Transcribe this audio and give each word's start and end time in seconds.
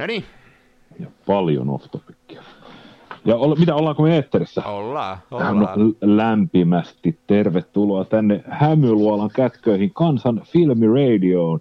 No 0.00 0.06
niin. 0.06 0.24
Ja 1.00 1.06
paljon 1.26 1.70
off 1.70 1.86
topicia. 1.90 2.42
Ja 3.24 3.36
olla, 3.36 3.56
mitä, 3.56 3.74
ollaanko 3.74 4.02
me 4.02 4.16
eetterissä? 4.16 4.62
Ollaan, 4.62 5.18
ollaan. 5.30 5.94
Lämpimästi 6.00 7.18
tervetuloa 7.26 8.04
tänne 8.04 8.44
Hämyluolan 8.48 9.30
kätköihin 9.34 9.94
kansan 9.94 10.42
filmiradioon. 10.44 11.60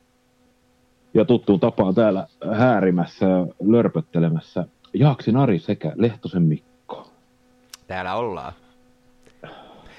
Ja 1.14 1.26
tuttuun 1.26 1.60
tapaan 1.60 1.96
täällä 1.96 2.28
häärimässä 2.54 3.26
ja 3.26 3.48
lörpöttelemässä 3.64 4.66
Jaaksi 4.94 5.32
Nari 5.32 5.60
sekä 5.60 5.92
Lehtosen 5.96 6.42
Mikko. 6.44 7.08
Täällä 7.88 8.16
ollaan. 8.16 8.54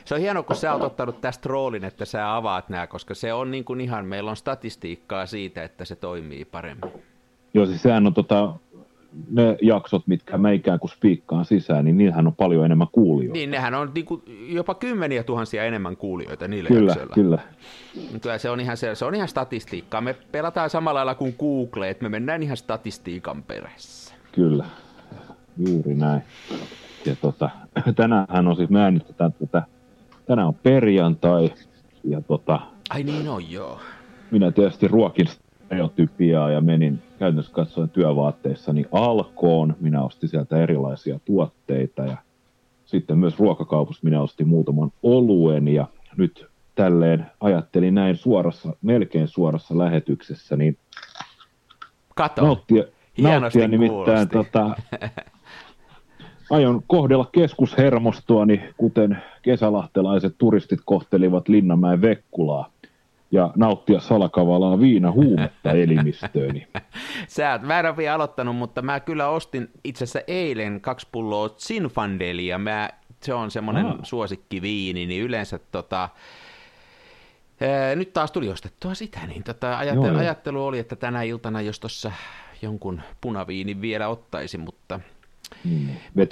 Se 0.04 0.14
on 0.14 0.20
hienoa, 0.20 0.42
kun 0.42 0.56
sä 0.56 0.72
oot 0.72 0.82
ottanut 0.82 1.20
tästä 1.20 1.48
roolin, 1.48 1.84
että 1.84 2.04
sä 2.04 2.36
avaat 2.36 2.68
nämä, 2.68 2.86
koska 2.86 3.14
se 3.14 3.32
on 3.32 3.50
niin 3.50 3.64
kuin 3.64 3.80
ihan, 3.80 4.06
meillä 4.06 4.30
on 4.30 4.36
statistiikkaa 4.36 5.26
siitä, 5.26 5.64
että 5.64 5.84
se 5.84 5.96
toimii 5.96 6.44
paremmin. 6.44 7.09
Joo, 7.54 7.66
siis 7.66 7.82
sehän 7.82 8.06
on 8.06 8.14
tota, 8.14 8.54
ne 9.30 9.56
jaksot, 9.62 10.02
mitkä 10.06 10.38
mä 10.38 10.50
ikään 10.50 10.78
kuin 10.78 10.90
spiikkaan 10.90 11.44
sisään, 11.44 11.84
niin 11.84 11.98
niillähän 11.98 12.26
on 12.26 12.34
paljon 12.34 12.64
enemmän 12.64 12.86
kuulijoita. 12.92 13.38
Niin, 13.38 13.50
nehän 13.50 13.74
on 13.74 13.90
niin 13.94 14.04
kuin 14.06 14.22
jopa 14.48 14.74
kymmeniä 14.74 15.22
tuhansia 15.22 15.64
enemmän 15.64 15.96
kuulijoita 15.96 16.48
niillä 16.48 16.68
kyllä, 16.68 16.90
jaksoilla. 16.90 17.14
Kyllä, 17.14 17.38
kyllä. 18.22 18.38
Se 18.38 18.50
on, 18.50 18.60
ihan, 18.60 18.76
se, 18.76 18.94
se 18.94 19.04
on 19.04 19.14
ihan 19.14 19.28
statistiikkaa. 19.28 20.00
Me 20.00 20.16
pelataan 20.32 20.70
samalla 20.70 20.98
lailla 20.98 21.14
kuin 21.14 21.34
Google, 21.38 21.90
että 21.90 22.02
me 22.02 22.08
mennään 22.08 22.42
ihan 22.42 22.56
statistiikan 22.56 23.42
perässä. 23.42 24.14
Kyllä, 24.32 24.64
juuri 25.66 25.94
näin. 25.94 26.22
Ja 27.06 27.16
tota, 27.16 27.50
tänään 27.96 28.48
on 28.48 28.56
siis, 28.56 28.70
me 28.70 28.80
äänitetään 28.80 29.32
tätä, 29.32 29.62
tänään 30.26 30.48
on 30.48 30.54
perjantai, 30.54 31.52
ja 32.04 32.20
tota... 32.20 32.60
Ai 32.90 33.02
niin 33.02 33.28
on, 33.28 33.50
joo. 33.50 33.80
Minä 34.30 34.50
tietysti 34.50 34.88
ruokin 34.88 35.26
stereotypiaa 35.70 36.50
ja 36.50 36.60
menin 36.60 37.02
käytännössä 37.18 37.52
katsoen 37.52 37.88
työvaatteissani 37.88 38.84
alkoon. 38.92 39.76
Minä 39.80 40.02
ostin 40.02 40.28
sieltä 40.28 40.62
erilaisia 40.62 41.20
tuotteita 41.24 42.02
ja 42.02 42.16
sitten 42.84 43.18
myös 43.18 43.38
ruokakaupassa 43.38 44.00
minä 44.04 44.22
ostin 44.22 44.48
muutaman 44.48 44.92
oluen 45.02 45.68
ja 45.68 45.86
nyt 46.16 46.46
tälleen 46.74 47.26
ajattelin 47.40 47.94
näin 47.94 48.16
suorassa, 48.16 48.76
melkein 48.82 49.28
suorassa 49.28 49.78
lähetyksessä, 49.78 50.56
niin 50.56 50.78
Kato. 52.14 52.42
nauttia, 52.42 52.84
nauttia 53.20 53.68
nimittäin 53.68 54.28
tota, 54.28 54.76
aion 56.50 56.82
kohdella 56.86 57.28
keskushermostoani, 57.32 58.62
kuten 58.76 59.18
kesälahtelaiset 59.42 60.34
turistit 60.38 60.80
kohtelivat 60.84 61.48
Linnanmäen 61.48 62.02
Vekkulaa 62.02 62.70
ja 63.32 63.52
nauttia 63.56 64.00
salakavalaa 64.00 64.80
viinahuumetta 64.80 65.72
elimistööni. 65.82 66.66
Sä, 67.28 67.60
mä 67.62 67.80
en 67.80 67.86
ole 67.86 67.96
vielä 67.96 68.14
aloittanut, 68.14 68.56
mutta 68.56 68.82
mä 68.82 69.00
kyllä 69.00 69.28
ostin 69.28 69.70
itse 69.84 70.04
asiassa 70.04 70.20
eilen 70.26 70.80
kaksi 70.80 71.08
pulloa 71.12 71.48
Zinfandelia. 71.48 72.58
Mä, 72.58 72.90
se 73.22 73.34
on 73.34 73.50
semmoinen 73.50 73.86
ah. 73.86 73.94
suosikkiviini, 74.02 75.06
niin 75.06 75.22
yleensä 75.22 75.60
tota, 75.72 76.08
ää, 77.60 77.94
nyt 77.96 78.12
taas 78.12 78.32
tuli 78.32 78.48
ostettua 78.48 78.94
sitä, 78.94 79.26
niin 79.26 79.42
tota, 79.42 79.78
ajattelu, 79.78 80.06
Joo, 80.06 80.18
ajattelu 80.18 80.66
oli, 80.66 80.78
että 80.78 80.96
tänä 80.96 81.22
iltana 81.22 81.60
jos 81.60 81.80
tuossa 81.80 82.12
jonkun 82.62 83.02
punaviinin 83.20 83.80
vielä 83.80 84.08
ottaisi, 84.08 84.58
mutta... 84.58 85.00
Hmm. 85.64 85.88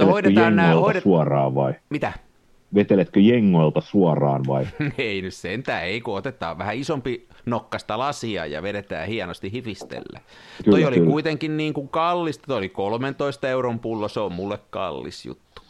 hoidetaan 0.07 0.57
nämä, 0.57 0.75
hoidet... 0.75 1.03
suoraan 1.03 1.55
vai? 1.55 1.75
Mitä? 1.91 2.13
Veteletkö 2.75 3.21
jengoilta 3.21 3.81
suoraan 3.81 4.43
vai? 4.47 4.67
ei 4.99 5.23
nyt 5.23 5.35
sentään, 5.35 5.85
ei 5.85 6.01
kun 6.01 6.17
otetaan 6.17 6.59
vähän 6.59 6.77
isompi 6.77 7.27
nokkasta 7.47 7.99
lasia 7.99 8.47
ja 8.47 8.63
vedetään 8.63 9.09
hienosti 9.09 9.53
hifistellä. 9.53 10.21
Kyllä, 10.65 10.77
toi 10.77 10.85
oli 10.85 10.97
kyllä. 10.97 11.11
kuitenkin 11.11 11.57
niin 11.57 11.75
kuin 11.75 11.89
kallista, 11.89 12.47
toi 12.47 12.59
oli 12.59 12.69
13 12.69 13.49
euron 13.49 13.79
pullo, 13.79 14.09
se 14.09 14.21
on 14.21 14.33
mulle 14.33 14.59
kallis 14.71 15.27
juttu. 15.27 15.63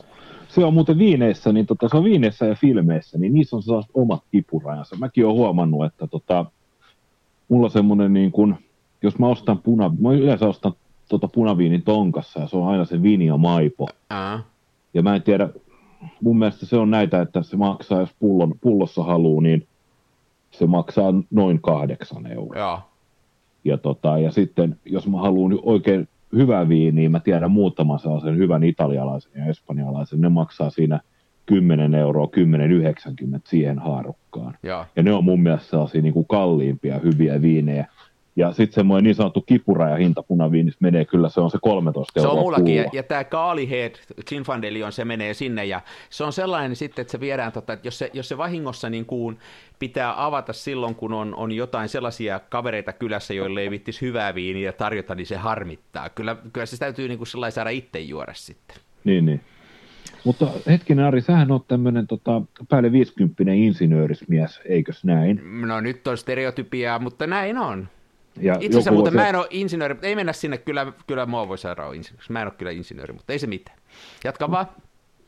Se 0.48 0.64
on 0.64 0.74
muuten 0.74 0.98
viineissä, 0.98 1.52
niin 1.52 1.66
tota, 1.66 1.88
se 1.88 1.96
on 1.96 2.04
viineissä 2.04 2.46
ja 2.46 2.54
filmeissä, 2.54 3.18
niin 3.18 3.34
niissä 3.34 3.56
on 3.56 3.62
sellaiset 3.62 3.90
omat 3.94 4.22
kipurajansa. 4.32 4.96
Mäkin 4.96 5.26
olen 5.26 5.36
huomannut, 5.36 5.84
että 5.84 6.06
tota, 6.06 6.44
mulla 7.48 7.68
semmoinen 7.68 8.12
niin 8.12 8.32
kuin, 8.32 8.54
jos 9.02 9.18
mä 9.18 9.26
ostan 9.26 9.58
puna, 9.58 9.90
mä 10.00 10.12
yleensä 10.12 10.48
ostan 10.48 10.72
tota 11.08 11.28
punaviinin 11.28 11.82
tonkassa 11.82 12.40
ja 12.40 12.48
se 12.48 12.56
on 12.56 12.68
aina 12.68 12.84
se 12.84 13.02
viini 13.02 13.26
ja 13.26 13.36
maipo. 13.36 13.88
Ää. 14.10 14.40
Ja 14.94 15.02
mä 15.02 15.14
en 15.14 15.22
tiedä, 15.22 15.48
mun 16.22 16.38
mielestä 16.38 16.66
se 16.66 16.76
on 16.76 16.90
näitä, 16.90 17.20
että 17.20 17.42
se 17.42 17.56
maksaa, 17.56 18.00
jos 18.00 18.14
pullon, 18.18 18.54
pullossa 18.60 19.02
haluaa, 19.02 19.42
niin 19.42 19.66
se 20.50 20.66
maksaa 20.66 21.14
noin 21.30 21.60
kahdeksan 21.62 22.26
euroa. 22.26 22.58
Ja, 22.58 22.80
ja, 23.64 23.78
tota, 23.78 24.18
ja 24.18 24.30
sitten, 24.30 24.76
jos 24.84 25.08
mä 25.08 25.18
haluan 25.18 25.58
oikein 25.62 26.08
hyvää 26.32 26.68
viiniä, 26.68 26.92
niin 26.92 27.10
mä 27.10 27.20
tiedän 27.20 27.50
muutaman 27.50 27.98
sellaisen 27.98 28.36
hyvän 28.36 28.64
italialaisen 28.64 29.32
ja 29.36 29.46
espanjalaisen, 29.46 30.20
ne 30.20 30.28
maksaa 30.28 30.70
siinä 30.70 31.00
10 31.46 31.94
euroa, 31.94 32.26
10,90 32.26 33.40
siihen 33.44 33.78
haarukkaan. 33.78 34.58
Ja. 34.62 34.86
ja 34.96 35.02
ne 35.02 35.12
on 35.12 35.24
mun 35.24 35.42
mielestä 35.42 35.70
sellaisia 35.70 36.02
niin 36.02 36.14
kuin 36.14 36.26
kalliimpia 36.26 36.98
hyviä 36.98 37.42
viinejä. 37.42 37.86
Ja 38.38 38.52
sitten 38.52 38.74
semmoinen 38.74 39.04
niin 39.04 39.14
sanottu 39.14 39.40
kipuraja 39.42 39.96
hinta 39.96 40.22
punaviinissä 40.22 40.78
menee 40.82 41.04
kyllä, 41.04 41.28
se 41.28 41.40
on 41.40 41.50
se 41.50 41.58
13 41.62 42.20
euroa 42.20 42.32
Se 42.32 42.38
on 42.38 42.44
mullakin, 42.44 42.76
ja, 42.76 42.84
ja 42.92 43.02
tämä 43.02 43.24
Kaalihead 43.24 43.94
Zinfandelion, 44.28 44.92
se 44.92 45.04
menee 45.04 45.34
sinne, 45.34 45.64
ja 45.64 45.80
se 46.10 46.24
on 46.24 46.32
sellainen 46.32 46.76
sitten, 46.76 47.02
että 47.02 47.12
se 47.12 47.20
viedään, 47.20 47.52
tota, 47.52 47.72
että 47.72 47.86
jos 47.86 47.98
se, 47.98 48.10
jos 48.12 48.28
se 48.28 48.38
vahingossa 48.38 48.90
niin 48.90 49.06
kuin 49.06 49.38
pitää 49.78 50.24
avata 50.26 50.52
silloin, 50.52 50.94
kun 50.94 51.12
on, 51.12 51.34
on 51.34 51.52
jotain 51.52 51.88
sellaisia 51.88 52.40
kavereita 52.48 52.92
kylässä, 52.92 53.34
joille 53.34 53.60
ei 53.60 53.70
vittisi 53.70 54.00
hyvää 54.00 54.34
viiniä 54.34 54.72
tarjota, 54.72 55.14
niin 55.14 55.26
se 55.26 55.36
harmittaa. 55.36 56.08
Kyllä, 56.08 56.36
kyllä 56.52 56.66
se 56.66 56.78
täytyy 56.78 57.08
niin 57.08 57.18
kuin 57.18 57.28
sellainen 57.28 57.52
saada 57.52 57.70
itse 57.70 58.00
juoda 58.00 58.34
sitten. 58.34 58.76
Niin, 59.04 59.26
niin. 59.26 59.40
Mutta 60.24 60.46
hetkinen 60.66 61.04
Ari, 61.04 61.20
sähän 61.20 61.50
on 61.50 61.64
tämmöinen 61.68 62.06
tota, 62.06 62.42
päälle 62.68 62.92
50 62.92 63.42
insinöörismies, 63.52 64.60
eikös 64.64 65.04
näin? 65.04 65.40
No 65.66 65.80
nyt 65.80 66.06
on 66.06 66.18
stereotypiaa, 66.18 66.98
mutta 66.98 67.26
näin 67.26 67.58
on. 67.58 67.88
Ja 68.40 68.54
Itse 68.60 68.78
asiassa 68.78 68.92
muuten 68.92 69.12
se... 69.12 69.16
mä 69.16 69.28
en 69.28 69.36
ole 69.36 69.46
insinööri, 69.50 69.94
mutta 69.94 70.06
ei 70.06 70.14
mennä 70.14 70.32
sinne, 70.32 70.58
kyllä, 70.58 70.92
kyllä 71.06 71.26
mua 71.26 71.48
voi 71.48 71.58
saada 71.58 71.92
insinööri. 71.92 72.26
Mä 72.28 72.40
en 72.40 72.46
ole 72.46 72.54
kyllä 72.58 72.72
insinööri, 72.72 73.12
mutta 73.12 73.32
ei 73.32 73.38
se 73.38 73.46
mitään. 73.46 73.78
Jatka 74.24 74.50
vaan. 74.50 74.66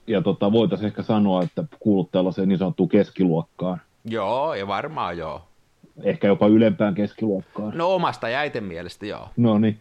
Ja 0.06 0.22
tota, 0.22 0.52
voitaisiin 0.52 0.86
ehkä 0.86 1.02
sanoa, 1.02 1.42
että 1.42 1.64
kuulut 1.80 2.10
tällaiseen 2.12 2.48
niin 2.48 2.58
sanottuun 2.58 2.88
keskiluokkaan. 2.88 3.80
Joo, 4.04 4.54
ja 4.54 4.66
varmaan 4.66 5.18
joo. 5.18 5.44
Ehkä 6.02 6.26
jopa 6.26 6.46
ylempään 6.46 6.94
keskiluokkaan. 6.94 7.72
No 7.74 7.94
omasta 7.94 8.28
ja 8.28 8.38
äiten 8.38 8.64
mielestä, 8.64 9.06
joo. 9.06 9.28
No 9.36 9.58
niin. 9.58 9.78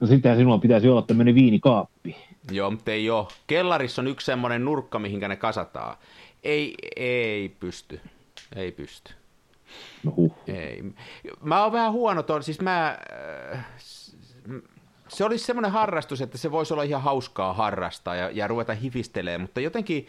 No 0.00 0.06
sitten 0.06 0.36
sinulla 0.36 0.58
pitäisi 0.58 0.88
olla 0.88 1.02
tämmöinen 1.02 1.34
viinikaappi. 1.34 2.16
Joo, 2.50 2.70
mutta 2.70 2.90
ei 2.90 3.10
ole. 3.10 3.26
Kellarissa 3.46 4.02
on 4.02 4.08
yksi 4.08 4.24
semmoinen 4.24 4.64
nurkka, 4.64 4.98
mihinkä 4.98 5.28
ne 5.28 5.36
kasataan. 5.36 5.96
Ei, 6.44 6.74
ei 6.96 7.48
pysty. 7.48 8.00
Ei 8.56 8.72
pysty. 8.72 9.12
No 10.04 10.12
huh. 10.16 10.32
Ei. 10.46 10.82
Mä 11.42 11.62
oon 11.62 11.72
vähän 11.72 11.92
huono 11.92 12.22
tuon, 12.22 12.42
siis 12.42 12.60
mä, 12.60 12.98
äh, 13.52 13.66
se 15.08 15.24
olisi 15.24 15.44
semmoinen 15.44 15.70
harrastus, 15.70 16.20
että 16.20 16.38
se 16.38 16.50
voisi 16.50 16.74
olla 16.74 16.82
ihan 16.82 17.02
hauskaa 17.02 17.52
harrastaa 17.52 18.16
ja, 18.16 18.30
ja 18.30 18.48
ruveta 18.48 18.74
hifistelemään, 18.74 19.40
mutta 19.40 19.60
jotenkin, 19.60 20.06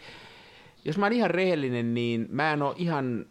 jos 0.84 0.98
mä 0.98 1.06
oon 1.06 1.12
ihan 1.12 1.30
rehellinen, 1.30 1.94
niin 1.94 2.26
mä 2.30 2.52
en 2.52 2.62
ole 2.62 2.74
ihan 2.76 3.26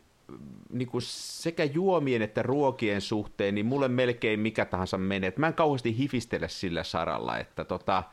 niin 0.69 0.88
kuin 0.88 1.02
sekä 1.06 1.64
juomien 1.64 2.22
että 2.22 2.42
ruokien 2.42 3.02
suhteen, 3.02 3.56
niin 3.56 3.66
mulle 3.66 3.88
melkein 3.88 4.40
mikä 4.40 4.66
tahansa 4.66 4.98
menee. 4.98 5.34
mä 5.38 5.48
en 5.48 5.53
kauheasti 5.53 5.98
hifistele 5.98 6.50
sillä 6.50 6.84
saralla, 6.84 7.38
että 7.38 7.66
tota, 7.66 8.03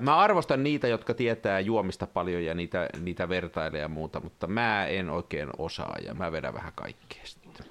mä 0.00 0.16
arvostan 0.16 0.62
niitä, 0.62 0.88
jotka 0.88 1.14
tietää 1.14 1.60
juomista 1.60 2.06
paljon 2.06 2.44
ja 2.44 2.54
niitä, 2.54 2.88
niitä 3.00 3.28
vertailee 3.28 3.80
ja 3.80 3.88
muuta, 3.88 4.20
mutta 4.20 4.46
mä 4.46 4.86
en 4.86 5.10
oikein 5.10 5.48
osaa 5.58 5.96
ja 6.04 6.14
mä 6.14 6.32
vedän 6.32 6.54
vähän 6.54 6.72
kaikkea 6.74 7.20
sitten. 7.24 7.66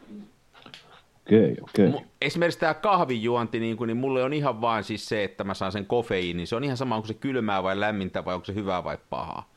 Okei, 1.27 1.57
okei. 1.62 2.01
Esimerkiksi 2.22 2.60
tämä 2.60 2.74
kahvijuonti, 2.74 3.60
niin, 3.60 3.77
kuin, 3.77 3.88
niin 3.88 3.98
mulle 3.98 4.24
on 4.24 4.33
ihan 4.33 4.62
vaan 4.62 4.83
siis 4.83 5.06
se, 5.06 5.24
että 5.24 5.44
mä 5.44 5.54
saan 5.54 5.72
sen 5.72 5.86
kofeiinin. 5.86 6.48
Se 6.48 6.56
on 6.56 6.63
ihan 6.63 6.77
sama, 6.77 6.95
onko 6.95 7.07
se 7.07 7.13
kylmää 7.13 7.63
vai 7.63 7.80
lämmintä 7.80 8.25
vai 8.25 8.36
onko 8.36 8.45
se 8.45 8.54
hyvää 8.54 8.83
vai 8.83 8.98
pahaa. 9.10 9.50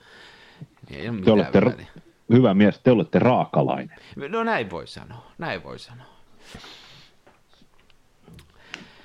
Ei 0.90 1.08
ole 1.08 1.20
te 1.20 1.30
olette, 1.30 1.60
väliä 1.60 1.86
hyvä 2.32 2.54
mies, 2.54 2.78
te 2.78 2.90
olette 2.90 3.18
raakalainen. 3.18 3.96
No 4.28 4.44
näin 4.44 4.70
voi 4.70 4.86
sanoa, 4.86 5.32
näin 5.38 5.64
voi 5.64 5.78
sanoa. 5.78 6.06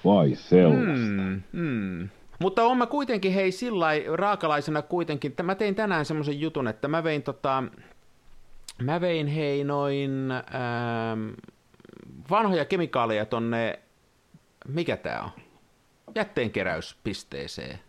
Vai 0.06 0.36
sellaista. 0.36 1.22
Mm, 1.22 1.42
mm. 1.52 2.10
Mutta 2.44 2.64
on 2.64 2.78
mä 2.78 2.86
kuitenkin, 2.86 3.34
hei, 3.34 3.52
sillä 3.52 3.88
raakalaisena 4.14 4.82
kuitenkin, 4.82 5.34
mä 5.44 5.56
tein 5.56 5.76
tänään 5.76 6.06
semmoisen 6.06 6.42
jutun, 6.42 6.68
että 6.68 6.88
mä 6.88 7.04
vein 7.04 7.24
tota, 7.24 7.64
mä 8.82 9.02
vein 9.02 9.28
hei 9.28 9.64
noin 9.64 10.32
ähm, 10.32 11.30
vanhoja 12.30 12.66
kemikaaleja 12.66 13.26
tonne, 13.26 13.80
mikä 14.68 14.98
tää 14.98 15.24
on, 15.24 15.30
jätteenkeräyspisteeseen. 16.16 17.80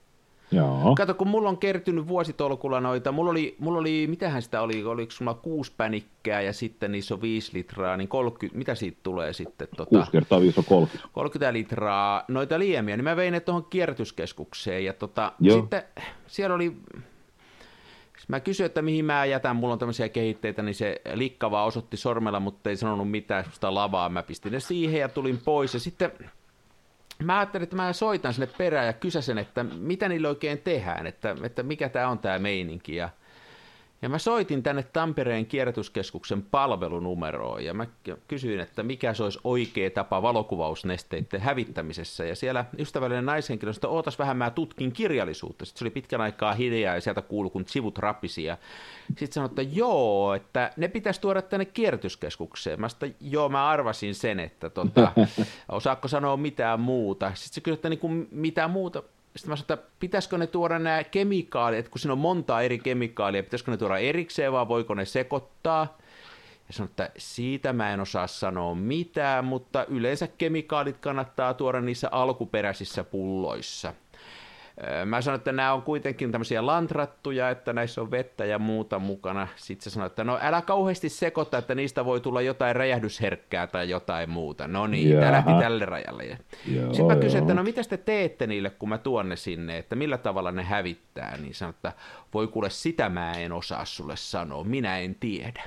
Joo. 0.50 0.94
Kato, 0.96 1.14
kun 1.14 1.28
mulla 1.28 1.48
on 1.48 1.58
kertynyt 1.58 2.08
vuositolkulla 2.08 2.80
noita, 2.80 3.12
mulla 3.12 3.30
oli, 3.30 3.56
mulla 3.58 3.78
oli 3.78 4.06
mitähän 4.06 4.42
sitä 4.42 4.60
oli, 4.62 4.84
oliko 4.84 5.12
sulla 5.12 5.34
kuusi 5.34 5.72
pänikkää 5.76 6.40
ja 6.40 6.52
sitten 6.52 6.92
niissä 6.92 7.14
on 7.14 7.22
viisi 7.22 7.50
litraa, 7.54 7.96
niin 7.96 8.08
30, 8.08 8.58
mitä 8.58 8.74
siitä 8.74 8.98
tulee 9.02 9.32
sitten? 9.32 9.68
Tota, 9.76 9.98
6 9.98 10.10
kertaa 10.10 10.40
5 10.40 10.60
on 10.60 10.64
30. 10.64 11.08
30 11.12 11.52
litraa 11.52 12.24
noita 12.28 12.58
liemiä, 12.58 12.96
niin 12.96 13.04
mä 13.04 13.16
vein 13.16 13.32
ne 13.32 13.40
tuohon 13.40 13.64
kierrätyskeskukseen 13.64 14.84
ja 14.84 14.92
tota, 14.92 15.32
Joo. 15.40 15.56
sitten 15.56 15.82
siellä 16.26 16.54
oli, 16.54 16.76
mä 18.28 18.40
kysyin, 18.40 18.66
että 18.66 18.82
mihin 18.82 19.04
mä 19.04 19.24
jätän, 19.24 19.56
mulla 19.56 19.72
on 19.72 19.78
tämmöisiä 19.78 20.08
kehitteitä, 20.08 20.62
niin 20.62 20.74
se 20.74 21.00
likka 21.14 21.50
vaan 21.50 21.66
osoitti 21.66 21.96
sormella, 21.96 22.40
mutta 22.40 22.70
ei 22.70 22.76
sanonut 22.76 23.10
mitään 23.10 23.44
sitä 23.52 23.74
lavaa, 23.74 24.08
mä 24.08 24.22
pistin 24.22 24.52
ne 24.52 24.60
siihen 24.60 25.00
ja 25.00 25.08
tulin 25.08 25.40
pois 25.44 25.74
ja 25.74 25.80
sitten 25.80 26.12
mä 27.24 27.38
ajattelin, 27.38 27.62
että 27.62 27.76
mä 27.76 27.92
soitan 27.92 28.34
sinne 28.34 28.48
perään 28.58 28.86
ja 28.86 28.92
kysäsen, 28.92 29.38
että 29.38 29.62
mitä 29.62 30.08
niillä 30.08 30.28
oikein 30.28 30.58
tehdään, 30.58 31.06
että, 31.06 31.36
että 31.42 31.62
mikä 31.62 31.88
tämä 31.88 32.08
on 32.08 32.18
tämä 32.18 32.38
meininki. 32.38 32.96
Ja, 32.96 33.08
ja 34.04 34.08
mä 34.08 34.18
soitin 34.18 34.62
tänne 34.62 34.82
Tampereen 34.82 35.46
kierrätyskeskuksen 35.46 36.42
palvelunumeroon 36.42 37.64
ja 37.64 37.74
mä 37.74 37.86
kysyin, 38.28 38.60
että 38.60 38.82
mikä 38.82 39.14
se 39.14 39.22
olisi 39.22 39.38
oikea 39.44 39.90
tapa 39.90 40.22
valokuvausnesteiden 40.22 41.40
hävittämisessä. 41.40 42.24
Ja 42.24 42.36
siellä 42.36 42.64
ystävällinen 42.78 43.26
naishenkilö 43.26 43.72
sanoi, 43.72 43.78
että 43.78 43.88
ootas 43.88 44.18
vähän, 44.18 44.36
mä 44.36 44.50
tutkin 44.50 44.92
kirjallisuutta. 44.92 45.64
Sitten 45.64 45.78
se 45.78 45.84
oli 45.84 45.90
pitkän 45.90 46.20
aikaa 46.20 46.54
hiljaa 46.54 46.94
ja 46.94 47.00
sieltä 47.00 47.22
kuului, 47.22 47.50
kun 47.50 47.64
sivut 47.66 47.98
rapisi. 47.98 48.44
Ja 48.44 48.56
sitten 49.08 49.32
sanoi, 49.32 49.46
että 49.46 49.62
joo, 49.62 50.34
että 50.34 50.70
ne 50.76 50.88
pitäisi 50.88 51.20
tuoda 51.20 51.42
tänne 51.42 51.64
kierrätyskeskukseen. 51.64 52.80
Mä 52.80 52.88
sanoin, 52.88 53.16
joo, 53.20 53.48
mä 53.48 53.68
arvasin 53.68 54.14
sen, 54.14 54.40
että 54.40 54.70
tota, 54.70 55.12
osaako 55.68 56.08
sanoa 56.08 56.36
mitään 56.36 56.80
muuta. 56.80 57.32
Sitten 57.34 57.54
se 57.54 57.60
kysyi, 57.60 57.74
että 57.74 57.88
niin 57.88 58.00
kuin, 58.00 58.28
mitä 58.30 58.68
muuta. 58.68 59.02
Sitten 59.36 59.50
mä 59.50 59.56
sanoin, 59.56 59.72
että 59.72 59.90
pitäisikö 60.00 60.38
ne 60.38 60.46
tuoda 60.46 60.78
nämä 60.78 61.04
kemikaalit, 61.04 61.78
että 61.78 61.90
kun 61.90 61.98
siinä 61.98 62.12
on 62.12 62.18
monta 62.18 62.62
eri 62.62 62.78
kemikaalia, 62.78 63.42
pitäisikö 63.42 63.70
ne 63.70 63.76
tuoda 63.76 63.98
erikseen 63.98 64.52
vai 64.52 64.68
voiko 64.68 64.94
ne 64.94 65.04
sekoittaa? 65.04 65.98
Ja 66.68 66.72
sanoin, 66.72 66.90
että 66.90 67.10
siitä 67.18 67.72
mä 67.72 67.92
en 67.92 68.00
osaa 68.00 68.26
sanoa 68.26 68.74
mitään, 68.74 69.44
mutta 69.44 69.84
yleensä 69.84 70.26
kemikaalit 70.26 70.98
kannattaa 70.98 71.54
tuoda 71.54 71.80
niissä 71.80 72.08
alkuperäisissä 72.10 73.04
pulloissa. 73.04 73.94
Öö, 74.82 75.04
Mä 75.04 75.20
sanoin, 75.20 75.38
että 75.38 75.52
nämä 75.52 75.72
on 75.72 75.82
kuitenkin 75.82 76.32
tämmöisiä 76.32 76.66
lantrattuja, 76.66 77.50
että 77.50 77.72
näissä 77.72 78.00
on 78.00 78.10
vettä 78.10 78.44
ja 78.44 78.58
muuta 78.58 78.98
mukana. 78.98 79.48
Sitten 79.56 79.84
se 79.84 79.90
sanoi, 79.90 80.06
että 80.06 80.24
no 80.24 80.38
älä 80.42 80.62
kauheasti 80.62 81.08
sekoita, 81.08 81.58
että 81.58 81.74
niistä 81.74 82.04
voi 82.04 82.20
tulla 82.20 82.40
jotain 82.42 82.76
räjähdysherkkää 82.76 83.66
tai 83.66 83.90
jotain 83.90 84.30
muuta. 84.30 84.68
No 84.68 84.86
niin, 84.86 85.18
tämä 85.20 85.32
lähti 85.32 85.50
tälle 85.60 85.84
rajalle. 85.84 86.24
Ja 86.24 86.36
Joo, 86.74 86.94
Sitten 86.94 87.06
mä 87.16 87.22
kysyin, 87.22 87.32
joo. 87.32 87.42
että 87.44 87.54
no 87.54 87.62
mitä 87.62 87.80
te 87.88 87.96
teette 87.96 88.46
niille, 88.46 88.70
kun 88.70 88.88
mä 88.88 88.98
tuon 88.98 89.28
ne 89.28 89.36
sinne, 89.36 89.78
että 89.78 89.96
millä 89.96 90.18
tavalla 90.18 90.52
ne 90.52 90.62
hävittää. 90.62 91.36
Niin 91.36 91.54
sanoin, 91.54 91.74
että 91.74 91.92
voi 92.34 92.46
kuule, 92.48 92.70
sitä 92.70 93.08
mä 93.08 93.32
en 93.32 93.52
osaa 93.52 93.84
sulle 93.84 94.16
sanoa, 94.16 94.64
minä 94.64 94.98
en 94.98 95.14
tiedä. 95.14 95.62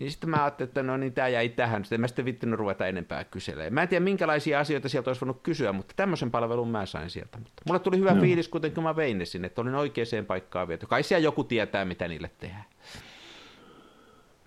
Niin 0.00 0.10
sitten 0.10 0.30
mä 0.30 0.44
ajattelin, 0.44 0.68
että 0.68 0.82
no 0.82 0.96
niin, 0.96 1.12
tämä 1.12 1.28
jäi 1.28 1.48
tähän. 1.48 1.84
Sitten 1.84 1.96
en 1.96 2.00
mä 2.00 2.06
sitten 2.06 2.24
vittinyt 2.24 2.58
ruveta 2.58 2.86
enempää 2.86 3.24
kyselemään. 3.24 3.74
Mä 3.74 3.82
en 3.82 3.88
tiedä, 3.88 4.04
minkälaisia 4.04 4.60
asioita 4.60 4.88
sieltä 4.88 5.10
olisi 5.10 5.20
voinut 5.20 5.42
kysyä, 5.42 5.72
mutta 5.72 5.94
tämmöisen 5.96 6.30
palvelun 6.30 6.68
mä 6.68 6.86
sain 6.86 7.10
sieltä. 7.10 7.38
Mutta 7.38 7.62
mulle 7.66 7.80
tuli 7.80 7.98
hyvä 7.98 8.10
Joo. 8.10 8.20
fiilis 8.20 8.48
kuitenkin, 8.48 8.74
kun 8.74 8.84
mä 8.84 8.96
vein 8.96 9.18
ne 9.18 9.24
sinne, 9.24 9.46
että 9.46 9.60
olin 9.60 9.74
oikeaan 9.74 10.26
paikkaan 10.26 10.68
viety. 10.68 10.86
Kai 10.86 11.02
siellä 11.02 11.24
joku 11.24 11.44
tietää, 11.44 11.84
mitä 11.84 12.08
niille 12.08 12.30
tehdään. 12.38 12.64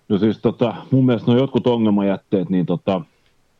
No 0.08 0.18
siis 0.18 0.38
tota, 0.38 0.74
mun 0.90 1.06
mielestä 1.06 1.30
no 1.30 1.38
jotkut 1.38 1.66
ongelmajätteet, 1.66 2.50
niin 2.50 2.66
tota, 2.66 3.00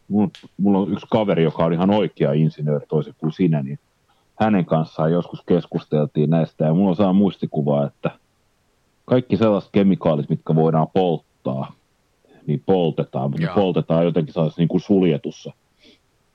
mun, 0.09 0.31
mulla 0.57 0.79
on 0.79 0.93
yksi 0.93 1.07
kaveri, 1.11 1.43
joka 1.43 1.65
on 1.65 1.73
ihan 1.73 1.91
oikea 1.91 2.33
insinööri 2.33 2.87
toisin 2.87 3.15
kuin 3.19 3.33
sinä, 3.33 3.63
niin 3.63 3.79
hänen 4.41 4.65
kanssaan 4.65 5.13
joskus 5.13 5.43
keskusteltiin 5.47 6.31
näistä 6.31 6.65
ja 6.65 6.75
mulla 6.75 6.91
on 6.91 6.97
saa 6.97 7.13
muistikuvaa, 7.13 7.87
että 7.87 8.11
kaikki 9.05 9.37
sellaiset 9.37 9.71
kemikaalit, 9.73 10.31
mitkä 10.31 10.55
voidaan 10.55 10.89
polttaa, 10.95 11.30
niin 12.47 12.63
poltetaan, 12.67 13.31
mutta 13.31 13.47
Joo. 13.47 13.55
poltetaan 13.55 14.05
jotenkin 14.05 14.35
sellaisessa 14.35 14.61
niin 14.61 14.69
kuin 14.69 14.81
suljetussa, 14.81 15.53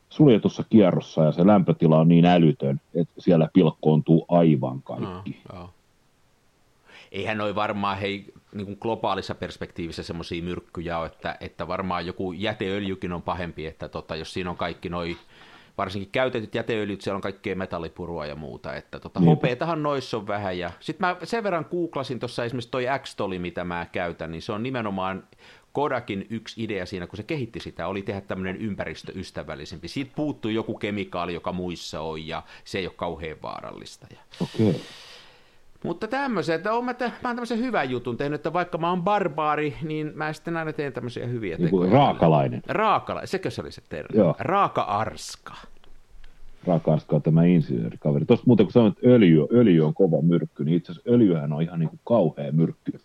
suljetussa 0.10 0.64
kierrossa 0.70 1.24
ja 1.24 1.32
se 1.32 1.48
lämpötila 1.48 2.00
on 2.00 2.08
niin 2.08 2.26
älytön, 2.26 2.82
että 2.96 3.14
siellä 3.22 3.50
pilkkoontuu 3.54 4.26
aivan 4.30 4.82
kaikki. 4.82 5.42
No, 5.54 5.60
joo. 5.60 5.70
Eihän 7.12 7.38
noi 7.38 7.56
varmaan 7.56 7.98
hei, 7.98 8.34
niin 8.54 8.66
kuin 8.66 8.78
globaalissa 8.82 9.36
perspektiivissä 9.36 10.04
semmoisia 10.04 10.44
myrkkyjä 10.44 11.00
ole, 11.00 11.06
että, 11.06 11.38
että 11.40 11.68
varmaan 11.68 12.06
joku 12.06 12.32
jäteöljykin 12.32 13.14
on 13.14 13.22
pahempi, 13.22 13.66
että 13.66 13.90
tota, 13.90 14.16
jos 14.16 14.34
siinä 14.34 14.50
on 14.50 14.58
kaikki 14.58 14.90
noi, 14.90 15.18
varsinkin 15.78 16.12
käytetyt 16.12 16.56
jäteöljyt, 16.56 17.02
siellä 17.02 17.16
on 17.16 17.22
kaikkea 17.22 17.56
metallipurua 17.56 18.26
ja 18.26 18.36
muuta, 18.36 18.76
että 18.76 19.00
tota, 19.00 19.20
Niinpä. 19.20 19.32
hopeetahan 19.32 19.84
noissa 19.84 20.18
on 20.18 20.28
vähän. 20.28 20.58
Ja 20.58 20.72
sitten 20.80 21.08
mä 21.08 21.18
sen 21.24 21.44
verran 21.44 21.66
googlasin 21.72 22.20
tuossa 22.20 22.46
esimerkiksi 22.46 22.72
toi 22.72 22.86
X-toli, 23.00 23.40
mitä 23.40 23.64
mä 23.64 23.88
käytän, 23.92 24.32
niin 24.32 24.42
se 24.42 24.52
on 24.52 24.64
nimenomaan 24.64 25.24
Kodakin 25.72 26.28
yksi 26.30 26.64
idea 26.64 26.86
siinä, 26.86 27.08
kun 27.08 27.18
se 27.18 27.24
kehitti 27.24 27.60
sitä, 27.60 27.88
oli 27.88 28.02
tehdä 28.02 28.22
tämmöinen 28.22 28.58
ympäristöystävällisempi. 28.58 29.88
Siitä 29.88 30.12
puuttuu 30.16 30.52
joku 30.52 30.74
kemikaali, 30.78 31.34
joka 31.34 31.52
muissa 31.52 32.02
on, 32.02 32.28
ja 32.28 32.44
se 32.64 32.80
ei 32.80 32.88
ole 32.88 32.94
kauhean 32.96 33.38
vaarallista. 33.42 34.08
Ja 34.12 34.20
Okei. 34.42 34.70
Okay. 34.70 34.82
Mutta 35.86 36.08
tämmöisen, 36.08 36.56
että 36.56 36.74
oon 36.74 36.86
mä, 36.86 36.94
te, 36.94 37.06
mä 37.06 37.30
oon 37.30 37.36
tämmöisen 37.36 37.60
hyvän 37.60 37.90
jutun 37.90 38.18
tehnyt, 38.18 38.36
että 38.36 38.54
vaikka 38.54 38.78
mä 38.78 38.90
oon 38.90 39.04
barbaari, 39.04 39.76
niin 39.84 40.12
mä 40.16 40.34
sitten 40.34 40.58
aina 40.58 40.74
teen 40.74 40.94
tämmöisiä 40.94 41.26
hyviä 41.28 41.56
Niin 41.58 41.66
tekoja. 41.66 41.92
raakalainen. 41.92 42.62
Raakala, 42.68 43.26
sekö 43.26 43.50
se 43.52 43.62
oli 43.62 43.72
se 43.72 43.82
termi? 43.90 44.20
Joo. 44.20 44.36
Raaka-arska. 44.40 45.54
rakastaa 46.68 47.20
tämä 47.20 47.44
insinöörikaveri. 47.44 48.26
Tuossa 48.26 48.44
muuten 48.48 48.66
kun 48.66 48.74
sanoit, 48.74 48.94
että 48.98 49.08
öljy, 49.10 49.48
öljy 49.54 49.82
on 49.86 49.94
kova 49.94 50.22
myrkky, 50.22 50.64
niin 50.66 50.78
itse 50.78 50.92
asiassa 50.92 51.12
öljyhän 51.12 51.54
on 51.54 51.62
ihan 51.62 51.80
niin 51.80 51.90
kuin 51.90 52.00
kauhea 52.06 52.52
myrkky. 52.52 53.00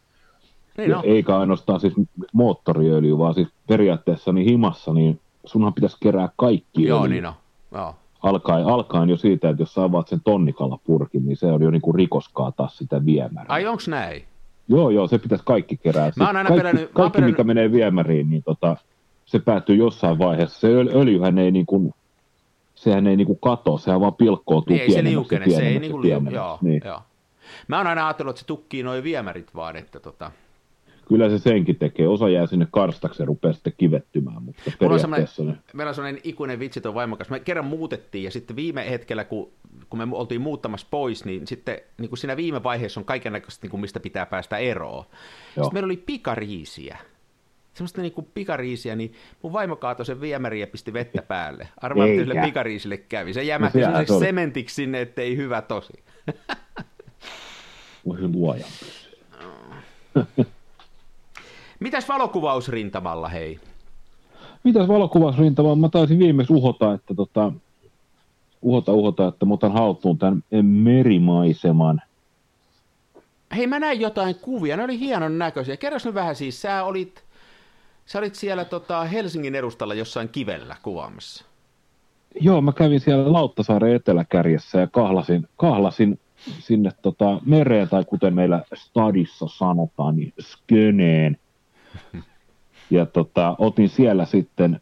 Niin 0.79 0.91
no, 0.91 1.03
Eikä 1.05 1.39
ainoastaan 1.39 1.81
siis 1.81 1.95
moottoriöljy, 2.33 3.19
vaan 3.19 3.35
siis 3.35 3.49
periaatteessa 3.69 4.33
niin 4.33 4.49
himassa, 4.49 4.93
niin 4.93 5.21
sunhan 5.45 5.75
pitäisi 5.75 5.97
kerää 6.03 6.29
kaikki 6.37 6.85
joo, 6.85 7.01
öljy. 7.05 7.09
niin 7.13 7.25
no. 7.25 7.35
Joo. 7.75 7.95
Alkaen, 8.23 8.67
alkaen 8.67 9.09
jo 9.11 9.17
siitä, 9.17 9.49
että 9.51 9.63
jos 9.63 9.75
sä 9.75 9.83
avaat 9.85 10.09
sen 10.09 10.21
tonnikalapurkin, 10.25 11.27
niin 11.27 11.37
se 11.37 11.47
on 11.47 11.63
jo 11.63 11.71
niin 11.71 11.83
kuin 11.83 11.95
rikos 11.95 12.29
kaataa 12.29 12.69
sitä 12.69 13.07
viemäriä. 13.07 13.47
Ai 13.49 13.67
onks 13.67 13.89
näin? 13.89 14.25
Joo, 14.69 14.91
joo, 14.91 15.07
se 15.07 15.19
pitäisi 15.19 15.45
kaikki 15.47 15.77
kerää. 15.77 16.13
Mä 16.17 16.27
oon 16.27 16.37
aina 16.37 16.49
kaikki, 16.49 16.61
pelännyt- 16.63 16.83
mä 16.83 16.87
oon 16.87 16.95
kaikki 16.95 17.13
pelännyt- 17.17 17.33
mikä 17.39 17.45
menee 17.45 17.73
viemäriin, 17.73 18.31
niin 18.31 18.43
tota, 18.43 18.77
se 19.27 19.39
päättyy 19.39 19.77
jossain 19.77 20.19
vaiheessa. 20.19 20.61
Se 20.61 20.69
öl- 20.69 20.97
öljyhän 20.97 21.39
ei 21.39 21.51
niin 21.51 21.67
kuin, 21.67 21.95
sehän 22.75 23.07
ei 23.07 23.17
niin 23.17 23.27
kuin 23.27 23.39
kato, 23.43 23.79
sehän 23.79 24.01
vaan 24.01 24.15
pilkkoutuu 24.15 24.73
Niin 24.77 24.83
ei 24.83 24.91
se 24.93 25.05
liukene, 25.05 25.51
se 25.51 25.69
ei 25.69 25.81
liu... 25.81 25.99
pienemmäksi. 25.99 26.37
Joo, 26.37 26.59
Niin. 26.63 26.83
joo. 26.85 27.01
Mä 27.69 27.77
oon 27.79 27.87
aina 27.87 28.07
ajatellut, 28.07 28.31
että 28.31 28.41
se 28.41 28.47
tukkii 28.47 28.83
noin 28.83 29.05
viemärit 29.05 29.55
vaan, 29.55 29.77
että 29.77 30.01
tota... 30.01 30.31
Kyllä 31.11 31.31
se 31.31 31.39
senkin 31.39 31.77
tekee. 31.77 32.09
Osa 32.09 32.29
jää 32.29 32.47
sinne 32.47 32.67
karstaksi 32.71 33.23
ja 33.23 33.27
rupeaa 33.27 33.53
sitten 33.53 33.73
kivettymään, 33.79 34.43
mutta 34.43 34.63
Mulla 34.81 34.95
on 34.95 35.01
periaatteessa 35.01 35.45
ne... 35.45 35.55
meillä 35.73 35.89
on 35.89 35.95
semmoinen 35.95 36.21
ikuinen 36.25 36.59
vitsi 36.59 36.81
tuon 36.81 36.95
vaimon 36.95 37.19
kanssa. 37.19 37.35
Me 37.35 37.41
kerran 37.41 37.65
muutettiin 37.65 38.25
ja 38.25 38.31
sitten 38.31 38.57
viime 38.57 38.91
hetkellä, 38.91 39.25
kun, 39.25 39.53
kun 39.89 39.99
me 39.99 40.17
oltiin 40.17 40.41
muuttamassa 40.41 40.87
pois, 40.91 41.25
niin 41.25 41.47
sitten 41.47 41.79
niin 41.99 42.09
kuin 42.09 42.19
siinä 42.19 42.37
viime 42.37 42.63
vaiheessa 42.63 43.01
on 43.01 43.05
kaiken 43.05 43.33
näköistä, 43.33 43.65
niin 43.65 43.71
kuin 43.71 43.81
mistä 43.81 44.01
pitää 44.01 44.27
päästä 44.27 44.59
eroon. 44.59 45.05
Sitten 45.47 45.71
meillä 45.73 45.87
oli 45.87 45.97
pikariisiä. 45.97 46.99
Semmoista 47.75 48.03
niin 48.03 48.13
kuin 48.13 48.29
pikariisiä, 48.35 48.97
niin 48.97 49.13
mun 49.43 49.53
vaimo 49.53 49.77
kaatoi 49.77 50.07
sen 50.07 50.21
viemäriin 50.21 50.61
ja 50.61 50.67
pisti 50.67 50.93
vettä 50.93 51.23
päälle. 51.23 51.69
Arvaa, 51.81 52.07
mitä 52.07 52.23
sille 52.23 52.43
pikariisille 52.45 52.97
kävi. 52.97 53.35
Se 53.35 53.43
jämähti 53.43 53.81
No 53.81 53.91
no, 53.91 54.05
se 54.07 54.19
sementiksi 54.19 54.75
sinne, 54.75 55.01
ettei 55.01 55.37
hyvä 55.37 55.63
tosi. 55.63 55.93
Voisi 58.07 58.29
luojan. 58.29 58.71
Mitäs 61.81 62.09
valokuvausrintamalla, 62.09 63.29
hei? 63.29 63.61
Mitäs 64.65 64.89
valokuvausrintamaa? 64.89 65.77
Mä 65.77 65.89
taisin 65.89 66.19
viimeksi 66.19 66.53
uhota, 66.53 66.93
että 66.93 67.15
tota, 67.15 67.53
uhota, 68.63 68.93
uhota, 68.93 69.29
että 69.29 69.47
mä 69.47 69.55
otan 69.55 69.73
haltuun 69.73 70.19
tämän 70.19 70.43
merimaiseman. 70.63 72.03
Hei, 73.57 73.67
mä 73.67 73.79
näin 73.79 74.01
jotain 74.01 74.35
kuvia, 74.35 74.77
ne 74.77 74.85
oli 74.85 74.99
hienon 74.99 75.39
näköisiä. 75.39 75.77
Kerros 75.77 76.05
nyt 76.05 76.15
vähän 76.15 76.37
siis, 76.37 76.63
sä 76.63 76.85
olit, 76.85 77.25
sä 78.07 78.19
olit 78.19 78.35
siellä 78.35 78.65
tota, 78.65 79.05
Helsingin 79.05 79.55
edustalla 79.55 79.95
jossain 79.95 80.29
kivellä 80.29 80.77
kuvaamassa. 80.83 81.45
Joo, 82.41 82.61
mä 82.61 82.73
kävin 82.73 83.01
siellä 83.01 83.33
Lauttasaaren 83.33 83.95
eteläkärjessä 83.95 84.81
ja 84.81 84.87
kahlasin, 84.87 85.49
kahlasin 85.57 86.19
sinne 86.59 86.91
tota 87.03 87.41
mereen, 87.47 87.89
tai 87.89 88.05
kuten 88.05 88.35
meillä 88.35 88.65
stadissa 88.75 89.47
sanotaan, 89.49 90.17
niin 90.17 90.33
sköneen. 90.41 91.37
Ja 92.91 93.07
tota, 93.07 93.57
otin 93.59 93.89
siellä 93.89 94.25
sitten 94.25 94.81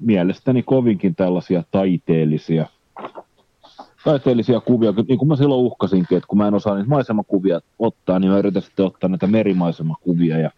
mielestäni 0.00 0.62
kovinkin 0.62 1.14
tällaisia 1.14 1.62
taiteellisia, 1.70 2.66
taiteellisia 4.04 4.60
kuvia, 4.60 4.92
niin 5.08 5.18
kuin 5.18 5.28
mä 5.28 5.36
silloin 5.36 5.60
uhkasinkin, 5.60 6.18
että 6.18 6.28
kun 6.28 6.38
mä 6.38 6.48
en 6.48 6.54
osaa 6.54 6.74
niitä 6.74 6.88
maisemakuvia 6.88 7.60
ottaa, 7.78 8.18
niin 8.18 8.30
mä 8.30 8.38
yritän 8.38 8.62
sitten 8.62 8.86
ottaa 8.86 9.10
näitä 9.10 9.26
merimaisemakuvia. 9.26 10.38
Ja, 10.38 10.50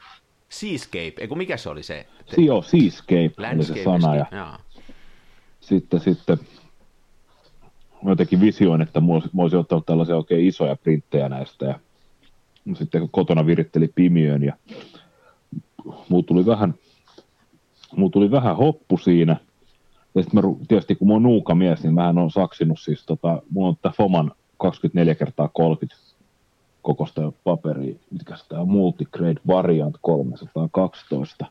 Seascape, 0.49 1.13
eikö 1.19 1.35
mikä 1.35 1.57
se 1.57 1.69
oli 1.69 1.83
se? 1.83 2.07
si- 2.35 2.47
joo, 2.47 2.63
seascape 2.63 3.33
oli 3.55 3.65
se 3.65 3.85
sana. 3.85 4.17
Ja, 4.17 4.59
sitten, 5.61 6.01
sitten 6.01 6.39
mä 8.03 8.11
jotenkin 8.11 8.41
visioin, 8.41 8.83
että 8.83 9.01
mä 9.01 9.43
olisin 9.43 9.59
ottanut 9.59 9.87
tällaisia 9.87 10.17
oikein 10.17 10.47
isoja 10.47 10.77
printtejä 10.77 11.29
näistä 11.29 11.67
ja 11.67 11.81
sitten 12.75 13.09
kotona 13.11 13.47
viritteli 13.47 13.89
pimiön 13.95 14.43
ja 14.43 14.57
mulla 16.09 16.25
tuli 16.27 16.47
vähän, 16.47 16.75
mulla 17.97 18.11
tuli 18.11 18.31
vähän 18.31 18.57
hoppu 18.57 18.99
siinä. 18.99 19.37
Ja 20.15 20.23
sitten 20.23 20.45
mä 20.45 20.55
tietysti 20.69 20.95
kun 20.95 21.09
mä 21.09 21.15
oon 21.15 21.23
nuuka 21.23 21.55
mies, 21.55 21.83
niin 21.83 21.95
mähän 21.95 22.19
on 22.19 22.31
saksinut 22.31 22.81
siis 22.81 23.07
tota, 23.07 23.43
mulla 23.51 23.69
on 23.69 23.77
tää 23.83 23.93
Foman 23.97 24.33
24 24.59 25.15
kertaa 25.15 25.49
30 25.49 26.11
kokosta 26.83 27.33
paperia, 27.45 27.95
mitkä 28.11 28.37
sitä 28.37 28.61
on 28.61 28.69
Multigrade 28.69 29.41
Variant 29.47 29.97
312. 30.01 31.47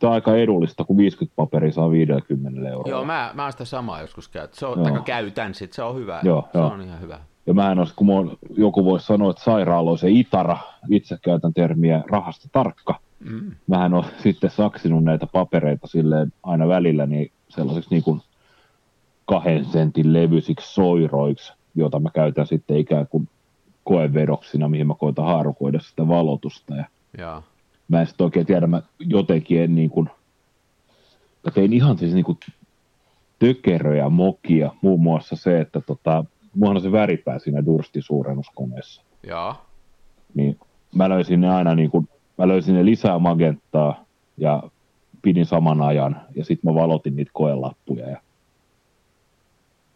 Tämä 0.00 0.10
on 0.10 0.14
aika 0.14 0.36
edullista, 0.36 0.84
kun 0.84 0.96
50 0.96 1.36
paperia 1.36 1.72
saa 1.72 1.90
50 1.90 2.68
euroa. 2.68 2.90
Joo, 2.90 3.04
mä, 3.04 3.30
mä 3.34 3.42
oon 3.42 3.52
sitä 3.52 3.64
samaa 3.64 4.00
joskus 4.00 4.28
käyt. 4.28 4.54
Se 4.54 4.66
on, 4.66 5.02
käytän 5.04 5.54
sit, 5.54 5.72
se 5.72 5.82
on 5.82 5.96
hyvä. 5.96 6.20
Joo, 6.22 6.48
se 6.52 6.58
joo. 6.58 6.66
on 6.66 6.82
ihan 6.82 7.00
hyvä. 7.00 7.20
Ja 7.46 7.54
mä 7.54 7.72
en 7.72 7.78
olisi, 7.78 7.94
kun 7.96 8.10
on, 8.10 8.36
joku 8.56 8.84
voisi 8.84 9.06
sanoa, 9.06 9.30
että 9.30 9.42
sairaaloisen 9.42 10.10
itara, 10.10 10.58
itse 10.90 11.18
käytän 11.22 11.54
termiä 11.54 12.02
rahasta 12.10 12.48
tarkka. 12.52 13.00
Mm. 13.24 13.52
Mähän 13.66 13.94
on 13.94 14.04
sitten 14.22 14.50
saksinut 14.50 15.04
näitä 15.04 15.26
papereita 15.26 15.86
silleen 15.86 16.32
aina 16.42 16.68
välillä 16.68 17.06
niin 17.06 17.32
sellaisiksi 17.48 17.90
niin 17.90 18.02
kuin 18.02 18.20
kahden 19.26 19.64
sentin 19.64 20.12
levyisiksi 20.12 20.74
soiroiksi, 20.74 21.52
jota 21.74 22.00
mä 22.00 22.10
käytän 22.14 22.46
sitten 22.46 22.76
ikään 22.76 23.06
kuin 23.06 23.28
koevedoksina, 23.84 24.68
mihin 24.68 24.86
mä 24.86 24.94
koitan 24.94 25.24
haarukoida 25.24 25.80
sitä 25.80 26.08
valotusta. 26.08 26.74
Ja 26.74 26.84
Joo. 27.18 27.42
mä 27.88 28.00
en 28.00 28.06
sitten 28.06 28.24
oikein 28.24 28.46
tiedä, 28.46 28.66
mä 28.66 28.82
jotenkin 28.98 29.62
en 29.62 29.74
niin 29.74 29.90
kuin, 29.90 30.10
mä 31.44 31.50
tein 31.50 31.72
ihan 31.72 31.98
siis 31.98 32.14
niin 32.14 32.24
kuin 32.24 32.38
tökeröjä 33.38 34.08
mokia, 34.08 34.70
muun 34.82 35.02
muassa 35.02 35.36
se, 35.36 35.60
että 35.60 35.80
tota, 35.80 36.24
muahan 36.54 36.76
on 36.76 36.82
se 36.82 36.92
väripää 36.92 37.38
siinä 37.38 37.66
Durstin 37.66 38.02
suurennuskoneessa. 38.02 39.02
Joo. 39.26 39.54
Niin 40.34 40.58
mä 40.94 41.08
löysin 41.08 41.40
ne 41.40 41.50
aina 41.50 41.74
niin 41.74 41.90
kuin, 41.90 42.08
mä 42.38 42.48
löysin 42.48 42.74
ne 42.74 42.84
lisää 42.84 43.18
magenttaa 43.18 44.04
ja 44.36 44.62
pidin 45.22 45.46
saman 45.46 45.82
ajan. 45.82 46.20
Ja 46.34 46.44
sitten 46.44 46.72
mä 46.72 46.80
valotin 46.80 47.16
niitä 47.16 47.30
koelappuja 47.34 48.10
ja 48.10 48.20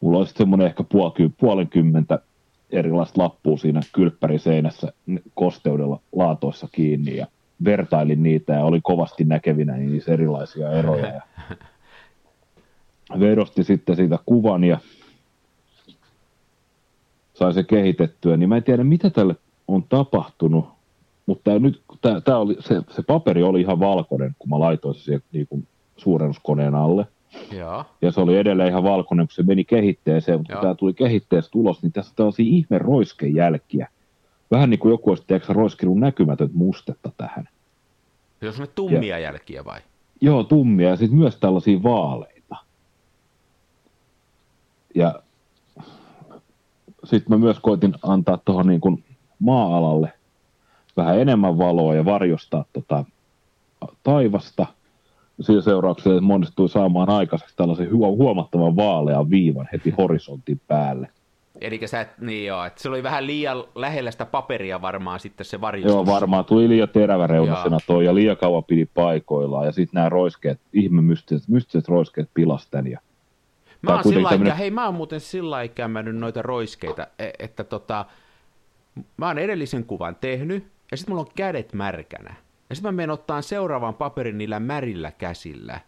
mulla 0.00 0.18
olisi 0.18 0.34
semmoinen 0.36 0.66
ehkä 0.66 0.82
puoli, 0.82 1.28
puolenkymmentä 1.40 2.18
erilaista 2.70 3.22
lappua 3.22 3.58
siinä 3.58 3.80
kylppäriseinässä 3.94 4.92
kosteudella 5.34 6.00
laatoissa 6.12 6.68
kiinni 6.72 7.16
ja 7.16 7.26
vertailin 7.64 8.22
niitä 8.22 8.52
ja 8.52 8.64
oli 8.64 8.80
kovasti 8.82 9.24
näkevinä 9.24 9.76
niissä 9.76 10.12
erilaisia 10.12 10.70
eroja. 10.70 11.06
Ja 11.06 11.22
vedosti 13.20 13.64
sitten 13.64 13.96
siitä 13.96 14.18
kuvan 14.26 14.64
ja 14.64 14.78
sai 17.34 17.54
se 17.54 17.62
kehitettyä, 17.62 18.36
niin 18.36 18.48
mä 18.48 18.56
en 18.56 18.64
tiedä 18.64 18.84
mitä 18.84 19.10
tälle 19.10 19.36
on 19.68 19.82
tapahtunut, 19.82 20.77
mutta 21.28 21.58
nyt 21.58 21.82
tää, 22.00 22.20
tää 22.20 22.38
oli, 22.38 22.56
se, 22.60 22.82
se, 22.90 23.02
paperi 23.02 23.42
oli 23.42 23.60
ihan 23.60 23.80
valkoinen, 23.80 24.36
kun 24.38 24.50
mä 24.50 24.60
laitoin 24.60 24.94
se 24.94 25.00
siihen 25.00 25.22
niin 25.32 25.46
kuin 25.46 25.66
suurennuskoneen 25.96 26.74
alle. 26.74 27.06
Joo. 27.52 27.84
Ja 28.02 28.12
se 28.12 28.20
oli 28.20 28.36
edelleen 28.36 28.68
ihan 28.68 28.82
valkoinen, 28.82 29.26
kun 29.26 29.34
se 29.34 29.42
meni 29.42 29.64
kehitteeseen, 29.64 30.38
mutta 30.38 30.52
kun 30.52 30.62
tämä 30.62 30.74
tuli 30.74 30.94
kehitteestä 30.94 31.50
tulos, 31.50 31.82
niin 31.82 31.92
tässä 31.92 32.10
on 32.10 32.16
tällaisia 32.16 32.46
ihme 32.48 32.78
roiskejälkiä. 32.78 33.88
Vähän 34.50 34.70
niin 34.70 34.80
kuin 34.80 34.90
joku 34.90 35.10
olisi 35.10 35.24
tiedätkö, 35.26 35.52
roiskinut 35.52 35.98
näkymätöntä 35.98 36.54
mustetta 36.56 37.10
tähän. 37.16 37.48
Jos 38.40 38.60
on 38.60 38.66
tummia 38.74 39.00
ja, 39.02 39.18
jälkiä 39.18 39.64
vai? 39.64 39.80
Joo, 40.20 40.44
tummia 40.44 40.88
ja 40.88 40.96
sitten 40.96 41.18
myös 41.18 41.36
tällaisia 41.36 41.82
vaaleita. 41.82 42.56
Ja 44.94 45.22
sitten 47.04 47.26
mä 47.28 47.38
myös 47.38 47.60
koitin 47.60 47.94
antaa 48.02 48.38
tuohon 48.44 48.66
niin 48.66 48.80
kuin 48.80 49.04
maa-alalle 49.38 50.12
vähän 50.98 51.20
enemmän 51.20 51.58
valoa 51.58 51.94
ja 51.94 52.04
varjostaa 52.04 52.64
tota 52.72 53.04
taivasta. 54.02 54.66
Siinä 55.40 55.60
seurauksena 55.60 56.34
onnistui 56.34 56.68
saamaan 56.68 57.10
aikaiseksi 57.10 57.56
tällaisen 57.56 57.90
huomattavan 57.92 58.76
vaalean 58.76 59.30
viivan 59.30 59.68
heti 59.72 59.90
horisontin 59.90 60.60
päälle. 60.68 61.08
Eli 61.60 61.80
sä 61.86 62.00
et, 62.00 62.18
niin 62.20 62.46
joo, 62.46 62.64
että 62.64 62.82
se 62.82 62.88
oli 62.88 63.02
vähän 63.02 63.26
liian 63.26 63.64
lähellä 63.74 64.10
sitä 64.10 64.26
paperia 64.26 64.82
varmaan 64.82 65.20
sitten 65.20 65.46
se 65.46 65.60
varjostus. 65.60 65.92
Joo, 65.92 66.06
varmaan 66.06 66.44
tuli 66.44 66.68
liian 66.68 66.88
teräväreunasena 66.88 67.78
toi 67.86 68.04
ja 68.04 68.14
liian 68.14 68.36
kauan 68.36 68.64
pidi 68.64 68.86
paikoillaan 68.86 69.66
ja 69.66 69.72
sitten 69.72 69.98
nämä 69.98 70.08
roiskeet, 70.08 70.60
ihme 70.72 71.02
mystiset, 71.02 71.48
mystiset 71.48 71.88
roiskeet 71.88 72.30
pilasten 72.34 72.86
ja 72.86 73.00
Mä 73.82 73.94
oon 73.94 74.04
sillä 74.04 74.28
tämmönen... 74.28 74.56
hei 74.56 74.70
mä 74.70 74.84
oon 74.84 74.94
muuten 74.94 75.20
sillä 75.20 75.68
kämmännyt 75.68 76.16
noita 76.16 76.42
roiskeita, 76.42 77.06
että, 77.18 77.44
että 77.44 77.64
tota, 77.64 78.04
mä 79.16 79.26
oon 79.26 79.38
edellisen 79.38 79.84
kuvan 79.84 80.16
tehnyt, 80.20 80.66
ja 80.90 80.96
sitten 80.96 81.12
mulla 81.12 81.26
on 81.26 81.32
kädet 81.34 81.72
märkänä. 81.72 82.34
Ja 82.70 82.74
sitten 82.74 82.94
mä 82.94 82.96
menen 82.96 83.10
ottaan 83.10 83.42
seuraavan 83.42 83.94
paperin 83.94 84.38
niillä 84.38 84.60
märillä 84.60 85.10
käsillä, 85.10 85.80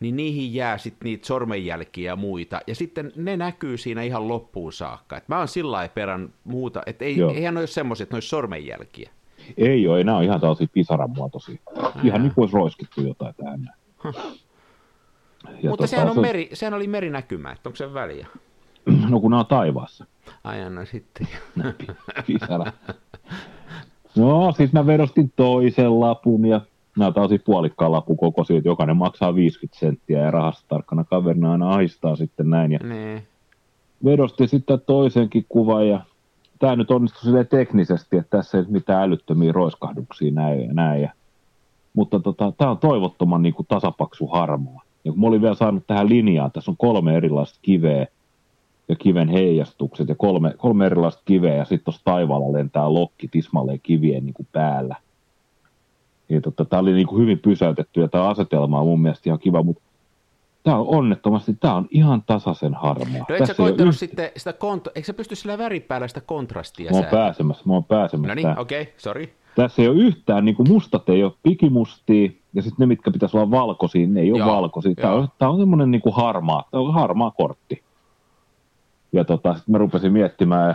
niin 0.00 0.16
niihin 0.16 0.54
jää 0.54 0.78
sitten 0.78 1.06
niitä 1.06 1.26
sormenjälkiä 1.26 2.10
ja 2.10 2.16
muita, 2.16 2.60
ja 2.66 2.74
sitten 2.74 3.12
ne 3.16 3.36
näkyy 3.36 3.76
siinä 3.76 4.02
ihan 4.02 4.28
loppuun 4.28 4.72
saakka. 4.72 5.16
Et 5.16 5.28
mä 5.28 5.38
oon 5.38 5.48
sillä 5.48 5.88
perän 5.94 6.32
muuta, 6.44 6.82
että 6.86 7.04
ei, 7.04 7.22
eihän 7.22 7.54
ne 7.54 7.60
ole 7.60 7.66
semmoiset, 7.66 8.02
että 8.02 8.14
ne 8.14 8.16
olisi 8.16 8.28
sormenjälkiä. 8.28 9.10
Ei 9.56 9.88
ole, 9.88 10.04
nämä 10.04 10.18
on 10.18 10.24
ihan 10.24 10.40
tällaisia 10.40 10.66
pisaran 10.72 11.10
muotoisia. 11.10 11.58
Ihan 12.02 12.22
niin 12.22 12.34
kuin 12.34 12.42
olisi 12.42 12.54
roiskittu 12.54 13.00
jotain 13.00 13.34
tähän. 13.34 13.70
Ja 15.62 15.70
Mutta 15.70 15.70
tota, 15.70 15.86
sehän, 15.86 16.08
on 16.08 16.14
se... 16.14 16.20
meri, 16.20 16.50
sehän 16.52 16.74
oli 16.74 16.86
merinäkymä, 16.86 17.52
että 17.52 17.68
onko 17.68 17.76
se 17.76 17.94
väliä? 17.94 18.26
No 19.08 19.20
kun 19.20 19.30
ne 19.30 19.36
on 19.36 19.46
taivaassa. 19.46 20.06
Ai 20.44 20.62
anna 20.62 20.84
sitten. 20.84 21.28
Pisara. 22.26 22.72
No, 24.16 24.52
siis 24.52 24.72
mä 24.72 24.86
vedostin 24.86 25.32
toisen 25.36 26.00
lapun 26.00 26.46
ja 26.46 26.60
nämä 26.98 27.12
taas 27.12 27.30
puolikkaan 27.44 27.92
lapu 27.92 28.16
koko 28.16 28.44
siitä, 28.44 28.68
jokainen 28.68 28.96
maksaa 28.96 29.34
50 29.34 29.78
senttiä 29.80 30.20
ja 30.20 30.30
rahasta 30.30 30.64
tarkkana 30.68 31.04
kaverina 31.04 31.52
aina 31.52 31.70
aistaa 31.70 32.16
sitten 32.16 32.50
näin. 32.50 32.72
Ja 32.72 32.78
nee. 32.78 33.22
Vedosti 34.04 34.46
sitten 34.46 34.80
toisenkin 34.86 35.46
kuvan 35.48 35.88
ja 35.88 36.00
tämä 36.58 36.76
nyt 36.76 36.90
onnistui 36.90 37.22
silleen 37.22 37.46
teknisesti, 37.46 38.16
että 38.16 38.36
tässä 38.36 38.58
ei 38.58 38.64
mitään 38.68 39.02
älyttömiä 39.02 39.52
roiskahduksia 39.52 40.32
näin 40.32 40.60
ja 40.60 40.72
näin. 40.72 41.02
Ja, 41.02 41.10
mutta 41.94 42.20
tota, 42.20 42.52
tämä 42.58 42.70
on 42.70 42.78
toivottoman 42.78 43.42
niin 43.42 43.54
kuin 43.54 43.66
tasapaksu 43.66 44.26
harmaa. 44.26 44.82
Ja 45.04 45.12
kun 45.12 45.20
mä 45.20 45.26
olin 45.26 45.42
vielä 45.42 45.54
saanut 45.54 45.86
tähän 45.86 46.08
linjaan, 46.08 46.52
tässä 46.52 46.70
on 46.70 46.76
kolme 46.76 47.16
erilaista 47.16 47.58
kiveä 47.62 48.06
ja 48.88 48.96
kiven 48.96 49.28
heijastukset 49.28 50.08
ja 50.08 50.14
kolme, 50.14 50.54
kolme 50.56 50.86
erilaista 50.86 51.22
kiveä 51.24 51.54
ja 51.54 51.64
sitten 51.64 51.84
tuossa 51.84 52.04
taivaalla 52.04 52.52
lentää 52.52 52.92
lokki 52.92 53.28
tismalleen 53.28 53.80
kivien 53.82 54.26
niin 54.26 54.34
kuin 54.34 54.48
päällä. 54.52 54.96
Tota, 56.42 56.64
tämä 56.64 56.80
oli 56.80 56.92
niin 56.92 57.06
kuin 57.06 57.22
hyvin 57.22 57.38
pysäytetty 57.38 58.00
ja 58.00 58.08
tämä 58.08 58.28
asetelma 58.28 58.80
on 58.80 58.86
mun 58.86 59.00
mielestä 59.00 59.28
ihan 59.28 59.38
kiva, 59.38 59.62
mutta 59.62 59.82
tämä 60.62 60.76
on 60.76 60.86
onnettomasti, 60.88 61.56
tämä 61.60 61.74
on 61.74 61.88
ihan 61.90 62.22
tasaisen 62.26 62.74
harmaa. 62.74 63.26
No 63.28 63.34
eikö 63.34 63.46
sä 63.46 63.54
koittanut 63.54 63.94
yht... 63.94 63.98
sitten 63.98 64.30
sitä, 64.36 64.50
kont- 64.50 64.90
eikö 64.94 65.06
sä 65.06 65.14
pysty 65.14 65.34
sillä 65.34 65.58
väripäällä 65.58 66.08
sitä 66.08 66.20
kontrastia 66.20 66.90
Mä 66.90 66.96
oon 66.96 67.06
pääsemässä, 67.10 67.62
mä 67.66 67.72
oon 67.72 67.84
pääsemässä. 67.84 68.28
No 68.28 68.34
niin, 68.34 68.58
okei, 68.58 68.82
okay, 68.82 68.94
sorry. 68.96 69.28
Tässä 69.56 69.82
ei 69.82 69.88
ole 69.88 69.98
yhtään, 69.98 70.44
niin 70.44 70.54
kuin 70.54 70.68
mustat 70.68 71.08
ei 71.08 71.24
ole 71.24 71.32
pikimustia, 71.42 72.30
ja 72.54 72.62
sitten 72.62 72.76
ne, 72.78 72.86
mitkä 72.86 73.10
pitäisi 73.10 73.36
olla 73.36 73.50
valkoisia, 73.50 74.06
ne 74.06 74.20
ei 74.20 74.32
ole 74.32 74.38
Joo, 74.38 74.48
valkoisia. 74.48 74.94
Tämä 74.94 75.12
on, 75.12 75.28
tämä 75.38 75.50
on 75.50 75.58
semmoinen 75.58 75.90
niin 75.90 76.02
kuin 76.02 76.14
harmaa, 76.14 76.64
tämä 76.70 76.82
on 76.82 76.94
harmaa 76.94 77.30
kortti. 77.30 77.82
Ja 79.12 79.24
tota, 79.24 79.54
sitten 79.54 79.72
mä 79.72 79.78
rupesin 79.78 80.12
miettimään, 80.12 80.74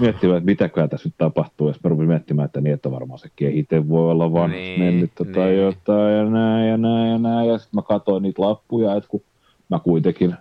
miettimään, 0.00 0.38
että 0.38 0.46
mitäköhän 0.46 0.90
tässä 0.90 1.08
nyt 1.08 1.14
tapahtuu, 1.18 1.68
ja 1.68 1.74
mä 1.84 1.90
rupesin 1.90 2.08
miettimään, 2.08 2.46
että 2.46 2.60
niin, 2.60 2.74
että 2.74 2.90
varmaan 2.90 3.18
se 3.18 3.28
kehite 3.36 3.88
voi 3.88 4.10
olla 4.10 4.32
vaan 4.32 4.50
niin, 4.50 4.80
mennyt 4.80 5.10
tota 5.14 5.40
niin. 5.40 5.58
jotain, 5.58 6.16
ja 6.16 6.24
näin, 6.24 6.68
ja 6.68 6.76
näin, 6.76 7.10
ja 7.12 7.18
näin, 7.18 7.48
ja 7.48 7.58
sitten 7.58 7.78
mä 7.78 7.82
katsoin 7.82 8.22
niitä 8.22 8.42
lappuja, 8.42 8.94
että 8.94 9.08
kun 9.08 9.22
mä 9.68 9.78
kuitenkin 9.78 10.36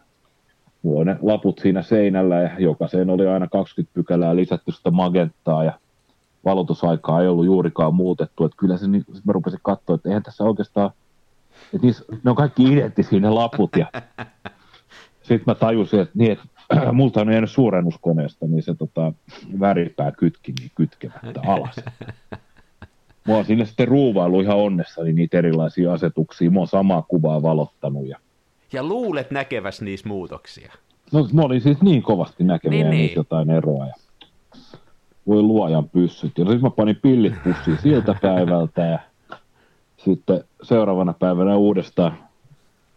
mulla 0.83 0.99
on 0.99 1.05
ne 1.07 1.17
laput 1.21 1.59
siinä 1.59 1.81
seinällä, 1.81 2.35
ja 2.35 2.49
jokaiseen 2.59 3.09
oli 3.09 3.27
aina 3.27 3.47
20 3.47 3.93
pykälää 3.93 4.35
lisätty 4.35 4.71
sitä 4.71 4.91
magenttaa, 4.91 5.63
ja 5.63 5.73
valotusaikaa 6.45 7.21
ei 7.21 7.27
ollut 7.27 7.45
juurikaan 7.45 7.95
muutettu, 7.95 8.45
että 8.45 8.57
kyllä 8.57 8.77
se, 8.77 8.87
niin, 8.87 9.05
mä 9.25 9.33
rupesin 9.33 9.59
katsoa, 9.63 9.95
että 9.95 10.09
eihän 10.09 10.23
tässä 10.23 10.43
oikeastaan, 10.43 10.91
että 11.73 11.87
niissä, 11.87 12.05
ne 12.23 12.29
on 12.29 12.35
kaikki 12.35 12.73
identtisiä 12.73 13.19
ne 13.19 13.29
laput, 13.29 13.69
ja 13.77 13.91
sitten 15.27 15.43
mä 15.45 15.55
tajusin, 15.55 15.99
että, 15.99 16.13
niin, 16.17 16.31
että 16.31 16.43
multa 16.93 17.21
on 17.21 17.31
jäänyt 17.31 17.51
suurennuskoneesta, 17.51 18.47
niin 18.47 18.63
se 18.63 18.75
tota, 18.75 19.13
väripää 19.59 20.11
kytki 20.11 20.53
niin 20.59 20.71
kytkemättä 20.75 21.41
alas. 21.47 21.75
Mä 23.27 23.33
oon 23.35 23.45
sinne 23.45 23.65
sitten 23.65 23.87
ruuvailu 23.87 24.41
ihan 24.41 24.57
onnessani 24.57 25.13
niitä 25.13 25.37
erilaisia 25.37 25.93
asetuksia, 25.93 26.51
mä 26.51 26.59
oon 26.59 26.67
samaa 26.67 27.01
kuvaa 27.01 27.41
valottanut. 27.41 28.07
Ja, 28.07 28.17
ja 28.73 28.83
luulet 28.83 29.31
näkeväs 29.31 29.81
niissä 29.81 30.09
muutoksia. 30.09 30.73
No 31.11 31.27
mä 31.33 31.41
olin 31.41 31.61
siis 31.61 31.81
niin 31.81 32.03
kovasti 32.03 32.43
näkeviä 32.43 32.83
niin, 32.83 32.89
niin. 32.89 33.15
jotain 33.15 33.49
eroa. 33.49 33.87
Ja 33.87 33.93
voi 35.27 35.41
luojan 35.41 35.89
pyssyt. 35.89 36.37
Ja 36.37 36.45
sitten 36.45 36.61
mä 36.61 36.69
panin 36.69 36.99
pillit 37.01 37.33
pussiin 37.43 37.77
siltä 37.83 38.15
päivältä 38.21 38.81
ja 38.81 38.99
sitten 39.97 40.43
seuraavana 40.63 41.13
päivänä 41.13 41.55
uudestaan 41.55 42.17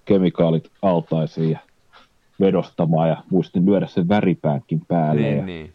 kemikaalit 0.05 0.71
altaisiin 0.83 1.51
ja 1.51 1.59
vedostamaan 2.41 3.09
ja 3.09 3.17
muistin 3.31 3.67
lyödä 3.67 3.87
sen 3.87 4.09
väripäänkin 4.09 4.81
päälle. 4.89 5.23
Niin, 5.23 5.37
ja 5.37 5.45
niin. 5.47 5.73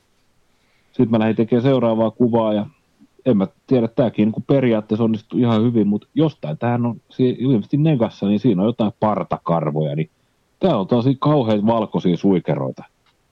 Sitten 0.87 1.09
mä 1.11 1.19
lähdin 1.19 1.35
tekemään 1.35 1.63
seuraavaa 1.63 2.11
kuvaa 2.11 2.53
ja 2.53 2.65
en 3.25 3.37
mä 3.37 3.47
tiedä, 3.67 3.87
tämäkin 3.87 4.31
niin 4.31 4.43
periaatteessa 4.47 5.03
onnistuu 5.03 5.39
ihan 5.39 5.63
hyvin, 5.63 5.87
mutta 5.87 6.07
jostain 6.15 6.57
tähän 6.57 6.85
on 6.85 7.01
ilmeisesti 7.19 7.77
negassa, 7.77 8.27
niin 8.27 8.39
siinä 8.39 8.61
on 8.61 8.67
jotain 8.67 8.91
partakarvoja, 8.99 9.95
niin 9.95 10.09
tää 10.59 10.77
on 10.77 10.87
tosi 10.87 11.17
kauhean 11.19 11.65
valkoisia 11.65 12.17
suikeroita 12.17 12.83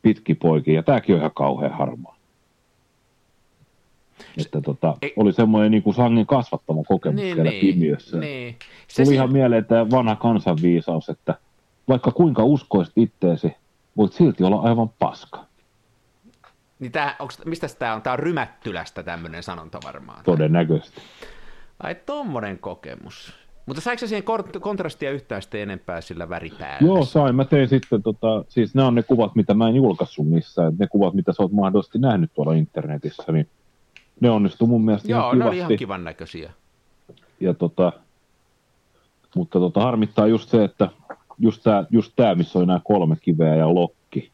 pitki 0.01 0.36
poikia 0.36 0.74
ja 0.74 0.83
tääkin 0.83 1.15
on 1.15 1.19
ihan 1.19 1.31
kauhean 1.36 1.74
harmaa. 1.74 2.15
Että 4.38 4.62
tota, 4.62 4.98
Ei- 5.01 5.13
oli 5.15 5.33
semmoinen 5.33 5.71
niin 5.71 5.83
kuin 5.83 5.93
sangen 5.93 6.25
kasvattama 6.25 6.83
kokemus 6.83 7.21
Niin, 7.21 7.36
siellä 7.36 7.51
niin, 7.51 7.74
pimiössä. 7.74 8.17
niin. 8.19 8.55
Tuli 8.95 9.05
si- 9.05 9.13
ihan 9.13 9.31
mieleen 9.33 9.65
tämä 9.65 9.89
vanha 9.91 10.15
kansanviisaus, 10.15 11.09
että 11.09 11.36
vaikka 11.89 12.12
kuinka 12.12 12.43
uskoisit 12.43 12.98
itteesi, 12.98 13.55
voit 13.98 14.13
silti 14.13 14.43
olla 14.43 14.62
aivan 14.62 14.89
paska. 14.89 15.46
Niin 16.79 16.91
tää, 16.91 17.15
onks, 17.19 17.46
mistä 17.46 17.67
tämä 17.79 17.93
on? 17.93 18.01
Tämä 18.01 18.13
on 18.13 18.19
Rymättylästä 18.19 19.03
tämmöinen 19.03 19.43
sanonta 19.43 19.79
varmaan. 19.84 20.24
Todennäköisesti. 20.24 21.01
Ai 21.84 21.96
tommonen 21.96 22.60
kokemus. 22.60 23.34
Mutta 23.65 23.81
saiko 23.81 24.08
siihen 24.08 24.24
kor- 24.24 24.60
kontrastia 24.60 25.12
yhtään 25.12 25.41
sitten 25.41 25.62
enempää 25.62 26.01
sillä 26.01 26.29
väripäällä? 26.29 26.88
Joo, 26.88 27.05
sain. 27.05 27.36
Mä 27.36 27.46
tein 27.46 27.67
sitten, 27.67 28.03
tota, 28.03 28.46
siis 28.50 28.75
nämä 28.75 28.88
on 28.88 28.96
ne 28.96 29.03
kuvat, 29.03 29.36
mitä 29.36 29.53
mä 29.53 29.67
en 29.67 29.75
julkaissut 29.75 30.29
missään. 30.29 30.74
Ne 30.79 30.88
kuvat, 30.88 31.13
mitä 31.13 31.34
sä 31.34 31.43
oot 31.43 31.51
mahdollisesti 31.51 32.00
nähnyt 32.00 32.31
tuolla 32.34 32.53
internetissä, 32.53 33.31
niin 33.31 33.50
ne 34.19 34.29
onnistu 34.29 34.67
mun 34.67 34.86
mielestä 34.86 35.12
Joo, 35.12 35.22
ihan 35.22 35.39
ne 35.39 35.46
oli 35.46 35.58
ihan 35.58 35.75
kivan 35.75 36.03
näköisiä. 36.03 36.53
Ja 37.39 37.53
tota, 37.53 37.93
mutta 39.36 39.60
tota, 39.60 39.81
harmittaa 39.81 40.27
just 40.27 40.50
se, 40.50 40.63
että 40.63 40.89
just 41.39 41.63
tää, 41.63 41.86
just 41.89 42.13
tää, 42.15 42.36
missä 42.36 42.60
oli 42.60 42.65
nämä 42.65 42.81
kolme 42.84 43.15
kiveä 43.22 43.55
ja 43.55 43.74
lokki, 43.74 44.31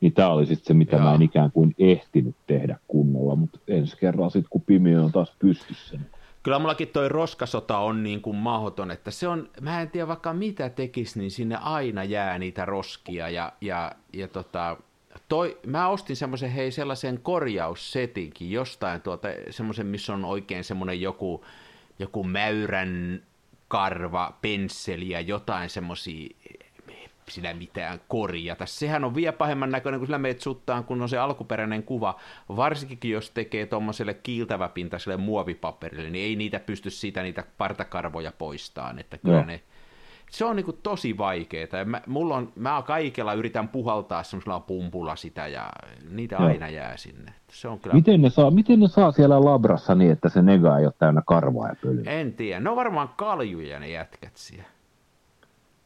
niin 0.00 0.12
tämä 0.12 0.28
oli 0.28 0.46
sitten 0.46 0.66
se, 0.66 0.74
mitä 0.74 0.96
Joo. 0.96 1.04
mä 1.04 1.14
en 1.14 1.22
ikään 1.22 1.52
kuin 1.52 1.74
ehtinyt 1.78 2.36
tehdä 2.46 2.78
kunnolla, 2.88 3.36
mutta 3.36 3.58
ensi 3.68 3.96
kerralla 3.96 4.30
sitten, 4.30 4.50
kun 4.50 4.62
pimiö 4.66 5.02
on 5.02 5.12
taas 5.12 5.32
pystyssä, 5.38 5.96
niin 5.96 6.06
Kyllä 6.44 6.58
mullakin 6.58 6.88
toi 6.88 7.08
roskasota 7.08 7.78
on 7.78 8.02
niin 8.02 8.22
kuin 8.22 8.36
mahdoton, 8.36 8.90
että 8.90 9.10
se 9.10 9.28
on, 9.28 9.48
mä 9.60 9.82
en 9.82 9.90
tiedä 9.90 10.08
vaikka 10.08 10.32
mitä 10.32 10.68
tekisi, 10.68 11.18
niin 11.18 11.30
sinne 11.30 11.56
aina 11.56 12.04
jää 12.04 12.38
niitä 12.38 12.64
roskia 12.64 13.28
ja, 13.28 13.52
ja, 13.60 13.92
ja 14.12 14.28
tota, 14.28 14.76
toi, 15.28 15.58
mä 15.66 15.88
ostin 15.88 16.16
semmoisen, 16.16 16.50
hei 16.50 16.70
sellaisen 16.70 17.20
korjaussetinkin 17.22 18.50
jostain 18.50 19.00
tuota, 19.00 19.28
semmoisen, 19.50 19.86
missä 19.86 20.14
on 20.14 20.24
oikein 20.24 20.64
semmoinen 20.64 21.00
joku, 21.00 21.44
joku 21.98 22.24
mäyrän 22.24 23.22
karva, 23.68 24.38
pensseli 24.42 25.10
ja 25.10 25.20
jotain 25.20 25.70
semmoisia 25.70 26.28
sillä 27.28 27.54
mitään 27.54 28.00
korjata. 28.08 28.66
Sehän 28.66 29.04
on 29.04 29.14
vielä 29.14 29.32
pahemman 29.32 29.70
näköinen, 29.70 30.00
kun 30.00 30.06
sillä 30.06 30.18
meet 30.18 30.40
suttaan, 30.40 30.84
kun 30.84 31.02
on 31.02 31.08
se 31.08 31.18
alkuperäinen 31.18 31.82
kuva. 31.82 32.20
Varsinkin 32.48 33.10
jos 33.10 33.30
tekee 33.30 33.66
tuommoiselle 33.66 34.14
kiiltäväpintaiselle 34.14 35.16
muovipaperille, 35.16 36.10
niin 36.10 36.24
ei 36.24 36.36
niitä 36.36 36.60
pysty 36.60 36.90
siitä 36.90 37.22
niitä 37.22 37.44
partakarvoja 37.58 38.32
poistamaan. 38.32 38.98
Että 38.98 39.18
kyllä 39.18 39.36
Joo. 39.36 39.44
ne, 39.44 39.60
se 40.30 40.44
on 40.44 40.56
niinku 40.56 40.72
tosi 40.72 41.18
vaikeaa. 41.18 41.68
Ja 41.78 41.84
mä, 41.84 42.00
mulla 42.06 42.36
on, 42.36 42.52
mä 42.56 42.82
kaikella 42.86 43.32
yritän 43.34 43.68
puhaltaa 43.68 44.22
semmoisella 44.22 44.60
pumpulla 44.60 45.16
sitä 45.16 45.46
ja 45.46 45.70
niitä 46.10 46.36
Joo. 46.36 46.46
aina 46.46 46.68
jää 46.68 46.96
sinne. 46.96 47.32
Se 47.50 47.68
on 47.68 47.80
kyllä, 47.80 47.94
miten 47.94 48.22
ne, 48.22 48.30
saa, 48.30 48.50
miten 48.50 48.80
ne 48.80 48.88
saa 48.88 49.12
siellä 49.12 49.44
labrassa 49.44 49.94
niin, 49.94 50.12
että 50.12 50.28
se 50.28 50.42
nega 50.42 50.78
ei 50.78 50.84
ole 50.86 50.94
täynnä 50.98 51.22
karvaa 51.26 51.68
ja 51.68 51.76
pölyä? 51.82 52.10
en 52.10 52.32
tiedä. 52.32 52.60
Ne 52.60 52.70
on 52.70 52.76
varmaan 52.76 53.08
kaljuja 53.16 53.80
ne 53.80 53.88
jätkät 53.88 54.36
siellä. 54.36 54.74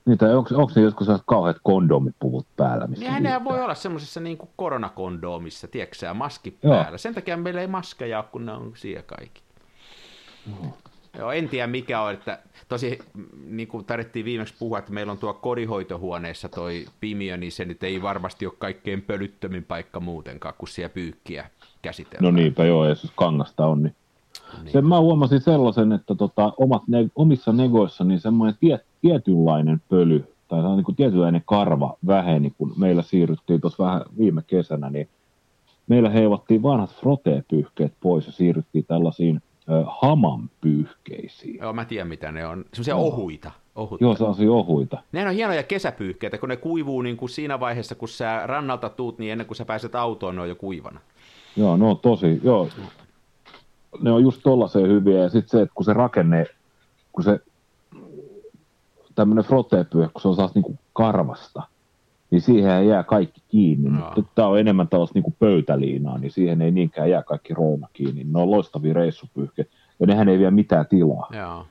Niitä, 0.06 0.38
onko, 0.38 0.50
onko 0.54 0.72
ne 0.76 0.82
joskus 0.82 1.08
kauheat 1.26 1.56
kondomipuvut 1.62 2.46
päällä? 2.56 2.86
Missä 2.86 3.04
Niin 3.04 3.22
nehän 3.22 3.38
liikkuu? 3.38 3.52
voi 3.52 3.64
olla 3.64 3.74
semmoisessa 3.74 4.20
niin 4.20 4.38
kuin 4.38 4.50
koronakondoomissa, 4.56 5.68
tiedätkö 5.68 6.14
maski 6.14 6.58
Joo. 6.62 6.74
päällä. 6.74 6.98
Sen 6.98 7.14
takia 7.14 7.36
meillä 7.36 7.60
ei 7.60 7.66
maskeja 7.66 8.18
ole, 8.18 8.26
kun 8.32 8.46
ne 8.46 8.52
on 8.52 8.72
siellä 8.74 9.02
kaikki. 9.02 9.42
Joo, 11.18 11.32
en 11.32 11.48
tiedä 11.48 11.66
mikä 11.66 12.02
on, 12.02 12.12
että 12.12 12.38
tosi 12.68 12.98
mm, 13.14 13.26
niin 13.56 13.68
kuin 13.68 13.84
tarvittiin 13.84 14.24
viimeksi 14.24 14.54
puhua, 14.58 14.78
että 14.78 14.92
meillä 14.92 15.12
on 15.12 15.18
tuo 15.18 15.34
kodinhoitohuoneessa 15.34 16.48
toi 16.48 16.86
pimiö, 17.00 17.36
niin 17.36 17.52
se 17.52 17.64
nyt 17.64 17.82
ei 17.82 18.02
varmasti 18.02 18.46
ole 18.46 18.54
kaikkein 18.58 19.02
pölyttömin 19.02 19.64
paikka 19.64 20.00
muutenkaan, 20.00 20.54
kun 20.58 20.68
siellä 20.68 20.94
pyykkiä 20.94 21.50
käsitellään. 21.82 22.34
No 22.34 22.40
niinpä 22.40 22.64
joo, 22.64 22.84
ja 22.84 22.88
jos 22.90 23.12
kangasta 23.16 23.66
on, 23.66 23.82
niin 23.82 23.94
Niin. 24.62 24.72
Sen 24.72 24.86
mä 24.86 25.00
huomasin 25.00 25.40
sellaisen, 25.40 25.92
että 25.92 26.14
tota, 26.14 26.52
omat 26.56 26.82
ne, 26.88 27.08
omissa 27.14 27.52
negoissa 27.52 28.04
niin 28.04 28.20
semmoinen 28.20 28.56
tie, 28.60 28.80
tietynlainen 29.00 29.82
pöly 29.88 30.24
tai 30.48 30.62
niin 30.62 30.84
kuin 30.84 30.96
tietynlainen 30.96 31.42
karva 31.46 31.96
väheni, 32.06 32.52
kun 32.58 32.72
meillä 32.76 33.02
siirryttiin 33.02 33.60
tuossa 33.60 33.84
vähän 33.84 34.02
viime 34.18 34.42
kesänä, 34.46 34.90
niin 34.90 35.08
meillä 35.88 36.10
heivattiin 36.10 36.62
vanhat 36.62 36.90
frotee-pyyhkeet 36.90 37.92
pois 38.00 38.26
ja 38.26 38.32
siirryttiin 38.32 38.84
tällaisiin 38.84 39.42
ö, 39.70 39.84
hamanpyyhkeisiin. 40.00 41.58
Joo, 41.60 41.72
mä 41.72 41.84
tiedän 41.84 42.08
mitä 42.08 42.32
ne 42.32 42.46
on. 42.46 42.64
Semmoisia 42.72 42.94
Joo. 42.94 43.06
ohuita. 43.06 43.50
ohuita. 43.74 44.04
Joo, 44.04 44.16
sellaisia 44.16 44.52
ohuita. 44.52 45.02
Nehän 45.12 45.28
on 45.28 45.34
hienoja 45.34 45.62
kesäpyyhkeitä, 45.62 46.38
kun 46.38 46.48
ne 46.48 46.56
kuivuu 46.56 47.02
niin 47.02 47.16
kuin 47.16 47.28
siinä 47.28 47.60
vaiheessa, 47.60 47.94
kun 47.94 48.08
sä 48.08 48.42
rannalta 48.46 48.88
tuut, 48.88 49.18
niin 49.18 49.32
ennen 49.32 49.46
kuin 49.46 49.56
sä 49.56 49.64
pääset 49.64 49.94
autoon, 49.94 50.36
ne 50.36 50.42
on 50.42 50.48
jo 50.48 50.54
kuivana. 50.54 51.00
Joo, 51.56 51.76
ne 51.76 51.84
on 51.84 51.98
tosi, 51.98 52.40
joo. 52.42 52.68
Ne 54.00 54.12
on 54.12 54.22
just 54.22 54.40
tollaiseen 54.42 54.88
hyviä 54.88 55.18
ja 55.18 55.28
sitten 55.28 55.48
se, 55.50 55.62
että 55.62 55.74
kun 55.74 55.84
se 55.84 55.92
rakenne, 55.92 56.46
kun 57.12 57.24
se 57.24 57.40
tämmöinen 59.14 59.44
frotee-pyyhe, 59.44 60.08
kun 60.08 60.22
se 60.22 60.28
on 60.28 60.36
saas 60.36 60.54
niinku 60.54 60.78
karvasta, 60.92 61.62
niin 62.30 62.40
siihen 62.40 62.88
jää 62.88 63.02
kaikki 63.02 63.42
kiinni. 63.48 63.98
Joo. 63.98 64.12
Mutta 64.16 64.32
tämä 64.34 64.48
on 64.48 64.58
enemmän 64.58 64.88
tällaista 64.88 65.14
niinku 65.14 65.34
pöytäliinaa, 65.38 66.18
niin 66.18 66.30
siihen 66.30 66.62
ei 66.62 66.70
niinkään 66.70 67.10
jää 67.10 67.22
kaikki 67.22 67.54
rouna 67.54 67.88
kiinni. 67.92 68.24
Ne 68.24 68.40
on 68.40 68.50
loistavia 68.50 68.94
reissupyyhkeitä 68.94 69.70
ja 70.00 70.06
nehän 70.06 70.28
ei 70.28 70.38
vie 70.38 70.50
mitään 70.50 70.86
tilaa. 70.86 71.28
Joo. 71.32 71.66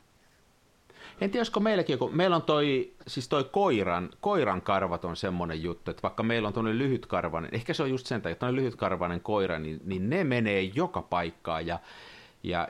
En 1.22 1.30
tiedä, 1.30 1.40
olisiko 1.40 1.60
meilläkin, 1.60 2.00
kun 2.00 2.18
meillä 2.18 2.36
on 2.36 2.42
toi, 2.42 2.94
siis 3.08 3.30
toi 3.30 3.44
koiran, 3.44 4.10
koiran 4.22 4.62
karvat 4.62 5.06
on 5.06 5.16
semmoinen 5.16 5.64
juttu, 5.64 5.92
että 5.92 6.04
vaikka 6.04 6.24
meillä 6.24 6.48
on 6.48 6.54
tuonne 6.54 6.78
lyhytkarvainen, 6.78 7.50
ehkä 7.54 7.74
se 7.74 7.84
on 7.84 7.90
just 7.90 8.08
sen 8.08 8.22
takia, 8.22 8.32
että 8.32 8.56
lyhytkarvainen 8.56 9.22
koira, 9.22 9.60
niin, 9.60 9.82
niin 9.86 10.10
ne 10.10 10.24
menee 10.24 10.62
joka 10.62 11.02
paikkaan 11.02 11.68
ja, 11.68 11.80
ja 12.44 12.68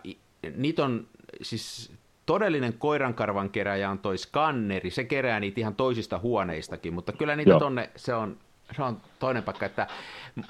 niitä 0.56 0.86
on 0.86 1.08
siis 1.42 1.92
todellinen 2.28 2.74
koirankarvan 2.74 3.50
keräjä 3.50 3.90
on 3.90 4.00
toi 4.00 4.18
skanneri, 4.18 4.92
se 4.92 5.04
kerää 5.04 5.40
niitä 5.40 5.60
ihan 5.60 5.76
toisista 5.76 6.20
huoneistakin, 6.20 6.94
mutta 6.94 7.14
kyllä 7.14 7.36
niitä 7.36 7.52
Joo. 7.52 7.60
tonne, 7.60 7.90
se 7.96 8.14
on, 8.14 8.38
se 8.76 8.84
on 8.84 9.02
toinen 9.20 9.44
paikka, 9.44 9.66
että 9.66 9.88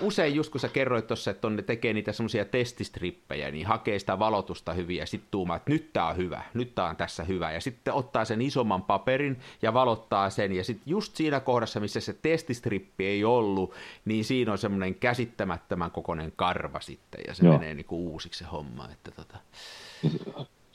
usein 0.02 0.36
just 0.36 0.52
kun 0.52 0.60
sä 0.60 0.68
kerroit 0.68 1.08
tuossa, 1.08 1.32
että 1.32 1.42
tonne 1.42 1.62
tekee 1.62 1.94
niitä 1.94 2.12
semmoisia 2.12 2.46
testistrippejä, 2.46 3.52
niin 3.52 3.68
hakee 3.68 4.00
sitä 4.00 4.20
valotusta 4.20 4.74
hyvin 4.74 4.98
ja 4.98 5.06
sitten 5.06 5.28
tuumaa, 5.32 5.56
että 5.56 5.72
nyt 5.72 5.94
tää 5.94 6.08
on 6.08 6.18
hyvä, 6.18 6.42
nyt 6.54 6.76
tää 6.76 6.90
on 6.90 6.96
tässä 6.96 7.24
hyvä 7.24 7.52
ja 7.52 7.62
sitten 7.62 7.94
ottaa 7.94 8.26
sen 8.26 8.42
isomman 8.42 8.84
paperin 8.84 9.40
ja 9.62 9.74
valottaa 9.74 10.30
sen 10.30 10.52
ja 10.52 10.63
sitten 10.63 10.92
just 10.92 11.16
siinä 11.16 11.40
kohdassa, 11.40 11.80
missä 11.80 12.00
se 12.00 12.13
testistrippi 12.13 13.06
ei 13.06 13.24
ollut, 13.24 13.74
niin 14.06 14.26
siinä 14.26 14.52
on 14.52 14.58
semmoinen 14.58 14.96
käsittämättömän 14.96 15.92
kokoinen 15.92 16.34
karva 16.36 16.80
sitten 16.80 17.22
ja 17.28 17.34
se 17.34 17.46
Joo. 17.46 17.58
menee 17.58 17.74
niinku 17.74 18.12
uusiksi 18.12 18.40
se 18.40 18.46
homma, 18.46 18.90
että 18.92 19.12
tota, 19.12 19.38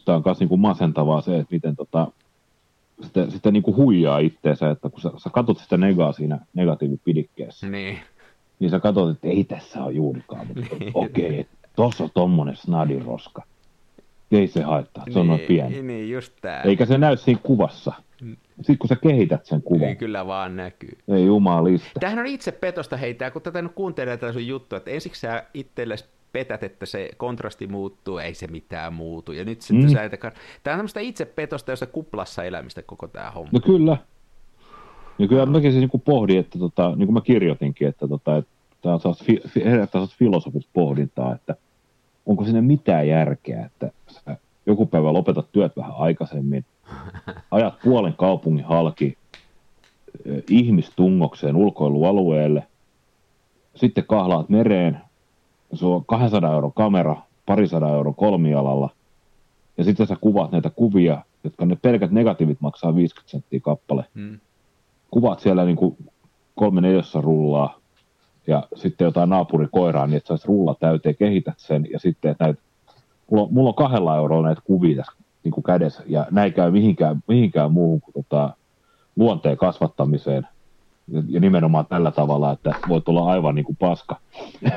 Tämä 0.05 0.17
on 0.17 0.23
myös 0.25 0.41
niinku 0.41 0.57
masentavaa 0.57 1.21
se, 1.21 1.39
että 1.39 1.55
miten 1.55 1.77
tota, 1.77 2.07
sitä, 3.03 3.31
sitä 3.31 3.51
niinku 3.51 3.77
huijaa 3.77 4.19
itteensä, 4.19 4.71
että 4.71 4.89
kun 4.91 5.01
sä, 5.01 5.11
sä 5.17 5.31
katsot 5.31 5.59
sitä 5.59 5.77
negaa 5.77 6.13
siinä 6.13 6.39
negatiivipidikkeessä, 6.55 7.69
niin, 7.69 7.99
niin 8.59 8.71
sä 8.71 8.81
katsot, 8.81 9.11
että 9.11 9.29
ei 9.29 9.45
tässä 9.45 9.85
ole 9.85 9.93
juurikaan, 9.93 10.47
mutta 10.47 10.77
Niin. 10.81 10.91
okei, 10.95 11.41
okay, 11.41 11.45
tuossa 11.77 12.05
on 12.05 12.11
tommonen 12.15 12.57
snadiroska. 12.57 13.43
Ei 14.33 14.47
se 14.47 14.63
haittaa, 14.63 15.05
se 15.11 15.19
on 15.19 15.27
noin 15.27 15.41
pieni. 15.41 15.71
Niin, 15.71 15.87
niin 15.87 16.11
just 16.11 16.33
tää. 16.41 16.63
Eikä 16.63 16.87
se 16.87 16.99
näy 16.99 17.17
siinä 17.17 17.41
kuvassa. 17.43 17.93
Sitten 18.57 18.79
kun 18.79 18.89
sä 18.89 18.97
kehität 18.97 19.47
sen 19.47 19.63
kuvan, 19.63 19.89
Ei 19.89 19.97
kyllä 19.97 20.27
vaan 20.27 20.57
näkyy. 20.57 20.99
ei 21.09 21.25
jumalista. 21.25 22.01
Tämähän 22.01 22.19
on 22.19 22.27
itse 22.27 22.53
petosta 22.53 22.97
heitä, 22.97 23.31
kun 23.31 23.43
tätä 23.43 23.63
nyt 23.63 23.73
kuuntelee 23.75 24.17
tätä 24.17 24.33
sun 24.33 24.47
juttua, 24.47 24.77
että 24.77 24.91
ensiksi 24.91 25.21
sä 25.21 25.45
itsellesi 25.55 26.05
petät, 26.33 26.63
että 26.63 26.87
se 26.87 27.11
kontrasti 27.17 27.67
muuttuu, 27.67 28.19
ei 28.19 28.35
se 28.35 28.47
mitään 28.47 28.93
muutu. 28.93 29.33
Ja 29.33 29.45
nyt 29.45 29.63
sitten 29.63 29.87
Mm. 29.87 29.93
sä. 29.93 30.09
Tämä 30.19 30.75
on 30.75 30.79
tämmöistä 30.79 31.01
itsepetosta, 31.01 31.73
jossa 31.73 31.87
kuplassa 31.87 32.45
elämistä 32.45 32.83
koko 32.83 33.09
tämä 33.09 33.31
homma. 33.31 33.51
No 33.53 33.61
kyllä. 33.61 33.97
Ja 35.19 35.29
kyllä 35.29 35.47
mäkin 35.47 35.73
siis 35.73 35.81
niinku 35.81 35.99
pohdin, 35.99 36.39
että 36.39 36.59
tota, 36.59 36.89
niin 36.97 37.07
kuin 37.07 37.15
mä 37.15 37.21
kirjoitinkin, 37.21 37.89
että 37.89 38.09
tota, 38.09 38.37
että 38.37 38.51
tämä 38.83 38.95
on 38.95 39.01
sellaista 39.01 39.25
fi, 39.25 39.41
sellaista 39.55 40.17
filosofista 40.19 40.71
pohdintaa, 40.73 41.35
että 41.35 41.57
onko 42.27 42.45
siinä 42.45 42.63
mitään 42.63 43.09
järkeä, 43.09 43.65
että 43.67 43.91
sä 44.09 44.37
joku 44.67 44.87
päivä 44.87 45.13
lopetat 45.13 45.53
työt 45.53 45.77
vähän 45.77 45.93
aikaisemmin, 45.97 46.65
ajat 47.51 47.75
puolen 47.85 48.15
kaupungin 48.15 48.65
halki 48.65 49.19
ö, 50.27 50.43
ihmistungokseen 50.51 51.57
ulkoilualueelle, 51.57 52.67
sitten 53.75 54.05
kahlaat 54.09 54.49
mereen, 54.49 55.01
se 55.75 55.87
on 55.87 56.05
200 56.05 56.53
euro 56.53 56.71
kamera, 56.71 57.17
parisadan 57.47 57.91
euro 57.91 58.13
kolmialalla, 58.13 58.91
ja 59.79 59.85
sitten 59.85 60.07
sä 60.07 60.17
kuvaat 60.21 60.53
näitä 60.53 60.71
kuvia, 60.71 61.23
jotka 61.45 61.67
ne 61.67 61.77
pelkät 61.77 62.11
negatiivit 62.11 62.61
maksaa 62.61 62.95
50 62.95 63.31
senttiä 63.31 63.61
kappale. 63.61 64.05
Hmm. 64.15 64.41
Kuvaat 65.11 65.41
siellä 65.41 65.65
niin 65.65 65.77
kuin 65.77 65.97
kolme 66.55 66.81
neljässä 66.81 67.21
rullaa 67.21 67.79
ja 68.47 68.63
sitten 68.75 69.05
jotain 69.05 69.31
naapurikoiraa, 69.31 70.07
niin 70.07 70.17
että 70.17 70.29
saisi 70.29 70.49
rulla 70.49 70.75
täyteen, 70.81 71.17
kehität 71.17 71.59
sen 71.59 71.87
ja 71.91 71.99
sitten 71.99 72.31
että 72.31 72.45
näitä, 72.45 72.63
mulla, 73.31 73.43
on, 73.43 73.53
mulla 73.53 73.69
on 73.69 73.75
kahdella 73.75 74.17
eurolla 74.17 74.47
näitä 74.47 74.63
kuvia 74.65 74.97
tässä 74.97 75.13
niin 75.45 75.53
kuin 75.53 75.65
kädessä 75.65 76.03
ja 76.07 76.27
näin 76.31 76.53
käy 76.53 76.71
mihinkään, 76.71 77.23
mihinkään 77.29 77.73
muuhun 77.73 78.01
kuin 78.01 78.15
tota, 78.15 78.57
luonteen 79.17 79.57
kasvattamiseen 79.57 80.49
ja, 81.09 81.23
ja 81.29 81.41
nimenomaan 81.41 81.87
tällä 81.87 82.11
tavalla, 82.11 82.53
että 82.53 82.75
voi 82.89 83.01
tulla 83.01 83.31
aivan 83.31 83.55
niin 83.55 83.65
kuin 83.65 83.77
paska. 83.77 84.17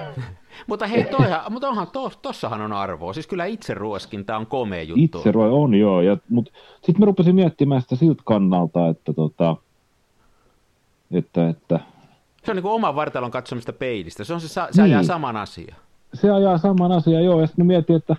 mutta 0.67 0.87
hei, 0.87 1.03
toihan, 1.03 1.41
mutta 1.49 1.69
onhan, 1.69 1.87
to, 1.93 2.11
tossahan 2.21 2.61
on 2.61 2.73
arvoa. 2.73 3.13
Siis 3.13 3.27
kyllä 3.27 3.45
itse 3.45 3.73
ruoskinta 3.73 4.37
on 4.37 4.45
komea 4.45 4.83
juttu. 4.83 5.17
Itse 5.17 5.37
on 5.37 5.75
joo, 5.75 6.01
ja, 6.01 6.17
mutta 6.29 6.51
sitten 6.75 6.99
mä 6.99 7.05
rupesin 7.05 7.35
miettimään 7.35 7.81
sitä 7.81 7.95
siltä 7.95 8.21
kannalta, 8.25 8.87
että, 8.87 9.13
tota, 9.13 9.55
että, 11.11 11.49
että 11.49 11.79
se 12.45 12.51
on 12.51 12.55
niin 12.55 12.61
kuin 12.63 12.73
oman 12.73 12.95
vartalon 12.95 13.31
katsomista 13.31 13.73
peilistä. 13.73 14.23
Se, 14.23 14.33
on 14.33 14.41
se, 14.41 14.47
se 14.47 14.61
niin. 14.71 14.83
ajaa 14.83 15.03
saman 15.03 15.37
asian. 15.37 15.77
Se 16.13 16.31
ajaa 16.31 16.57
saman 16.57 16.91
asian, 16.91 17.25
joo. 17.25 17.41
Ja 17.41 17.47
sitten 17.47 17.65
mietin, 17.65 17.95
että 17.95 18.15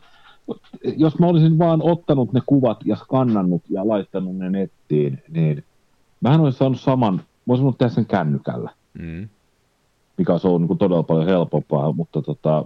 jos 0.96 1.18
mä 1.18 1.27
olisin 1.27 1.59
vaan 1.59 1.83
ottanut 1.83 2.33
ne 2.33 2.40
kuvat 2.46 2.79
ja 2.85 2.96
skannannut 2.96 3.62
ja 3.70 3.88
laittanut 3.88 4.37
ne 4.37 4.51
nettiin, 4.51 5.22
niin 5.29 5.64
mähän 6.20 6.40
olisin 6.40 6.59
saanut 6.59 6.81
saman, 6.81 7.14
mä 7.14 7.22
olisin 7.49 7.64
voinut 7.64 7.79
tehdä 7.79 7.94
sen 7.94 8.07
kännykällä. 8.07 8.70
Mm. 8.99 9.29
Mikä 10.18 10.33
olisi 10.33 10.46
ollut 10.46 10.61
niin 10.61 10.68
kuin 10.68 10.79
todella 10.79 11.02
paljon 11.02 11.26
helpompaa, 11.26 11.92
mutta 11.92 12.22
tota, 12.22 12.64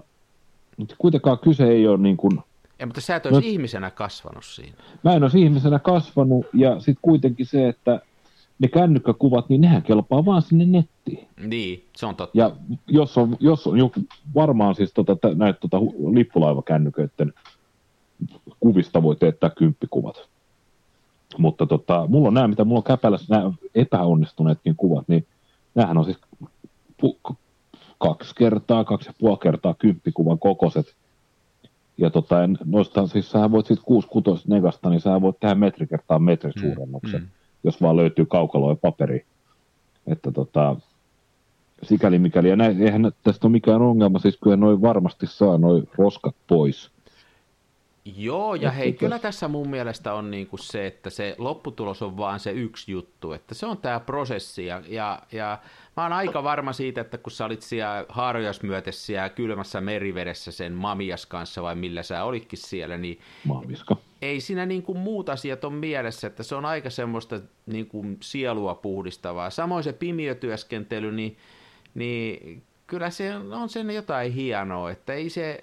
mutta 0.76 0.94
kuitenkaan 0.98 1.38
kyse 1.38 1.68
ei 1.68 1.88
ole 1.88 1.98
niin 1.98 2.16
kuin... 2.16 2.40
Ei, 2.78 2.86
mutta 2.86 3.00
sä 3.00 3.16
et 3.16 3.26
olisi 3.26 3.40
no, 3.40 3.46
ihmisenä 3.46 3.90
kasvanut 3.90 4.44
siinä. 4.44 4.76
Mä 5.04 5.12
en 5.12 5.22
olisi 5.22 5.42
ihmisenä 5.42 5.78
kasvanut, 5.78 6.46
ja 6.52 6.80
sitten 6.80 7.02
kuitenkin 7.02 7.46
se, 7.46 7.68
että 7.68 8.00
ne 8.58 8.68
kännykkäkuvat, 8.68 9.48
niin 9.48 9.60
nehän 9.60 9.82
kelpaa 9.82 10.24
vaan 10.24 10.42
sinne 10.42 10.66
nettiin. 10.66 11.28
Niin, 11.46 11.84
se 11.96 12.06
on 12.06 12.16
totta. 12.16 12.38
Ja 12.38 12.50
jos 12.86 13.18
on, 13.18 13.36
jos 13.40 13.66
on 13.66 13.78
joku, 13.78 14.00
varmaan 14.34 14.74
siis 14.74 14.92
tota, 14.94 15.16
näitä 15.34 15.58
tota, 15.60 15.76
lippulaivakännyköiden 16.14 17.32
kuvista 18.60 19.02
voi 19.02 19.16
teettää 19.16 19.50
kymppikuvat. 19.50 20.28
Mutta 21.38 21.66
tota, 21.66 22.06
mulla 22.08 22.28
on 22.28 22.34
nämä, 22.34 22.48
mitä 22.48 22.64
mulla 22.64 22.78
on 22.78 22.84
käpälässä, 22.84 23.36
nämä 23.36 23.52
epäonnistuneetkin 23.74 24.76
kuvat, 24.76 25.08
niin 25.08 25.26
näähän 25.74 25.98
on 25.98 26.04
siis 26.04 26.18
kaksi 28.00 28.34
kertaa, 28.34 28.84
kaksi 28.84 29.08
ja 29.08 29.14
puoli 29.18 29.38
kertaa 29.42 29.74
kymppikuvan 29.74 30.38
kokoiset. 30.38 30.94
Ja 31.98 32.10
tota, 32.10 32.36
noista, 32.64 33.06
siis 33.06 33.30
sä 33.30 33.50
voit 33.50 33.66
sitten 33.66 33.84
6 33.84 34.08
negasta, 34.48 34.90
niin 34.90 35.00
sä 35.00 35.20
voit 35.20 35.40
tehdä 35.40 35.54
metri 35.54 35.86
kertaa 35.86 36.18
metri 36.18 36.52
suurennuksen. 36.60 37.20
Mm, 37.20 37.26
mm 37.26 37.30
jos 37.64 37.82
vaan 37.82 37.96
löytyy 37.96 38.26
kaukaloa 38.26 38.72
ja 38.72 38.76
paperi. 38.76 39.24
Että 40.06 40.32
tota, 40.32 40.76
sikäli 41.82 42.18
mikäli, 42.18 42.48
ja 42.48 42.56
näin, 42.56 42.82
eihän 42.82 43.12
tästä 43.22 43.46
ole 43.46 43.52
mikään 43.52 43.82
ongelma, 43.82 44.18
siis 44.18 44.38
kyllä 44.42 44.56
noin 44.56 44.82
varmasti 44.82 45.26
saa 45.26 45.58
noin 45.58 45.88
roskat 45.98 46.34
pois. 46.48 46.90
Joo, 48.04 48.54
ja 48.54 48.70
hei, 48.70 48.92
kyllä 48.92 49.18
tässä 49.18 49.48
mun 49.48 49.70
mielestä 49.70 50.14
on 50.14 50.30
niin 50.30 50.46
kuin 50.46 50.60
se, 50.60 50.86
että 50.86 51.10
se 51.10 51.34
lopputulos 51.38 52.02
on 52.02 52.16
vaan 52.16 52.40
se 52.40 52.50
yksi 52.50 52.92
juttu, 52.92 53.32
että 53.32 53.54
se 53.54 53.66
on 53.66 53.78
tämä 53.78 54.00
prosessi, 54.00 54.66
ja, 54.66 54.82
ja, 54.88 55.22
ja 55.32 55.58
mä 55.96 56.02
oon 56.02 56.12
aika 56.12 56.42
varma 56.42 56.72
siitä, 56.72 57.00
että 57.00 57.18
kun 57.18 57.32
sä 57.32 57.44
olit 57.44 57.62
siellä 57.62 58.04
haarojas 58.08 58.60
siellä 58.90 59.28
kylmässä 59.28 59.80
merivedessä 59.80 60.52
sen 60.52 60.72
mamias 60.72 61.26
kanssa, 61.26 61.62
vai 61.62 61.74
millä 61.74 62.02
sä 62.02 62.24
olitkin 62.24 62.58
siellä, 62.58 62.96
niin 62.96 63.20
Mamiska. 63.44 63.96
ei 64.22 64.40
siinä 64.40 64.66
niin 64.66 64.82
kuin 64.82 64.98
muut 64.98 65.28
asiat 65.28 65.64
on 65.64 65.72
mielessä, 65.72 66.26
että 66.26 66.42
se 66.42 66.54
on 66.54 66.64
aika 66.64 66.90
semmoista 66.90 67.40
niin 67.66 67.86
kuin 67.86 68.16
sielua 68.20 68.74
puhdistavaa. 68.74 69.50
Samoin 69.50 69.84
se 69.84 69.92
pimiötyöskentely, 69.92 71.12
niin, 71.12 71.36
niin 71.94 72.62
kyllä 72.86 73.10
se 73.10 73.36
on 73.36 73.68
sen 73.68 73.90
jotain 73.90 74.32
hienoa, 74.32 74.90
että 74.90 75.12
ei 75.12 75.30
se, 75.30 75.60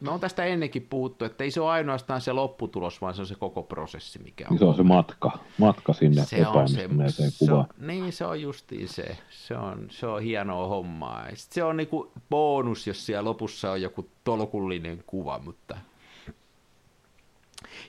me 0.00 0.10
on 0.10 0.20
tästä 0.20 0.44
ennenkin 0.44 0.86
puhuttu, 0.90 1.24
että 1.24 1.44
ei 1.44 1.50
se 1.50 1.60
ole 1.60 1.70
ainoastaan 1.70 2.20
se 2.20 2.32
lopputulos, 2.32 3.00
vaan 3.00 3.14
se 3.14 3.20
on 3.20 3.26
se 3.26 3.34
koko 3.34 3.62
prosessi, 3.62 4.18
mikä 4.18 4.44
on. 4.44 4.50
Niin 4.50 4.58
se 4.58 4.64
on 4.64 4.74
se 4.76 4.82
matka, 4.82 5.38
matka 5.58 5.92
sinne 5.92 6.24
se 6.24 6.46
on 6.46 6.68
se. 6.68 6.88
Se 7.30 7.52
on, 7.52 7.66
niin, 7.78 8.12
se 8.12 8.24
on 8.24 8.40
justiin 8.42 8.88
se. 8.88 9.18
Se 9.30 9.56
on, 9.56 9.86
se 9.90 10.06
on 10.06 10.22
hienoa 10.22 10.66
hommaa. 10.66 11.26
Sitten 11.34 11.54
se 11.54 11.64
on 11.64 11.76
niinku 11.76 12.12
bonus, 12.30 12.86
jos 12.86 13.06
siellä 13.06 13.24
lopussa 13.24 13.70
on 13.70 13.82
joku 13.82 14.10
tolkullinen 14.24 15.04
kuva, 15.06 15.38
mutta... 15.38 15.76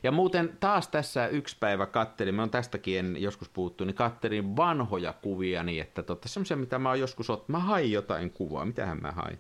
Ja 0.04 0.12
muuten 0.12 0.58
taas 0.60 0.88
tässä 0.88 1.28
yksi 1.28 1.58
päivä 1.60 1.86
kattelin, 1.86 2.36
me 2.36 2.42
on 2.42 2.50
tästäkin 2.50 3.00
en 3.00 3.22
joskus 3.22 3.50
puhuttu, 3.50 3.86
niin 3.86 3.96
kattelin 3.96 4.56
vanhoja 4.56 5.14
kuvia 5.14 5.64
niin, 5.64 5.82
että 5.82 6.04
totta 6.04 6.28
semmoisia, 6.28 6.58
mitä 6.58 6.80
mä 6.80 6.90
oon 6.90 7.00
joskus 7.00 7.30
ottanut. 7.30 7.50
Mä 7.50 7.60
hain 7.60 7.92
jotain 7.92 8.32
kuvaa, 8.32 8.66
mitähän 8.66 9.02
mä 9.02 9.12
hain? 9.12 9.40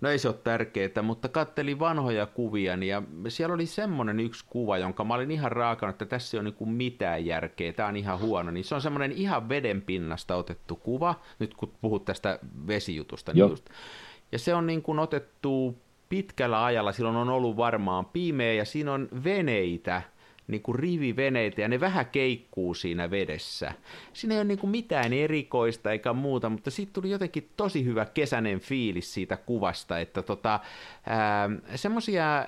No 0.00 0.10
ei 0.10 0.18
se 0.18 0.28
ole 0.28 0.36
tärkeää, 0.44 1.02
mutta 1.02 1.28
kattelin 1.28 1.78
vanhoja 1.78 2.26
kuvia 2.26 2.74
ja 2.74 3.02
siellä 3.28 3.54
oli 3.54 3.66
semmoinen 3.66 4.20
yksi 4.20 4.44
kuva, 4.48 4.78
jonka 4.78 5.04
mä 5.04 5.14
olin 5.14 5.30
ihan 5.30 5.52
raakannut, 5.52 5.94
että 5.94 6.06
tässä 6.06 6.36
ei 6.36 6.40
ole 6.40 6.52
niin 6.60 6.68
mitään 6.68 7.26
järkeä, 7.26 7.72
tämä 7.72 7.88
on 7.88 7.96
ihan 7.96 8.20
huono. 8.20 8.50
Niin 8.50 8.64
se 8.64 8.74
on 8.74 8.82
semmoinen 8.82 9.12
ihan 9.12 9.48
veden 9.48 9.82
pinnasta 9.82 10.36
otettu 10.36 10.76
kuva, 10.76 11.14
nyt 11.38 11.54
kun 11.54 11.72
puhut 11.80 12.04
tästä 12.04 12.38
vesijutusta. 12.66 13.32
Niin 13.32 13.48
just. 13.48 13.70
Ja 14.32 14.38
se 14.38 14.54
on 14.54 14.66
niin 14.66 14.82
kuin 14.82 14.98
otettu 14.98 15.78
pitkällä 16.08 16.64
ajalla, 16.64 16.92
silloin 16.92 17.16
on 17.16 17.28
ollut 17.28 17.56
varmaan 17.56 18.06
pimeä 18.06 18.52
ja 18.52 18.64
siinä 18.64 18.92
on 18.92 19.08
veneitä, 19.24 20.02
niin 20.48 20.62
kuin 20.62 20.78
riviveneitä 20.78 21.60
ja 21.60 21.68
ne 21.68 21.80
vähän 21.80 22.06
keikkuu 22.06 22.74
siinä 22.74 23.10
vedessä. 23.10 23.72
Siinä 24.12 24.34
ei 24.34 24.38
ole 24.38 24.44
niin 24.44 24.58
kuin 24.58 24.70
mitään 24.70 25.12
erikoista 25.12 25.92
eikä 25.92 26.12
muuta, 26.12 26.48
mutta 26.48 26.70
siitä 26.70 26.92
tuli 26.92 27.10
jotenkin 27.10 27.48
tosi 27.56 27.84
hyvä 27.84 28.04
kesäinen 28.04 28.60
fiilis 28.60 29.14
siitä 29.14 29.36
kuvasta, 29.36 29.98
että 29.98 30.22
tota, 30.22 30.60
semmoisia, 31.74 32.46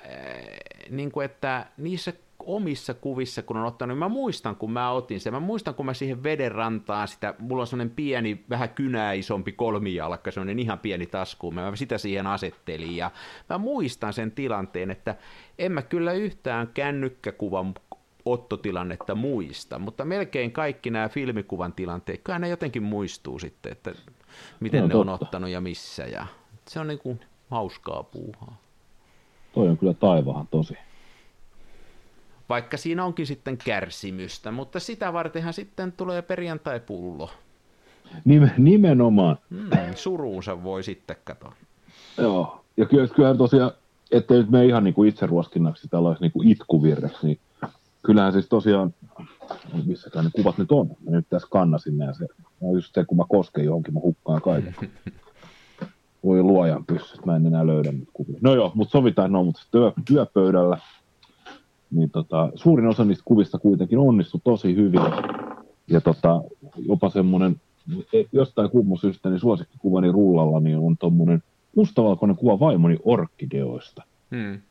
niin 0.89 1.11
kuin, 1.11 1.25
että 1.25 1.65
niissä 1.77 2.13
omissa 2.39 2.93
kuvissa, 2.93 3.43
kun 3.43 3.57
on 3.57 3.65
ottanut, 3.65 3.95
niin 3.95 3.99
mä 3.99 4.09
muistan, 4.09 4.55
kun 4.55 4.71
mä 4.71 4.91
otin 4.91 5.19
sen, 5.19 5.33
mä 5.33 5.39
muistan, 5.39 5.75
kun 5.75 5.85
mä 5.85 5.93
siihen 5.93 6.23
veden 6.23 6.51
rantaan 6.51 7.07
sitä, 7.07 7.33
mulla 7.39 7.61
on 7.63 7.67
semmoinen 7.67 7.95
pieni, 7.95 8.45
vähän 8.49 8.69
kynää 8.69 9.13
isompi 9.13 9.51
kolmijalka, 9.51 10.31
semmoinen 10.31 10.59
ihan 10.59 10.79
pieni 10.79 11.05
tasku, 11.05 11.51
mä 11.51 11.75
sitä 11.75 11.97
siihen 11.97 12.27
asettelin, 12.27 12.95
ja 12.95 13.11
mä 13.49 13.57
muistan 13.57 14.13
sen 14.13 14.31
tilanteen, 14.31 14.91
että 14.91 15.15
en 15.59 15.71
mä 15.71 15.81
kyllä 15.81 16.13
yhtään 16.13 16.67
kännykkäkuvan 16.73 17.73
ottotilannetta 18.31 19.15
muista, 19.15 19.79
mutta 19.79 20.05
melkein 20.05 20.51
kaikki 20.51 20.89
nämä 20.89 21.09
filmikuvan 21.09 21.73
tilanteet, 21.73 22.21
kyllä 22.23 22.39
ne 22.39 22.49
jotenkin 22.49 22.83
muistuu 22.83 23.39
sitten, 23.39 23.71
että 23.71 23.91
miten 24.59 24.81
no, 24.81 24.87
ne 24.87 24.93
totta. 24.93 25.11
on 25.11 25.19
ottanut 25.21 25.49
ja 25.49 25.61
missä, 25.61 26.03
ja 26.03 26.25
se 26.67 26.79
on 26.79 26.87
niin 26.87 26.99
kuin 26.99 27.19
hauskaa 27.49 28.03
puuhaa. 28.03 28.57
Toi 29.53 29.67
on 29.69 29.77
kyllä 29.77 29.93
taivahan 29.93 30.47
tosi. 30.47 30.77
Vaikka 32.49 32.77
siinä 32.77 33.05
onkin 33.05 33.27
sitten 33.27 33.57
kärsimystä, 33.57 34.51
mutta 34.51 34.79
sitä 34.79 35.13
vartenhan 35.13 35.53
sitten 35.53 35.91
tulee 35.91 36.21
perjantai-pullo. 36.21 37.29
Nimenomaan. 38.57 39.37
Mm, 39.49 39.69
suruunsa 39.95 40.63
voi 40.63 40.83
sitten 40.83 41.15
katsoa. 41.23 41.53
Joo, 42.17 42.65
ja 42.77 42.85
kyllä, 42.85 43.07
kyllä 43.07 43.35
tosiaan, 43.35 43.71
ettei 44.11 44.37
nyt 44.37 44.49
mene 44.49 44.65
ihan 44.65 44.83
niin 44.83 44.93
kuin 44.93 45.09
itseruoskinnaksi 45.09 45.87
tällaisen 45.87 46.21
niin 46.21 46.31
kuin 46.31 46.47
itkuvirreksi, 46.47 47.27
niin 47.27 47.39
kyllähän 48.01 48.33
siis 48.33 48.47
tosiaan, 48.49 48.93
missäkään 49.85 50.25
ne 50.25 50.31
kuvat 50.35 50.57
nyt 50.57 50.71
on, 50.71 50.87
mä 50.87 51.11
nyt 51.11 51.29
tässä 51.29 51.47
kannasin 51.51 51.97
ja 51.97 52.13
se 52.13 52.27
on 52.61 52.73
just 52.73 52.93
se, 52.93 53.05
kun 53.05 53.17
mä 53.17 53.23
kosken 53.29 53.65
johonkin, 53.65 53.93
mä 53.93 53.99
hukkaan 53.99 54.41
kaiken. 54.41 54.75
Voi 56.23 56.43
luojan 56.43 56.85
pyssyt, 56.85 57.25
mä 57.25 57.35
en 57.35 57.45
enää 57.45 57.67
löydä 57.67 57.91
nyt 57.91 58.09
kuvia. 58.13 58.39
No 58.41 58.55
joo, 58.55 58.71
mutta 58.75 58.91
sovitaan, 58.91 59.31
no, 59.31 59.43
mutta 59.43 59.61
työ, 59.71 59.91
työpöydällä, 60.07 60.77
niin 61.91 62.09
tota, 62.09 62.51
suurin 62.55 62.87
osa 62.87 63.05
niistä 63.05 63.23
kuvista 63.25 63.59
kuitenkin 63.59 63.97
onnistui 63.97 64.41
tosi 64.43 64.75
hyvin. 64.75 65.01
Ja 65.87 66.01
tota, 66.01 66.41
jopa 66.77 67.09
semmoinen, 67.09 67.61
e, 68.13 68.23
jostain 68.31 68.69
kummusyystä, 68.69 69.29
niin 69.29 69.39
suosikkikuvani 69.39 70.11
rullalla, 70.11 70.59
niin 70.59 70.77
on 70.77 70.97
tuommoinen 70.97 71.43
mustavalkoinen 71.75 72.37
kuva 72.37 72.59
vaimoni 72.59 72.97
orkideoista. 73.03 74.03
Hmm. 74.35 74.61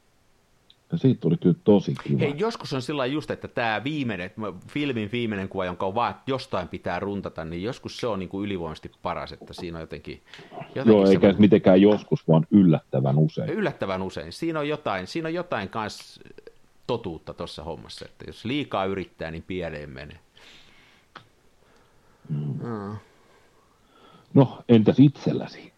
Ja 0.92 0.98
siitä 0.98 1.20
tuli 1.20 1.36
kyllä 1.36 1.56
tosi 1.64 1.94
kiva. 2.04 2.18
Hei, 2.18 2.34
joskus 2.36 2.72
on 2.72 2.82
sillä 2.82 3.06
just, 3.06 3.30
että 3.30 3.48
tämä 3.48 3.84
viimeinen, 3.84 4.30
filmin 4.68 5.08
viimeinen 5.12 5.48
kuva, 5.48 5.64
jonka 5.64 5.86
on 5.86 5.94
vaan, 5.94 6.10
että 6.10 6.22
jostain 6.26 6.68
pitää 6.68 7.00
runtata, 7.00 7.44
niin 7.44 7.62
joskus 7.62 7.96
se 7.96 8.06
on 8.06 8.18
niin 8.18 8.28
kuin 8.28 8.46
ylivoimaisesti 8.46 8.90
paras, 9.02 9.32
että 9.32 9.52
siinä 9.52 9.78
on 9.78 9.82
jotenkin... 9.82 10.22
jotenkin 10.52 10.92
Joo, 10.92 11.06
eikä 11.06 11.32
se... 11.32 11.38
mitenkään 11.38 11.82
joskus, 11.82 12.28
vaan 12.28 12.46
yllättävän 12.50 13.18
usein. 13.18 13.50
Yllättävän 13.50 14.02
usein. 14.02 14.32
Siinä 14.32 14.58
on 14.58 14.68
jotain, 14.68 15.06
siinä 15.06 15.28
on 15.28 15.34
jotain 15.34 15.68
kans 15.68 16.20
totuutta 16.86 17.34
tuossa 17.34 17.64
hommassa, 17.64 18.04
että 18.04 18.24
jos 18.26 18.44
liikaa 18.44 18.84
yrittää, 18.84 19.30
niin 19.30 19.44
pieleen 19.46 19.90
menee. 19.90 20.18
Mm. 22.28 22.54
Mm. 22.62 22.96
No, 24.34 24.58
entäs 24.68 24.98
itselläsi? 24.98 25.72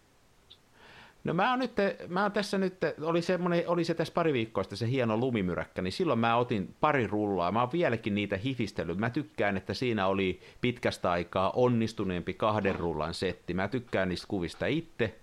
No 1.23 1.33
mä 1.33 1.49
oon, 1.49 1.59
nyt, 1.59 1.71
mä 2.07 2.21
oon 2.21 2.31
tässä 2.31 2.57
nyt, 2.57 2.75
oli, 3.01 3.21
oli 3.67 3.83
se 3.83 3.93
tässä 3.93 4.13
pari 4.13 4.33
viikkoa 4.33 4.63
sitten 4.63 4.77
se 4.77 4.89
hieno 4.89 5.17
lumimyräkkä, 5.17 5.81
niin 5.81 5.91
silloin 5.91 6.19
mä 6.19 6.35
otin 6.35 6.75
pari 6.79 7.07
rullaa. 7.07 7.51
Mä 7.51 7.59
oon 7.59 7.71
vieläkin 7.71 8.15
niitä 8.15 8.37
hifistellyt. 8.37 8.97
Mä 8.97 9.09
tykkään, 9.09 9.57
että 9.57 9.73
siinä 9.73 10.07
oli 10.07 10.39
pitkästä 10.61 11.11
aikaa 11.11 11.51
onnistuneempi 11.55 12.33
kahden 12.33 12.75
rullan 12.75 13.13
setti. 13.13 13.53
Mä 13.53 13.67
tykkään 13.67 14.09
niistä 14.09 14.27
kuvista 14.27 14.65
itse. 14.65 15.15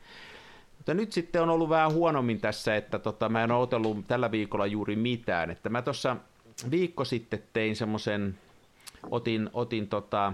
Mutta 0.77 0.95
nyt 0.95 1.13
sitten 1.13 1.43
on 1.43 1.51
ollut 1.51 1.69
vähän 1.69 1.93
huonommin 1.93 2.41
tässä, 2.41 2.77
että 2.77 2.99
tota, 2.99 3.29
mä 3.29 3.45
en 3.45 3.51
ole 3.51 3.63
otellut 3.63 4.07
tällä 4.09 4.31
viikolla 4.31 4.67
juuri 4.67 4.97
mitään. 4.97 5.51
Että 5.51 5.69
mä 5.69 5.83
tuossa 5.83 6.17
viikko 6.71 7.05
sitten 7.05 7.43
tein 7.53 7.77
semmoisen, 7.77 8.39
otin, 9.11 9.51
otin 9.53 9.89
tota, 9.89 10.33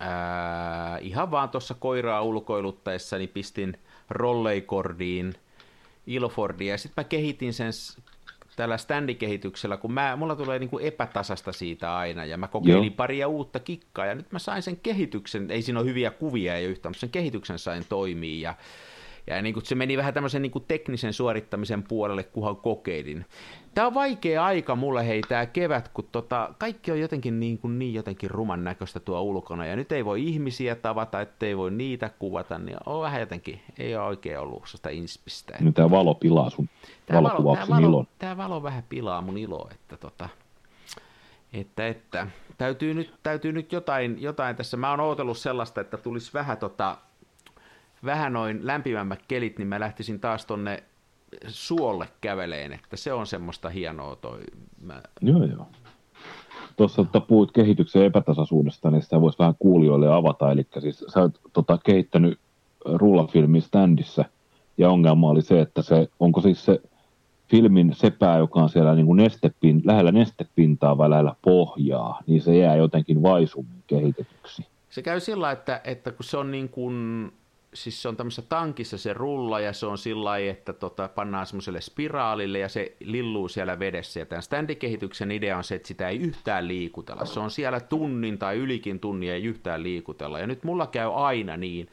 ää, 0.00 0.98
ihan 0.98 1.30
vaan 1.30 1.48
tuossa 1.48 1.74
koiraa 1.74 2.22
ulkoiluttaessa, 2.22 3.18
niin 3.18 3.28
pistin 3.28 3.78
rolleikordiin 4.10 5.34
Ilfordia, 6.06 6.74
ja 6.74 6.78
sitten 6.78 7.04
mä 7.04 7.08
kehitin 7.08 7.54
sen 7.54 7.72
tällä 8.56 8.76
standikehityksellä, 8.76 9.76
kun 9.76 9.92
mä, 9.92 10.16
mulla 10.16 10.36
tulee 10.36 10.58
niin 10.58 10.70
kuin 10.70 10.84
epätasasta 10.84 11.52
siitä 11.52 11.96
aina, 11.96 12.24
ja 12.24 12.36
mä 12.36 12.48
kokeilin 12.48 12.84
Joo. 12.84 12.96
paria 12.96 13.28
uutta 13.28 13.60
kikkaa, 13.60 14.06
ja 14.06 14.14
nyt 14.14 14.32
mä 14.32 14.38
sain 14.38 14.62
sen 14.62 14.76
kehityksen, 14.76 15.50
ei 15.50 15.62
siinä 15.62 15.80
ole 15.80 15.88
hyviä 15.88 16.10
kuvia 16.10 16.56
ei 16.56 16.64
yhtään, 16.64 16.90
mutta 16.90 17.00
sen 17.00 17.10
kehityksen 17.10 17.58
sain 17.58 17.84
toimii, 17.88 18.40
ja 18.40 18.54
ja 19.34 19.42
niin 19.42 19.54
kuin 19.54 19.66
se 19.66 19.74
meni 19.74 19.96
vähän 19.96 20.14
tämmöisen 20.14 20.42
niin 20.42 20.52
kuin 20.52 20.64
teknisen 20.68 21.12
suorittamisen 21.12 21.82
puolelle, 21.82 22.22
kunhan 22.22 22.56
kokeilin. 22.56 23.26
Tämä 23.74 23.86
on 23.86 23.94
vaikea 23.94 24.44
aika 24.44 24.76
mulle, 24.76 25.06
hei, 25.06 25.20
tämä 25.28 25.46
kevät, 25.46 25.88
kun 25.88 26.08
tota, 26.12 26.54
kaikki 26.58 26.92
on 26.92 27.00
jotenkin 27.00 27.40
niin, 27.40 27.58
kuin 27.58 27.78
niin 27.78 27.94
jotenkin 27.94 28.30
ruman 28.30 28.64
näköistä 28.64 29.00
tuo 29.00 29.20
ulkona, 29.20 29.66
ja 29.66 29.76
nyt 29.76 29.92
ei 29.92 30.04
voi 30.04 30.24
ihmisiä 30.28 30.74
tavata, 30.74 31.20
ettei 31.20 31.56
voi 31.56 31.70
niitä 31.70 32.10
kuvata, 32.18 32.58
niin 32.58 32.76
on 32.86 33.02
vähän 33.02 33.20
jotenkin, 33.20 33.60
ei 33.78 33.96
ole 33.96 34.06
oikein 34.06 34.38
ollut 34.38 34.62
sitä 34.66 34.90
inspistä. 34.90 35.56
Nyt 35.60 35.74
tämä 35.74 35.90
valo 35.90 36.14
pilaa 36.14 36.50
sun 36.50 36.68
tämä 37.06 37.22
valo, 37.22 37.54
tämä 37.54 37.68
valo, 37.68 37.88
ilon. 37.88 38.06
Tämä 38.18 38.36
valo 38.36 38.62
vähän 38.62 38.84
pilaa 38.88 39.20
mun 39.20 39.38
ilo, 39.38 39.68
että 39.72 39.96
tota, 39.96 40.28
että, 41.52 41.88
että 41.88 42.26
täytyy 42.58 42.94
nyt, 42.94 43.14
täytyy 43.22 43.52
nyt 43.52 43.72
jotain, 43.72 44.22
jotain 44.22 44.56
tässä, 44.56 44.76
mä 44.76 44.90
oon 44.90 45.00
ootellut 45.00 45.38
sellaista, 45.38 45.80
että 45.80 45.96
tulisi 45.96 46.34
vähän 46.34 46.58
tota, 46.58 46.96
vähän 48.04 48.32
noin 48.32 48.66
lämpimämmät 48.66 49.20
kelit, 49.28 49.58
niin 49.58 49.68
mä 49.68 49.80
lähtisin 49.80 50.20
taas 50.20 50.46
tonne 50.46 50.82
suolle 51.46 52.08
käveleen, 52.20 52.72
että 52.72 52.96
se 52.96 53.12
on 53.12 53.26
semmoista 53.26 53.68
hienoa 53.68 54.16
toi. 54.16 54.40
Mä... 54.80 55.02
Joo, 55.20 55.44
joo. 55.44 55.66
Tuossa 56.76 57.02
että 57.02 57.20
puhuit 57.20 57.52
kehityksen 57.52 58.04
epätasaisuudesta, 58.04 58.90
niin 58.90 59.02
sitä 59.02 59.20
voisi 59.20 59.38
vähän 59.38 59.54
kuulijoille 59.58 60.12
avata. 60.12 60.52
Eli 60.52 60.66
siis 60.78 61.04
sä 61.08 61.20
oot 61.20 61.40
tota, 61.52 61.78
kehittänyt 61.84 62.38
rullafilmin 62.84 63.62
standissa, 63.62 64.24
ja 64.78 64.90
ongelma 64.90 65.30
oli 65.30 65.42
se, 65.42 65.60
että 65.60 65.82
se, 65.82 66.08
onko 66.20 66.40
siis 66.40 66.64
se 66.64 66.82
filmin 67.48 67.94
sepää, 67.94 68.38
joka 68.38 68.60
on 68.60 68.68
siellä 68.68 68.94
niin 68.94 69.06
kuin 69.06 69.16
nestepin, 69.16 69.82
lähellä 69.84 70.12
nestepintaa 70.12 70.98
vai 70.98 71.10
lähellä 71.10 71.34
pohjaa, 71.42 72.20
niin 72.26 72.42
se 72.42 72.56
jää 72.56 72.76
jotenkin 72.76 73.22
vaisummin 73.22 73.82
kehitetyksi. 73.86 74.66
Se 74.90 75.02
käy 75.02 75.20
sillä, 75.20 75.50
että, 75.50 75.80
että 75.84 76.12
kun 76.12 76.24
se 76.24 76.36
on 76.36 76.50
niin 76.50 76.68
kuin 76.68 77.32
siis 77.74 78.02
se 78.02 78.08
on 78.08 78.16
tämmöisessä 78.16 78.42
tankissa 78.42 78.98
se 78.98 79.12
rulla 79.12 79.60
ja 79.60 79.72
se 79.72 79.86
on 79.86 79.98
sillä 79.98 80.24
lailla, 80.24 80.50
että 80.50 80.72
tota, 80.72 81.08
pannaan 81.08 81.46
semmoiselle 81.46 81.80
spiraalille 81.80 82.58
ja 82.58 82.68
se 82.68 82.96
lilluu 83.00 83.48
siellä 83.48 83.78
vedessä. 83.78 84.20
Ja 84.20 84.26
tämän 84.26 84.42
standikehityksen 84.42 85.30
idea 85.30 85.56
on 85.56 85.64
se, 85.64 85.74
että 85.74 85.88
sitä 85.88 86.08
ei 86.08 86.18
yhtään 86.18 86.68
liikutella. 86.68 87.24
Se 87.24 87.40
on 87.40 87.50
siellä 87.50 87.80
tunnin 87.80 88.38
tai 88.38 88.56
ylikin 88.56 89.00
tunnia 89.00 89.34
ei 89.34 89.44
yhtään 89.44 89.82
liikutella. 89.82 90.38
Ja 90.38 90.46
nyt 90.46 90.64
mulla 90.64 90.86
käy 90.86 91.10
aina 91.14 91.56
niin, 91.56 91.88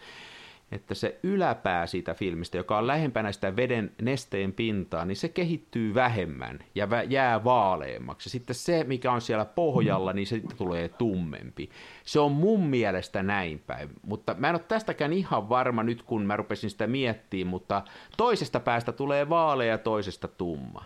että 0.71 0.93
se 0.93 1.19
yläpää 1.23 1.87
siitä 1.87 2.13
filmistä, 2.13 2.57
joka 2.57 2.77
on 2.77 2.87
lähempänä 2.87 3.31
sitä 3.31 3.55
veden 3.55 3.91
nesteen 4.01 4.53
pintaa, 4.53 5.05
niin 5.05 5.15
se 5.15 5.29
kehittyy 5.29 5.93
vähemmän 5.93 6.59
ja 6.75 6.87
jää 7.09 7.43
vaaleammaksi. 7.43 8.29
Sitten 8.29 8.55
se, 8.55 8.83
mikä 8.83 9.11
on 9.11 9.21
siellä 9.21 9.45
pohjalla, 9.45 10.13
niin 10.13 10.27
se 10.27 10.35
sitten 10.35 10.57
tulee 10.57 10.89
tummempi. 10.89 11.69
Se 12.03 12.19
on 12.19 12.31
mun 12.31 12.67
mielestä 12.67 13.23
näin 13.23 13.59
päin, 13.59 13.89
mutta 14.05 14.35
mä 14.37 14.49
en 14.49 14.55
ole 14.55 14.63
tästäkään 14.67 15.13
ihan 15.13 15.49
varma 15.49 15.83
nyt, 15.83 16.03
kun 16.03 16.25
mä 16.25 16.35
rupesin 16.35 16.69
sitä 16.69 16.87
miettimään, 16.87 17.47
mutta 17.47 17.83
toisesta 18.17 18.59
päästä 18.59 18.91
tulee 18.91 19.29
vaalea 19.29 19.67
ja 19.67 19.77
toisesta 19.77 20.27
tumma. 20.27 20.83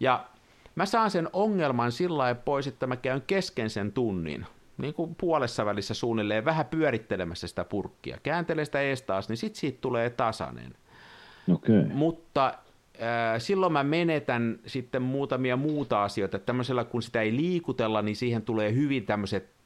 Ja 0.00 0.24
mä 0.74 0.86
saan 0.86 1.10
sen 1.10 1.28
ongelman 1.32 1.92
sillä 1.92 2.34
pois, 2.34 2.66
että 2.66 2.86
mä 2.86 2.96
käyn 2.96 3.22
kesken 3.26 3.70
sen 3.70 3.92
tunnin 3.92 4.46
niin 4.78 4.94
kuin 4.94 5.14
puolessa 5.14 5.66
välissä 5.66 5.94
suunnilleen 5.94 6.44
vähän 6.44 6.66
pyörittelemässä 6.66 7.46
sitä 7.46 7.64
purkkia. 7.64 8.18
Kääntelee 8.22 8.64
sitä 8.64 8.80
ees 8.80 9.02
taas, 9.02 9.28
niin 9.28 9.36
sitten 9.36 9.60
siitä 9.60 9.78
tulee 9.80 10.10
tasainen. 10.10 10.74
Okay. 11.52 11.84
Mutta 11.92 12.46
äh, 12.46 13.38
silloin 13.38 13.72
mä 13.72 13.84
menetän 13.84 14.58
sitten 14.66 15.02
muutamia 15.02 15.56
muuta 15.56 16.04
asioita. 16.04 16.38
Tämmöisellä 16.38 16.84
kun 16.84 17.02
sitä 17.02 17.20
ei 17.20 17.36
liikutella, 17.36 18.02
niin 18.02 18.16
siihen 18.16 18.42
tulee 18.42 18.74
hyvin 18.74 19.06
tämmöiset 19.06 19.56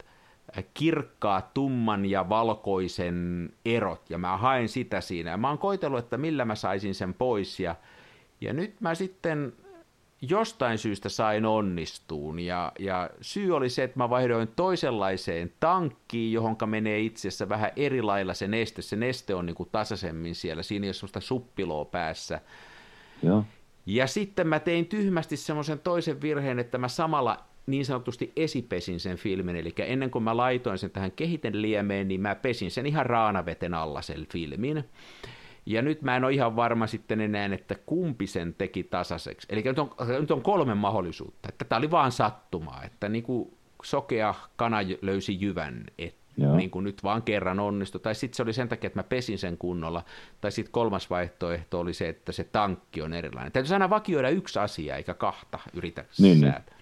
kirkkaat 0.75 1.55
tumman 1.55 2.07
ja 2.07 2.29
valkoisen 2.29 3.51
erot, 3.65 4.11
ja 4.11 4.19
mä 4.19 4.37
haen 4.37 4.69
sitä 4.69 5.01
siinä. 5.01 5.31
Ja 5.31 5.37
mä 5.37 5.49
oon 5.49 5.59
koitellut, 5.59 5.99
että 5.99 6.17
millä 6.19 6.45
mä 6.45 6.55
saisin 6.55 6.95
sen 6.95 7.15
pois, 7.15 7.61
ja, 7.61 7.75
ja 8.41 8.53
nyt 8.53 8.81
mä 8.81 8.95
sitten 8.95 9.53
jostain 10.23 10.79
syystä 10.79 11.09
sain 11.09 11.47
onnistuun. 11.47 12.39
Ja, 12.41 12.73
ja 12.79 13.11
syy 13.21 13.57
oli 13.57 13.71
se, 13.71 13.83
että 13.83 13.99
mä 13.99 14.11
vaihdoin 14.11 14.49
toisenlaiseen 14.49 15.53
tankkiin, 15.61 16.33
johon 16.33 16.57
menee 16.67 17.01
itse 17.01 17.29
asiassa 17.29 17.49
vähän 17.49 17.71
eri 17.77 18.03
lailla 18.03 18.35
se 18.35 18.49
neste. 18.49 18.83
Se 18.83 18.97
neste 18.97 19.35
on 19.35 19.47
niin 19.47 19.57
kuin 19.57 19.69
tasaisemmin 19.73 20.35
siellä, 20.35 20.63
siinä 20.63 20.85
ei 20.85 20.89
ole 20.89 20.95
sellaista 20.95 21.21
suppiloa 21.21 21.85
päässä. 21.85 22.41
Joo. 23.23 23.45
Ja 23.87 24.07
sitten 24.07 24.47
mä 24.47 24.61
tein 24.61 24.87
tyhmästi 24.87 25.37
semmoisen 25.37 25.79
toisen 25.79 26.23
virheen, 26.23 26.59
että 26.59 26.79
mä 26.79 26.89
samalla 26.89 27.45
niin 27.67 27.87
sanotusti 27.87 28.33
esipesin 28.37 29.01
sen 29.01 29.17
filmin, 29.17 29.57
eli 29.57 29.75
ennen 29.79 30.11
kuin 30.11 30.25
mä 30.25 30.37
laitoin 30.37 30.79
sen 30.79 30.91
tähän 30.91 31.13
liemeen, 31.53 32.09
niin 32.09 32.21
mä 32.21 32.35
pesin 32.35 32.71
sen 32.71 32.87
ihan 32.87 33.07
raanaveten 33.07 33.75
alla 33.75 34.03
sen 34.03 34.27
filmin. 34.33 34.85
Ja 35.67 35.83
nyt 35.83 36.03
mä 36.03 36.17
en 36.17 36.25
ole 36.25 36.33
ihan 36.33 36.57
varma 36.57 36.87
sitten 36.87 37.21
enää, 37.21 37.55
että 37.55 37.75
kumpi 37.87 38.27
sen 38.27 38.55
teki 38.55 38.85
tasaiseksi. 38.85 39.47
Eli 39.51 39.63
nyt 39.63 39.79
on, 39.79 39.91
nyt 40.21 40.31
on 40.31 40.43
kolme 40.43 40.75
mahdollisuutta. 40.75 41.49
Että 41.49 41.65
tämä 41.65 41.79
oli 41.79 41.91
vaan 41.91 42.13
sattumaa, 42.13 42.83
että 42.85 43.09
niin 43.09 43.25
kuin 43.25 43.55
sokea 43.83 44.35
kana 44.57 44.79
löysi 45.03 45.41
jyvän, 45.41 45.85
että 45.99 46.21
niin 46.57 46.71
kuin 46.71 46.85
nyt 46.85 47.05
vaan 47.05 47.23
kerran 47.23 47.61
onnistui. 47.61 48.01
Tai 48.01 48.15
sitten 48.15 48.37
se 48.37 48.43
oli 48.43 48.53
sen 48.53 48.69
takia, 48.69 48.87
että 48.87 48.99
mä 48.99 49.03
pesin 49.03 49.39
sen 49.39 49.59
kunnolla. 49.59 50.05
Tai 50.41 50.53
sitten 50.53 50.73
kolmas 50.73 51.11
vaihtoehto 51.11 51.81
oli 51.81 51.95
se, 51.95 52.09
että 52.09 52.33
se 52.33 52.45
tankki 52.45 53.03
on 53.03 53.13
erilainen. 53.13 53.53
Täytyy 53.53 53.73
aina 53.73 53.91
vakioida 53.91 54.29
yksi 54.29 54.59
asia, 54.59 54.97
eikä 54.97 55.15
kahta 55.15 55.59
yritä 55.75 56.05
niin, 56.19 56.41
niin. 56.41 56.53
säätää. 56.53 56.77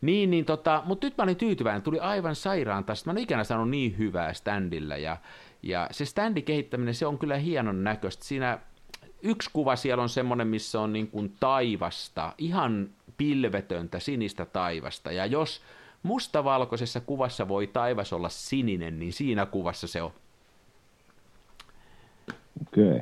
Niin, 0.00 0.30
niin 0.30 0.44
tota, 0.44 0.82
mutta 0.86 1.06
nyt 1.06 1.16
mä 1.18 1.24
olin 1.24 1.36
tyytyväinen, 1.36 1.82
tuli 1.82 2.00
aivan 2.00 2.34
sairaan 2.34 2.84
taas. 2.84 3.06
Mä 3.06 3.12
en 3.12 3.18
ikinä 3.18 3.44
saanut 3.44 3.70
niin 3.70 3.98
hyvää 3.98 4.32
standilla 4.32 4.96
ja, 4.96 5.16
ja 5.62 5.88
se 5.90 6.04
standin 6.04 6.44
kehittäminen, 6.44 6.94
se 6.94 7.06
on 7.06 7.18
kyllä 7.18 7.36
hienon 7.36 7.84
näköistä. 7.84 8.24
Siinä 8.24 8.58
yksi 9.22 9.50
kuva 9.52 9.76
siellä 9.76 10.02
on 10.02 10.08
semmoinen, 10.08 10.48
missä 10.48 10.80
on 10.80 10.92
niin 10.92 11.08
kuin 11.08 11.36
taivasta, 11.40 12.32
ihan 12.38 12.90
pilvetöntä 13.16 14.00
sinistä 14.00 14.44
taivasta. 14.44 15.12
Ja 15.12 15.26
jos 15.26 15.62
mustavalkoisessa 16.02 17.00
kuvassa 17.00 17.48
voi 17.48 17.66
taivas 17.66 18.12
olla 18.12 18.28
sininen, 18.28 18.98
niin 18.98 19.12
siinä 19.12 19.46
kuvassa 19.46 19.86
se 19.86 20.02
on. 20.02 20.12
Okei. 22.62 22.90
Okay. 22.90 23.00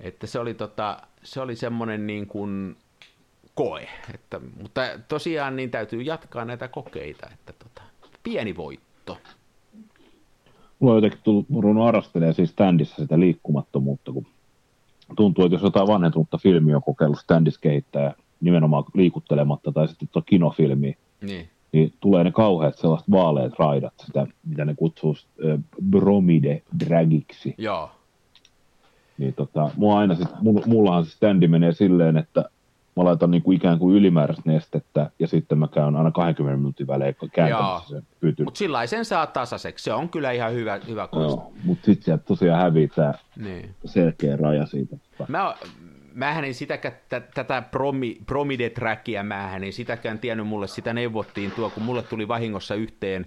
Että 0.00 0.26
se 0.26 0.38
oli, 0.38 0.54
tota, 0.54 1.02
se 1.22 1.40
oli 1.40 1.56
semmoinen 1.56 2.06
niin 2.06 2.26
kuin 2.26 2.76
koe. 3.54 3.88
Että, 4.14 4.40
mutta 4.62 4.82
tosiaan 5.08 5.56
niin 5.56 5.70
täytyy 5.70 6.02
jatkaa 6.02 6.44
näitä 6.44 6.68
kokeita, 6.68 7.30
että 7.32 7.52
tota, 7.52 7.82
pieni 8.22 8.56
voitto 8.56 9.18
mulla 10.84 10.96
on 10.96 11.02
jotenkin 11.02 11.20
tullut, 11.24 11.46
ruvennut 11.58 11.88
arrastelee 11.88 12.32
siis 12.32 12.50
standissa 12.50 12.96
sitä 12.96 13.20
liikkumattomuutta, 13.20 14.12
kun 14.12 14.26
tuntuu, 15.16 15.44
että 15.44 15.54
jos 15.54 15.62
jotain 15.62 15.86
vanhentunutta 15.86 16.38
filmiä 16.38 16.76
on 16.76 16.82
kokeillut 16.82 17.18
standissa 17.18 17.60
kehittää 17.60 18.14
nimenomaan 18.40 18.84
liikuttelematta 18.94 19.72
tai 19.72 19.88
sitten 19.88 20.08
tuo 20.12 20.22
kinofilmi, 20.22 20.96
niin. 21.20 21.48
niin 21.72 21.92
tulee 22.00 22.24
ne 22.24 22.30
kauheat 22.30 22.78
sellaiset 22.78 23.10
vaaleat 23.10 23.52
raidat, 23.58 23.92
sitä, 24.06 24.26
mitä 24.46 24.64
ne 24.64 24.74
kutsuu 24.74 25.16
äh, 25.44 25.60
bromide 25.90 26.62
dragiksi. 26.86 27.54
Joo. 27.58 27.90
Niin 29.18 29.34
tota, 29.34 29.70
mua 29.76 29.98
aina 29.98 30.14
sit, 30.14 30.28
mullahan 30.66 31.04
se 31.04 31.10
standi 31.10 31.48
menee 31.48 31.72
silleen, 31.72 32.16
että 32.16 32.44
mä 32.96 33.04
laitan 33.04 33.30
niin 33.30 33.42
kuin 33.42 33.56
ikään 33.56 33.78
kuin 33.78 33.96
ylimääräistä 33.96 34.50
nestettä 34.50 35.10
ja 35.18 35.26
sitten 35.26 35.58
mä 35.58 35.68
käyn 35.68 35.96
aina 35.96 36.10
20 36.10 36.56
minuutin 36.56 36.86
välein 36.86 37.16
kääntämässä 37.32 37.88
sen 37.88 38.02
pytyn. 38.20 38.44
Mutta 38.44 38.58
sillä 38.58 38.86
sen 38.86 39.04
saa 39.04 39.26
tasaiseksi, 39.26 39.84
se 39.84 39.92
on 39.92 40.08
kyllä 40.08 40.30
ihan 40.30 40.52
hyvä, 40.52 40.80
hyvä 40.88 41.08
Joo, 41.12 41.52
mutta 41.64 41.84
sitten 41.84 42.04
sieltä 42.04 42.24
tosiaan 42.24 42.62
hävii 42.62 42.88
tämä 42.88 43.14
niin. 43.36 43.74
selkeä 43.84 44.36
raja 44.36 44.66
siitä. 44.66 44.96
Mä, 45.28 45.54
mähän 46.14 46.44
en 46.44 46.54
sitäkään, 46.54 46.94
t- 47.08 47.34
tätä 47.34 47.62
promi, 47.62 48.18
promide-trackia, 48.26 49.22
mähän 49.22 49.64
en 49.64 49.72
sitäkään 49.72 50.18
tiennyt, 50.18 50.46
mulle 50.46 50.66
sitä 50.66 50.92
neuvottiin 50.92 51.50
tuo, 51.50 51.70
kun 51.70 51.82
mulle 51.82 52.02
tuli 52.02 52.28
vahingossa 52.28 52.74
yhteen 52.74 53.26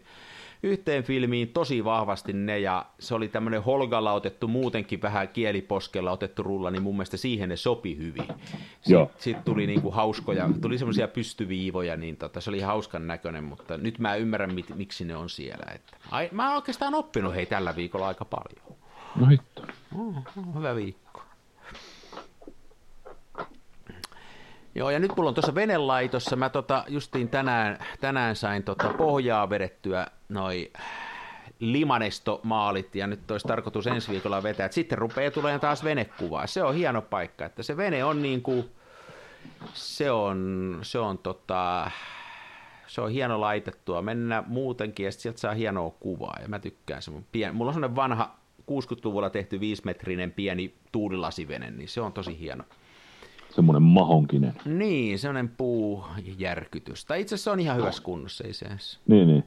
yhteen 0.64 1.04
filmiin 1.04 1.50
tosi 1.50 1.84
vahvasti 1.84 2.34
ne, 2.34 2.60
ja 2.60 2.86
se 3.00 3.16
oli 3.16 3.28
tämmöinen 3.28 3.64
Holgalla 3.64 4.14
otettu 4.14 4.48
muutenkin 4.48 5.02
vähän 5.02 5.28
kieliposkella 5.28 6.12
otettu 6.12 6.44
rulla, 6.44 6.72
niin 6.72 6.84
mun 6.84 6.96
mielestä 6.96 7.18
siihen 7.18 7.50
ne 7.50 7.56
sopi 7.56 7.98
hyvin. 7.98 8.28
Sitten 8.82 9.08
sit 9.18 9.46
tuli 9.46 9.68
niinku 9.68 9.92
hauskoja, 9.92 10.50
tuli 10.62 10.78
semmoisia 10.78 11.08
pystyviivoja, 11.08 11.98
niin 11.98 12.18
tota, 12.18 12.42
se 12.42 12.50
oli 12.50 12.60
hauskan 12.60 13.08
näköinen, 13.08 13.44
mutta 13.44 13.78
nyt 13.78 14.00
mä 14.00 14.16
ymmärrän, 14.16 14.54
mit, 14.54 14.76
miksi 14.76 15.06
ne 15.06 15.16
on 15.16 15.30
siellä. 15.30 15.72
Että, 15.76 15.98
ai, 16.12 16.30
mä 16.32 16.48
oon 16.48 16.56
oikeastaan 16.56 16.96
oppinut 16.96 17.36
hei 17.36 17.46
tällä 17.46 17.76
viikolla 17.76 18.08
aika 18.08 18.26
paljon. 18.26 18.78
No 19.16 19.26
hitto. 19.26 19.62
Oh, 19.98 20.16
hyvä 20.56 20.76
viikko. 20.76 21.22
Joo, 24.78 24.90
ja 24.90 25.00
nyt 25.00 25.12
mulla 25.18 25.30
on 25.30 25.34
tuossa 25.34 25.56
venelaitossa, 25.56 26.36
mä 26.36 26.50
tota, 26.50 26.84
justiin 26.88 27.30
tänään, 27.30 27.78
tänään 28.02 28.36
sain 28.36 28.64
tota 28.64 28.94
pohjaa 28.98 29.50
vedettyä 29.50 30.08
noi 30.30 30.72
limanestomaalit, 31.60 32.96
ja 32.96 33.08
nyt 33.08 33.32
olisi 33.32 33.48
tarkoitus 33.48 33.88
ensi 33.88 34.12
viikolla 34.12 34.44
vetää, 34.44 34.66
että 34.66 34.76
sitten 34.76 34.98
rupeaa 34.98 35.32
tulemaan 35.32 35.60
taas 35.60 35.84
venekuvaa. 35.84 36.48
Se 36.48 36.64
on 36.64 36.76
hieno 36.76 37.02
paikka, 37.02 37.46
että 37.46 37.64
se 37.64 37.78
vene 37.78 38.04
on 38.04 38.22
niin 38.22 38.42
kuin, 38.42 38.70
se 39.74 40.12
on, 40.12 40.80
se 40.82 41.00
on 41.00 41.18
tota, 41.18 41.92
se 42.88 43.02
on 43.02 43.12
hieno 43.12 43.42
laitettua, 43.42 44.02
mennä 44.02 44.44
muutenkin, 44.48 45.06
ja 45.06 45.12
sieltä 45.12 45.40
saa 45.40 45.54
hienoa 45.54 45.92
kuvaa, 46.00 46.38
ja 46.42 46.48
mä 46.48 46.60
tykkään 46.60 47.02
se. 47.02 47.12
Pien, 47.32 47.56
mulla 47.56 47.70
on 47.70 47.74
sellainen 47.74 47.96
vanha 47.96 48.36
60-luvulla 48.62 49.30
tehty 49.30 49.60
viisimetrinen 49.60 50.32
pieni 50.32 50.76
tuulilasivene, 50.92 51.72
niin 51.72 51.90
se 51.90 52.02
on 52.02 52.14
tosi 52.14 52.40
hieno 52.40 52.64
semmoinen 53.58 53.84
mahonkinen. 53.84 54.54
Niin, 54.66 55.20
semmoinen 55.20 55.50
puujärkytys. 55.50 57.06
Tai 57.06 57.22
itse 57.22 57.36
asiassa 57.36 57.50
se 57.50 57.54
on 57.54 57.60
ihan 57.60 57.78
hyvässä 57.78 58.04
kunnossa, 58.04 58.44
ei 58.44 58.54
se 58.54 58.66
edes. 58.66 59.00
Niin, 59.08 59.28
niin. 59.28 59.44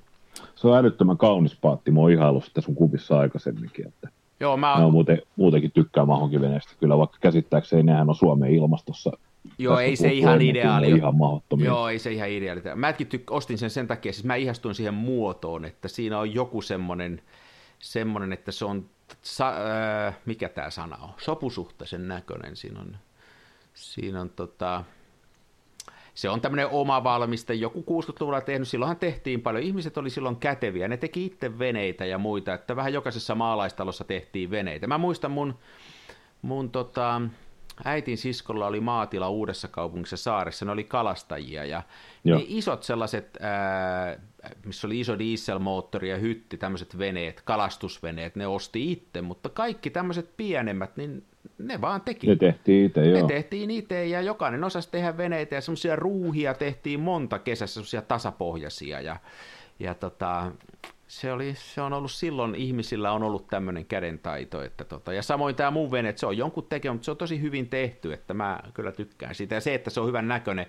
Se 0.55 0.68
on 0.68 0.77
älyttömän 0.77 1.18
kaunis 1.18 1.57
paatti. 1.57 1.90
Mä 1.90 2.01
oon 2.01 2.12
ihailu 2.12 2.40
sitä 2.40 2.61
sun 2.61 2.75
kuvissa 2.75 3.18
aikaisemminkin. 3.18 3.88
Että 3.88 4.09
Joo, 4.40 4.57
mä... 4.57 4.79
mä 4.79 4.88
muuten, 4.88 5.23
muutenkin 5.37 5.73
tykkään 5.73 6.07
mahonkiveneestä 6.07 6.73
kyllä, 6.81 6.99
vaikka 6.99 7.18
käsittääkseni 7.20 7.83
nehän 7.83 8.09
on 8.09 8.14
Suomen 8.14 8.55
ilmastossa 8.55 9.11
Joo, 9.59 9.79
ei 9.79 9.96
se 9.96 10.12
ihan 10.12 10.42
ideaali. 10.42 10.90
Ihan. 10.90 11.14
Joo, 11.64 11.88
ei 11.88 11.99
se 11.99 12.12
ihan 12.12 12.29
ideaali. 12.29 12.62
Mäkin 12.75 13.07
tyk- 13.07 13.31
ostin 13.31 13.59
sen 13.59 13.70
sen 13.70 13.87
takia, 13.87 14.12
siis 14.12 14.25
mä 14.25 14.35
ihastuin 14.35 14.75
siihen 14.75 14.94
muotoon, 14.94 15.64
että 15.64 15.88
siinä 15.88 16.18
on 16.18 16.35
joku 16.35 16.62
semmoinen, 16.62 17.23
semmoinen 17.79 18.33
että 18.33 18.53
se 18.53 18.64
on, 18.64 18.87
sa- 19.23 19.55
äh, 20.07 20.16
mikä 20.27 20.49
tämä 20.49 20.70
sana 20.70 20.96
on, 20.96 21.11
sopusuhtaisen 21.18 22.09
näköinen 22.09 22.57
siinä 22.57 22.81
on 22.81 22.96
Siinä 23.81 24.21
on 24.21 24.31
tota, 24.31 24.85
se 26.14 26.29
on 26.29 26.40
tämmöinen 26.40 26.69
oma 26.69 27.05
valmiste, 27.05 27.55
joku 27.55 28.03
60-luvulla 28.03 28.40
tehnyt, 28.40 28.69
silloinhan 28.69 28.97
tehtiin 28.97 29.43
paljon, 29.43 29.64
ihmiset 29.64 29.99
oli 29.99 30.11
silloin 30.11 30.37
käteviä, 30.37 30.88
ne 30.88 30.97
teki 30.97 31.27
itse 31.27 31.59
veneitä 31.59 32.05
ja 32.05 32.19
muita, 32.19 32.55
että 32.55 32.77
vähän 32.77 32.93
jokaisessa 32.93 33.35
maalaistalossa 33.35 34.05
tehtiin 34.05 34.51
veneitä. 34.51 34.87
Mä 34.87 34.99
muistan 34.99 35.31
mun, 35.31 35.59
mun 36.43 36.71
tota, 36.71 37.21
äitin 37.85 38.19
siskolla 38.19 38.66
oli 38.66 38.81
maatila 38.81 39.29
uudessa 39.29 39.69
kaupungissa 39.69 40.16
saaressa, 40.16 40.64
ne 40.64 40.73
oli 40.73 40.85
kalastajia 40.85 41.64
ja 41.64 41.83
Joo. 42.25 42.38
ne 42.38 42.45
isot 42.49 42.83
sellaiset, 42.83 43.38
ää, 43.40 44.21
missä 44.64 44.87
oli 44.87 45.01
iso 45.01 45.19
dieselmoottori 45.19 46.11
ja 46.11 46.16
hytti, 46.16 46.57
tämmöiset 46.57 46.99
veneet, 46.99 47.40
kalastusveneet, 47.40 48.37
ne 48.37 48.47
osti 48.47 48.93
itse, 48.93 49.23
mutta 49.23 49.49
kaikki 49.49 49.90
tämmöiset 49.90 50.37
pienemmät, 50.37 50.97
niin 50.97 51.25
ne 51.66 51.81
vaan 51.81 52.01
teki. 52.01 52.27
Ne 52.27 52.37
tehtiin 52.37 52.87
itse, 52.87 53.05
joo. 53.05 53.20
Ne 53.20 53.35
tehtiin 53.35 53.70
itse 53.70 54.07
ja 54.07 54.20
jokainen 54.20 54.64
osasi 54.64 54.90
tehdä 54.90 55.16
veneitä 55.16 55.55
ja 55.55 55.61
semmoisia 55.61 55.96
ruuhia 55.96 56.55
tehtiin 56.55 57.01
monta 57.01 57.38
kesässä, 57.38 57.75
semmoisia 57.75 58.03
tasapohjaisia 58.03 59.01
ja, 59.01 59.16
ja 59.79 59.94
tota, 59.94 60.53
se, 61.11 61.33
oli, 61.33 61.55
se 61.57 61.81
on 61.81 61.92
ollut 61.92 62.11
silloin, 62.11 62.55
ihmisillä 62.55 63.12
on 63.12 63.23
ollut 63.23 63.46
tämmöinen 63.46 63.87
kädentaito. 63.87 64.62
Että 64.62 64.85
tota, 64.85 65.12
ja 65.12 65.23
samoin 65.23 65.55
tämä 65.55 65.70
mun 65.70 65.90
vene, 65.90 66.09
että 66.09 66.20
se 66.20 66.27
on 66.27 66.37
jonkun 66.37 66.66
tekemä, 66.68 66.92
mutta 66.92 67.05
se 67.05 67.11
on 67.11 67.16
tosi 67.16 67.40
hyvin 67.40 67.68
tehty, 67.68 68.12
että 68.12 68.35
mä 68.35 68.61
kyllä 68.75 68.92
tykkään 68.92 69.35
siitä. 69.35 69.55
Ja 69.55 69.61
se, 69.61 69.75
että 69.75 69.90
se 69.90 70.01
on 70.01 70.09
hyvän 70.09 70.29
näköinen, 70.29 70.66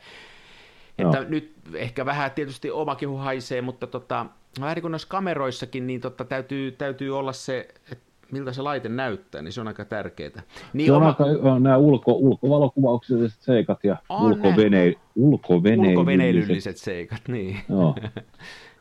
että 0.98 1.20
no. 1.20 1.30
nyt 1.30 1.54
ehkä 1.74 2.06
vähän 2.06 2.32
tietysti 2.32 2.72
oma 2.72 2.96
kehu 2.96 3.18
haisee, 3.18 3.62
mutta 3.62 3.88
tota, 3.88 4.26
vähän 4.60 4.76
niin 4.76 4.82
kuin 4.82 4.92
noissa 4.92 5.08
kameroissakin, 5.08 5.88
niin 5.88 6.02
tota, 6.02 6.26
täytyy, 6.26 6.72
täytyy 6.72 7.18
olla 7.18 7.34
se, 7.34 7.68
että 7.92 8.11
miltä 8.32 8.54
se 8.54 8.62
laite 8.62 8.90
näyttää, 8.90 9.42
niin 9.42 9.54
se 9.54 9.62
on 9.62 9.68
aika 9.68 9.86
tärkeää. 9.86 10.42
Niin 10.74 10.86
se 10.86 10.92
on 10.92 10.98
oma... 10.98 11.08
aika, 11.08 11.60
nämä 11.60 11.78
ulko, 11.78 12.12
ulkovalokuvaukselliset 12.12 13.42
seikat 13.42 13.84
ja 13.84 13.98
ulkovene, 14.10 14.94
ulkovene, 15.16 15.90
ulkoveneilylliset 15.90 16.78
seikat, 16.78 17.22
niin. 17.28 17.58
Joo. 17.70 17.96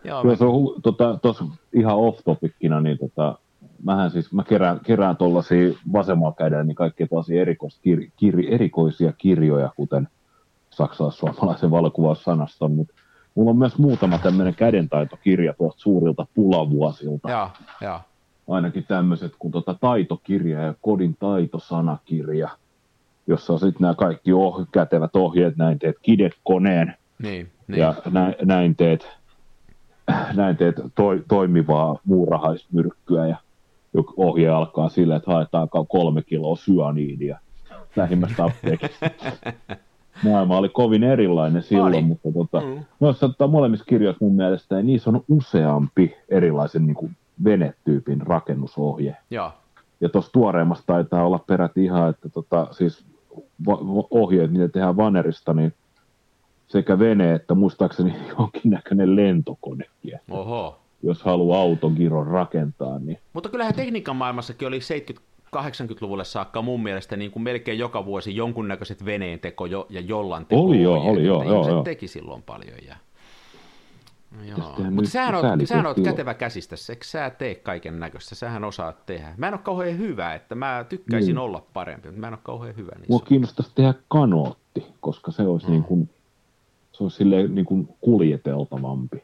Joo, 0.05 0.23
Kyllä 0.23 0.33
mä... 0.33 0.37
se 0.37 0.45
on 0.45 0.83
tota, 0.83 1.19
tos, 1.23 1.45
ihan 1.73 1.97
off-topicina, 1.97 2.81
niin 2.81 2.99
tota, 2.99 3.39
mähän 3.83 4.11
siis, 4.11 4.33
mä 4.33 4.45
kerään, 4.45 4.81
kerään 4.81 5.17
tuollaisia 5.17 5.73
vasemmalla 5.93 6.35
kädellä 6.39 6.65
niin 6.65 6.75
kaikkia 6.75 7.07
tällaisia 7.07 7.41
erikois, 7.41 7.79
kir, 7.79 8.01
kir, 8.17 8.35
erikoisia 8.49 9.13
kirjoja, 9.13 9.71
kuten 9.77 10.09
saksalais-suomalaisen 10.71 11.71
valokuvaussanaston, 11.71 12.73
mutta 12.73 12.95
mulla 13.35 13.51
on 13.51 13.57
myös 13.57 13.79
muutama 13.79 14.19
tämmöinen 14.19 14.55
kädentaitokirja 14.55 15.55
tuolta 15.55 15.79
suurilta 15.79 16.27
pulavuosilta. 16.35 17.31
Joo, 17.31 17.49
joo 17.81 18.01
ainakin 18.51 18.85
tämmöiset 18.89 19.33
kuin 19.39 19.53
tota 19.53 19.77
taitokirja 19.81 20.61
ja 20.61 20.75
kodin 20.81 21.17
taitosanakirja, 21.21 22.49
jossa 23.27 23.53
on 23.53 23.59
sitten 23.59 23.81
nämä 23.81 23.95
kaikki 23.95 24.33
oh, 24.33 24.67
kätevät 24.73 25.17
ohjeet, 25.17 25.57
näin 25.57 25.79
teet 25.79 25.97
kidekoneen 26.03 26.95
niin, 27.23 27.51
niin. 27.69 27.81
ja 27.81 27.95
näin, 28.11 28.35
näin 28.43 28.77
teet, 28.77 29.09
näin 30.35 30.57
teet 30.57 30.77
toi, 30.95 31.25
toimivaa 31.29 31.99
muurahaismyrkkyä 32.05 33.27
ja 33.27 33.37
ohje 34.17 34.49
alkaa 34.49 34.89
sillä, 34.89 35.17
että 35.17 35.31
haetaan 35.31 35.69
kolme 35.89 36.23
kiloa 36.23 36.57
syaniidia 36.57 37.39
lähimmästä 37.97 38.45
apteekista. 38.45 39.11
Maailma 40.25 40.59
oli 40.59 40.69
kovin 40.69 41.03
erilainen 41.03 41.63
silloin, 41.63 41.95
oli. 41.95 42.03
mutta 42.03 42.33
tota, 42.33 42.61
mm. 42.61 42.85
noissa 43.01 43.29
tota, 43.29 43.47
molemmissa 43.47 43.85
kirjoissa 43.85 44.25
mun 44.25 44.37
mielestä 44.37 44.75
niin 44.77 44.87
niissä 44.87 45.11
on 45.11 45.25
useampi 45.29 46.17
erilaisen 46.29 46.87
niin 46.87 46.95
kuin, 46.95 47.17
venetyypin 47.45 48.21
rakennusohje. 48.21 49.17
Ja, 49.31 49.53
ja 50.01 50.09
tuossa 50.09 50.33
tuoreemmassa 50.33 50.87
taitaa 50.87 51.27
olla 51.27 51.39
peräti 51.39 51.85
ihan, 51.85 52.11
että 52.11 52.29
tota, 52.29 52.67
siis 52.71 53.05
ohjeet, 54.11 54.51
miten 54.51 54.73
tehdään 54.73 54.97
vanerista, 54.97 55.55
niin 55.55 55.75
sekä 56.67 56.99
vene 56.99 57.35
että 57.35 57.55
muistaakseni 57.55 58.15
jonkinnäköinen 58.39 59.17
lentokonekin. 59.17 60.21
Oho. 60.31 60.77
Jos 61.03 61.23
haluaa 61.23 61.61
autogiron 61.61 62.27
rakentaa. 62.27 62.99
Niin... 62.99 63.19
Mutta 63.33 63.49
kyllähän 63.49 63.75
tekniikan 63.75 64.17
maailmassakin 64.17 64.69
oli 64.69 64.79
70-80-luvulle 65.57 66.25
saakka 66.25 66.63
mun 66.63 66.83
mielestä 66.83 67.17
niin 67.17 67.31
kuin 67.31 67.43
melkein 67.43 67.79
joka 67.79 68.05
vuosi 68.05 68.37
jonkunnäköiset 68.37 69.05
veneen 69.05 69.39
teko 69.39 69.67
jo, 69.67 69.87
ja 69.89 70.01
jollan 70.01 70.47
teko. 70.47 70.63
Oli 70.63 70.83
joo, 70.83 71.03
oli 71.03 71.27
joo. 71.27 71.43
joo, 71.43 71.69
joo. 71.69 71.83
teki 71.83 72.09
silloin 72.09 72.43
paljon. 72.43 72.79
Ja... 72.87 72.97
Joo. 74.45 74.91
Mutta 74.91 75.11
sähän 75.11 75.35
oot, 75.35 75.45
sähän 75.65 75.87
oot 75.87 76.01
kätevä 76.05 76.35
käsistä, 76.35 76.77
eikö 76.91 77.05
sä 77.05 77.31
tee 77.31 77.55
kaiken 77.55 78.01
näköistä, 78.01 78.35
sähän 78.35 78.65
osaat 78.65 79.07
tehdä. 79.07 79.35
Mä 79.37 79.49
en 79.49 79.55
ole 79.55 79.61
kauhean 79.65 79.99
hyvä, 79.99 80.35
että 80.35 80.55
mä 80.55 80.85
tykkäisin 80.89 81.35
niin. 81.35 81.39
olla 81.39 81.67
parempi, 81.73 82.09
mutta 82.09 82.21
mä 82.21 82.27
en 82.27 82.33
ole 82.33 82.41
kauhean 82.43 82.77
hyvä. 82.77 82.93
Niin 82.97 83.07
Mua 83.09 83.21
kiinnostaisi 83.21 83.73
tehdä 83.75 83.95
kanootti, 84.09 84.87
koska 85.01 85.33
se 85.33 85.43
olisi, 85.43 85.67
mm. 85.67 85.73
niin 85.73 85.85
kuin, 85.85 86.11
se 86.93 87.03
olisi 87.03 87.17
silleen 87.17 87.55
niin 87.55 87.65
kuin 87.65 87.89
kuljeteltavampi. 88.01 89.23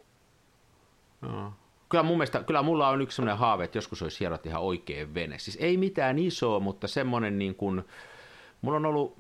No. 1.21 1.53
Kyllä 1.89 2.03
mun 2.03 2.17
mielestä, 2.17 2.43
kyllä 2.43 2.63
mulla 2.63 2.89
on 2.89 3.03
yksi 3.03 3.17
sellainen 3.17 3.39
haave, 3.39 3.65
että 3.65 3.79
joskus 3.79 4.03
olisi 4.03 4.21
hienot 4.21 4.47
ihan 4.47 4.63
oikein 4.63 5.15
vene. 5.15 5.39
Siis 5.39 5.59
ei 5.61 5.77
mitään 5.77 6.19
isoa, 6.19 6.61
mutta 6.61 6.89
semmoinen 6.89 7.39
niin 7.39 7.55
kuin, 7.55 7.85
mulla 8.63 8.77
on 8.77 8.87
ollut, 8.87 9.17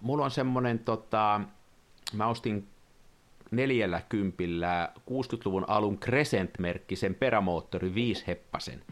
mulla 0.00 0.24
on 0.24 0.30
semmoinen 0.30 0.78
tota, 0.78 1.40
mä 2.12 2.26
ostin 2.26 2.68
neljällä 3.56 4.02
kympillä 4.08 4.92
60-luvun 5.10 5.64
alun 5.68 5.98
Crescent-merkkisen 5.98 7.14
perämoottori 7.14 7.94
5 7.94 8.24
heppasen. 8.26 8.82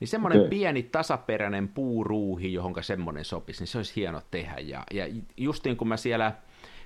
Niin 0.00 0.08
semmoinen 0.08 0.38
okay. 0.38 0.50
pieni 0.50 0.82
tasaperäinen 0.82 1.68
puuruuhi, 1.68 2.52
johon 2.52 2.74
semmoinen 2.80 3.24
sopisi, 3.24 3.60
niin 3.60 3.68
se 3.68 3.78
olisi 3.78 3.96
hieno 3.96 4.22
tehdä. 4.30 4.56
Ja, 4.58 4.84
ja 4.90 5.04
justiin 5.36 5.76
kun 5.76 5.88
mä 5.88 5.96
siellä 5.96 6.32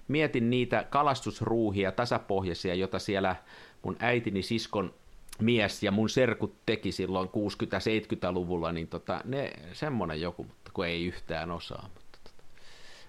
mietin 0.09 0.51
niitä 0.51 0.85
kalastusruuhia, 0.91 1.93
tasapohjaisia, 1.93 2.75
jota 2.75 2.99
siellä 2.99 3.37
mun 3.83 3.97
äitini 3.99 4.43
siskon 4.43 4.95
mies 5.41 5.83
ja 5.83 5.91
mun 5.91 6.09
serkut 6.09 6.57
teki 6.67 6.93
silloin 6.93 7.29
60-70-luvulla, 7.29 8.73
niin 8.73 8.89
tota, 8.89 9.21
ne, 9.25 9.53
semmoinen 9.73 10.21
joku, 10.21 10.45
mutta 10.45 10.71
kun 10.75 10.87
ei 10.87 11.07
yhtään 11.07 11.51
osaa. 11.51 11.89
Mutta 11.95 12.19
tota. 12.25 12.45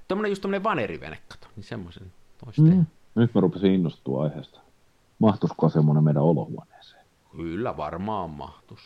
Tuommoinen 0.08 0.32
just 0.32 0.42
tuommoinen 0.42 0.64
vanerivene, 0.64 1.18
niin 1.56 1.64
semmoisen 1.64 2.14
voisi 2.46 2.62
mm. 2.62 2.70
tehdä. 2.70 2.84
Nyt 3.16 3.36
mä 3.36 3.42
rupesin 3.42 3.74
innostua 3.74 4.24
aiheesta. 4.24 4.60
Mahtuisiko 5.20 5.70
semmoinen 5.70 6.04
meidän 6.04 6.24
olohuoneeseen? 6.24 7.06
Kyllä 7.38 7.78
varmaan 7.78 8.30
mahtus. 8.30 8.80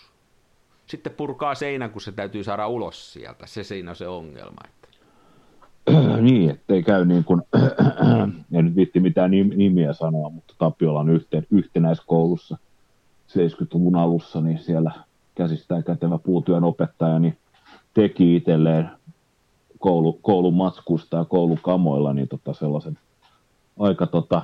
Sitten 0.85 1.13
purkaa 1.13 1.55
seinän, 1.55 1.91
kun 1.91 2.01
se 2.01 2.11
täytyy 2.11 2.43
saada 2.43 2.67
ulos 2.67 3.13
sieltä. 3.13 3.47
Se 3.47 3.63
siinä 3.63 3.89
on 3.89 3.95
se 3.95 4.07
ongelma. 4.07 4.61
Että... 4.65 4.97
niin, 6.21 6.49
ettei 6.49 6.83
käy 6.83 7.05
niin 7.05 7.23
kuin, 7.23 7.41
en 8.53 8.65
nyt 8.65 8.75
viitti 8.75 8.99
mitään 8.99 9.31
nimiä 9.31 9.93
sanoa, 9.93 10.29
mutta 10.29 10.53
Tapiolan 10.57 11.09
yhteen, 11.09 11.47
yhtenäiskoulussa 11.51 12.57
70-luvun 13.29 13.95
alussa, 13.95 14.41
niin 14.41 14.59
siellä 14.59 14.91
käsistään 15.35 15.83
kätevä 15.83 16.17
puutyön 16.17 16.63
opettaja 16.63 17.19
niin 17.19 17.37
teki 17.93 18.35
itselleen 18.35 18.89
koulu, 19.79 20.13
koulun 20.13 20.53
matskusta 20.53 21.17
ja 21.17 21.25
koulukamoilla 21.25 22.13
niin 22.13 22.27
tota 22.27 22.53
sellaisen 22.53 22.97
aika, 23.79 24.05
tota, 24.05 24.41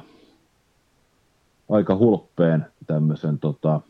aika 1.69 1.95
hulppeen 1.95 2.65
tämmöisen 2.88 3.39
tota, 3.39 3.81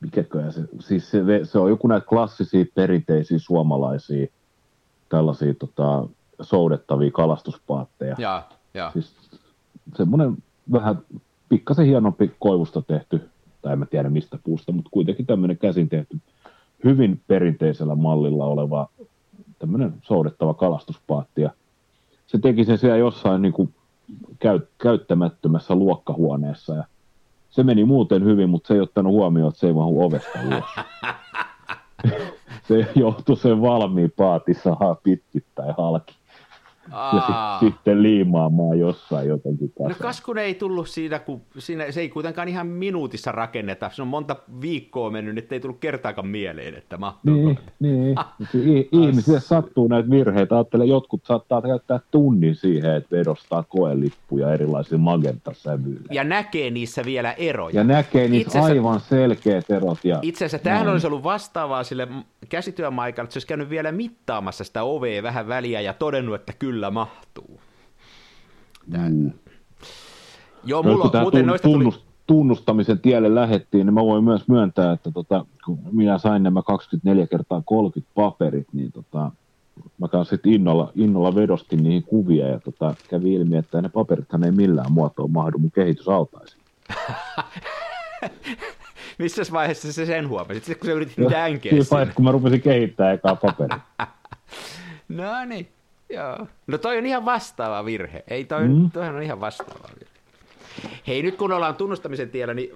mikäköhän 0.00 0.52
se, 0.52 0.60
siis 0.80 1.10
se, 1.10 1.18
se, 1.42 1.58
on 1.58 1.70
joku 1.70 1.88
näitä 1.88 2.06
klassisia 2.06 2.64
perinteisiä 2.74 3.38
suomalaisia 3.38 4.26
tällaisia 5.08 5.54
tota, 5.54 6.08
soudettavia 6.40 7.10
kalastuspaatteja. 7.10 8.16
Ja, 8.18 8.42
ja. 8.74 8.90
Siis 8.92 9.16
semmoinen 9.94 10.36
vähän 10.72 10.98
pikkasen 11.48 11.86
hienompi 11.86 12.34
koivusta 12.38 12.82
tehty, 12.82 13.28
tai 13.62 13.72
en 13.72 13.78
mä 13.78 13.86
tiedä 13.86 14.10
mistä 14.10 14.38
puusta, 14.44 14.72
mutta 14.72 14.90
kuitenkin 14.92 15.26
tämmöinen 15.26 15.58
käsin 15.58 15.88
tehty, 15.88 16.20
hyvin 16.84 17.20
perinteisellä 17.26 17.94
mallilla 17.94 18.44
oleva 18.44 18.88
tämmöinen 19.58 19.94
soudettava 20.02 20.54
kalastuspaatti. 20.54 21.42
Ja 21.42 21.50
se 22.26 22.38
teki 22.38 22.64
sen 22.64 22.78
siellä 22.78 22.96
jossain 22.96 23.42
niin 23.42 23.52
kuin 23.52 23.74
käy, 24.38 24.60
käyttämättömässä 24.78 25.74
luokkahuoneessa 25.74 26.74
ja 26.74 26.84
se 27.50 27.62
meni 27.62 27.84
muuten 27.84 28.24
hyvin, 28.24 28.50
mutta 28.50 28.68
se 28.68 28.74
ei 28.74 28.80
ottanut 28.80 29.12
huomioon, 29.12 29.48
että 29.48 29.60
se 29.60 29.66
ei 29.66 29.72
mahu 29.72 30.04
ovesta 30.04 30.38
ulos. 30.46 30.70
se 32.68 32.86
johtui 32.94 33.36
sen 33.36 33.62
valmiin 33.62 34.12
paatissa 34.16 34.76
pitkittäin 35.02 35.74
halki. 35.78 36.14
Ja 36.92 37.22
sit, 37.26 37.68
sitten 37.68 38.02
liimaamaan 38.02 38.78
jossain 38.78 39.28
jotenkin 39.28 39.68
kasaan. 39.68 39.90
No 39.90 39.96
kas 40.00 40.20
kun 40.20 40.38
ei 40.38 40.54
tullut 40.54 40.88
siinä, 40.88 41.18
kun 41.18 41.40
siinä, 41.58 41.92
se 41.92 42.00
ei 42.00 42.08
kuitenkaan 42.08 42.48
ihan 42.48 42.66
minuutissa 42.66 43.32
rakenneta. 43.32 43.90
Se 43.92 44.02
on 44.02 44.08
monta 44.08 44.36
viikkoa 44.60 45.10
mennyt, 45.10 45.38
että 45.38 45.54
ei 45.54 45.60
tullut 45.60 45.78
kertaakaan 45.80 46.28
mieleen, 46.28 46.74
että 46.74 46.96
mahtuuko. 46.96 47.60
Niin, 47.80 48.16
niin. 48.52 48.88
ihmisille 49.02 49.40
sattuu 49.40 49.88
näitä 49.88 50.10
virheitä. 50.10 50.56
Ajattelen, 50.56 50.88
jotkut 50.88 51.24
saattaa 51.24 51.62
käyttää 51.62 52.00
tunnin 52.10 52.54
siihen, 52.54 52.94
että 52.94 53.16
vedostaa 53.16 53.62
koelippuja 53.62 54.52
erilaisilla 54.52 54.98
magentasävyillä. 54.98 56.08
Ja 56.10 56.24
näkee 56.24 56.70
niissä 56.70 57.04
vielä 57.04 57.32
eroja. 57.32 57.76
Ja 57.76 57.84
näkee 57.84 58.28
niissä 58.28 58.58
itse 58.58 58.72
aivan 58.72 59.00
selkeät 59.00 59.70
erot. 59.70 59.98
Ja 60.04 60.18
itse 60.22 60.44
asiassa 60.44 60.64
tämähän 60.64 60.88
olisi 60.88 61.06
ollut 61.06 61.22
vastaavaa 61.24 61.84
sille 61.84 62.08
käsityömaikalle, 62.48 63.26
että 63.26 63.32
se 63.32 63.36
olisi 63.36 63.46
käynyt 63.46 63.70
vielä 63.70 63.92
mittaamassa 63.92 64.64
sitä 64.64 64.82
ovea 64.82 65.22
vähän 65.22 65.48
väliä 65.48 65.80
ja 65.80 65.92
todennut, 65.92 66.34
että 66.34 66.52
kyllä 66.58 66.75
mahtuu. 66.90 67.60
Tää... 68.90 69.08
Mm. 69.08 69.32
Joo, 70.64 70.82
mulla, 70.82 71.10
no, 71.14 71.20
muuten 71.20 71.46
noista 71.46 71.68
tunnust, 71.68 72.00
tuli... 72.00 72.12
tunnustamisen 72.26 72.98
tielle 72.98 73.34
lähettiin, 73.34 73.86
niin 73.86 73.94
mä 73.94 74.02
voin 74.02 74.24
myös 74.24 74.48
myöntää, 74.48 74.92
että 74.92 75.10
tota, 75.10 75.44
kun 75.64 75.78
minä 75.92 76.18
sain 76.18 76.42
nämä 76.42 76.62
24 76.62 77.26
kertaa 77.26 77.62
30 77.64 78.12
paperit, 78.14 78.66
niin 78.72 78.92
tota, 78.92 79.30
mä 79.98 80.08
kanssa 80.08 80.36
sitten 80.36 80.52
innolla, 80.52 80.92
innolla 80.94 81.34
vedostin 81.34 81.82
niihin 81.82 82.02
kuvia 82.02 82.48
ja 82.48 82.60
tota, 82.60 82.94
kävi 83.08 83.34
ilmi, 83.34 83.56
että 83.56 83.82
ne 83.82 83.88
paperithan 83.88 84.44
ei 84.44 84.52
millään 84.52 84.92
muotoa 84.92 85.26
mahdu 85.26 85.58
mun 85.58 85.70
kehitysaltaisiin. 85.70 86.62
Missä 89.18 89.42
vaiheessa 89.52 89.92
se 89.92 90.06
sen 90.06 90.28
huomasit? 90.28 90.64
Sitten 90.64 90.78
kun 90.78 90.86
sä 90.86 90.92
yritit 90.92 91.18
no, 91.18 91.30
äänkeä 91.34 91.70
Siinä 91.70 91.86
vaiheessa, 91.90 92.14
kun 92.14 92.24
mä 92.24 92.32
rupesin 92.32 92.62
kehittämään 92.62 93.14
ekaa 93.14 93.36
paperia. 93.36 93.80
no 95.08 95.44
niin, 95.44 95.68
joo. 96.10 96.46
No 96.66 96.78
toi 96.78 96.98
on 96.98 97.06
ihan 97.06 97.24
vastaava 97.24 97.84
virhe. 97.84 98.24
Ei 98.28 98.44
toi, 98.44 98.68
mm. 98.68 98.90
toi 98.90 99.08
on 99.08 99.22
ihan 99.22 99.40
vastaava 99.40 99.88
virhe. 99.98 100.16
Hei, 101.06 101.22
nyt 101.22 101.36
kun 101.36 101.52
ollaan 101.52 101.76
tunnustamisen 101.76 102.30
tiellä, 102.30 102.54
niin 102.54 102.70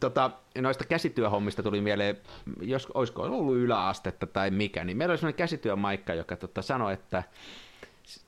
tota, 0.00 0.30
noista 0.58 0.84
käsityöhommista 0.84 1.62
tuli 1.62 1.80
mieleen, 1.80 2.16
jos 2.60 2.86
olisiko 2.94 3.22
ollut 3.22 3.56
yläastetta 3.56 4.26
tai 4.26 4.50
mikä, 4.50 4.84
niin 4.84 4.96
meillä 4.96 5.12
oli 5.12 5.18
sellainen 5.18 5.38
käsityömaikka, 5.38 6.14
joka 6.14 6.36
tota, 6.36 6.62
sanoi, 6.62 6.92
että 6.92 7.22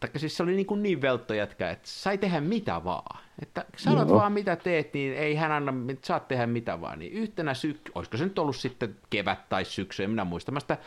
Taikka 0.01 0.19
siis 0.19 0.37
se 0.37 0.43
oli 0.43 0.57
niin, 0.57 0.67
kuin 0.67 0.83
niin 0.83 1.03
veltto 1.03 1.35
jätkä, 1.35 1.71
että 1.71 1.89
sai 1.89 2.19
tehdä 2.19 2.41
mitä 2.41 2.85
vaan. 2.85 3.21
Että 3.43 3.65
sanot 3.77 4.09
Joo. 4.09 4.19
vaan 4.19 4.33
mitä 4.33 4.57
teet, 4.57 4.95
niin 4.95 5.15
ei 5.15 5.35
hän 5.35 5.53
anna, 5.53 5.75
saat 6.03 6.29
tehdä 6.29 6.47
mitä 6.47 6.81
vaan. 6.81 6.99
Niin 6.99 7.13
yhtenä 7.13 7.55
syk... 7.55 7.77
olisiko 7.95 8.17
se 8.17 8.25
nyt 8.25 8.39
ollut 8.39 8.57
sitten 8.57 8.97
kevät 9.11 9.49
tai 9.49 9.65
syksy, 9.65 10.05
en 10.05 10.11
minä 10.11 10.25
muista. 10.25 10.53
Mä, 10.53 10.61
sitä, 10.61 10.79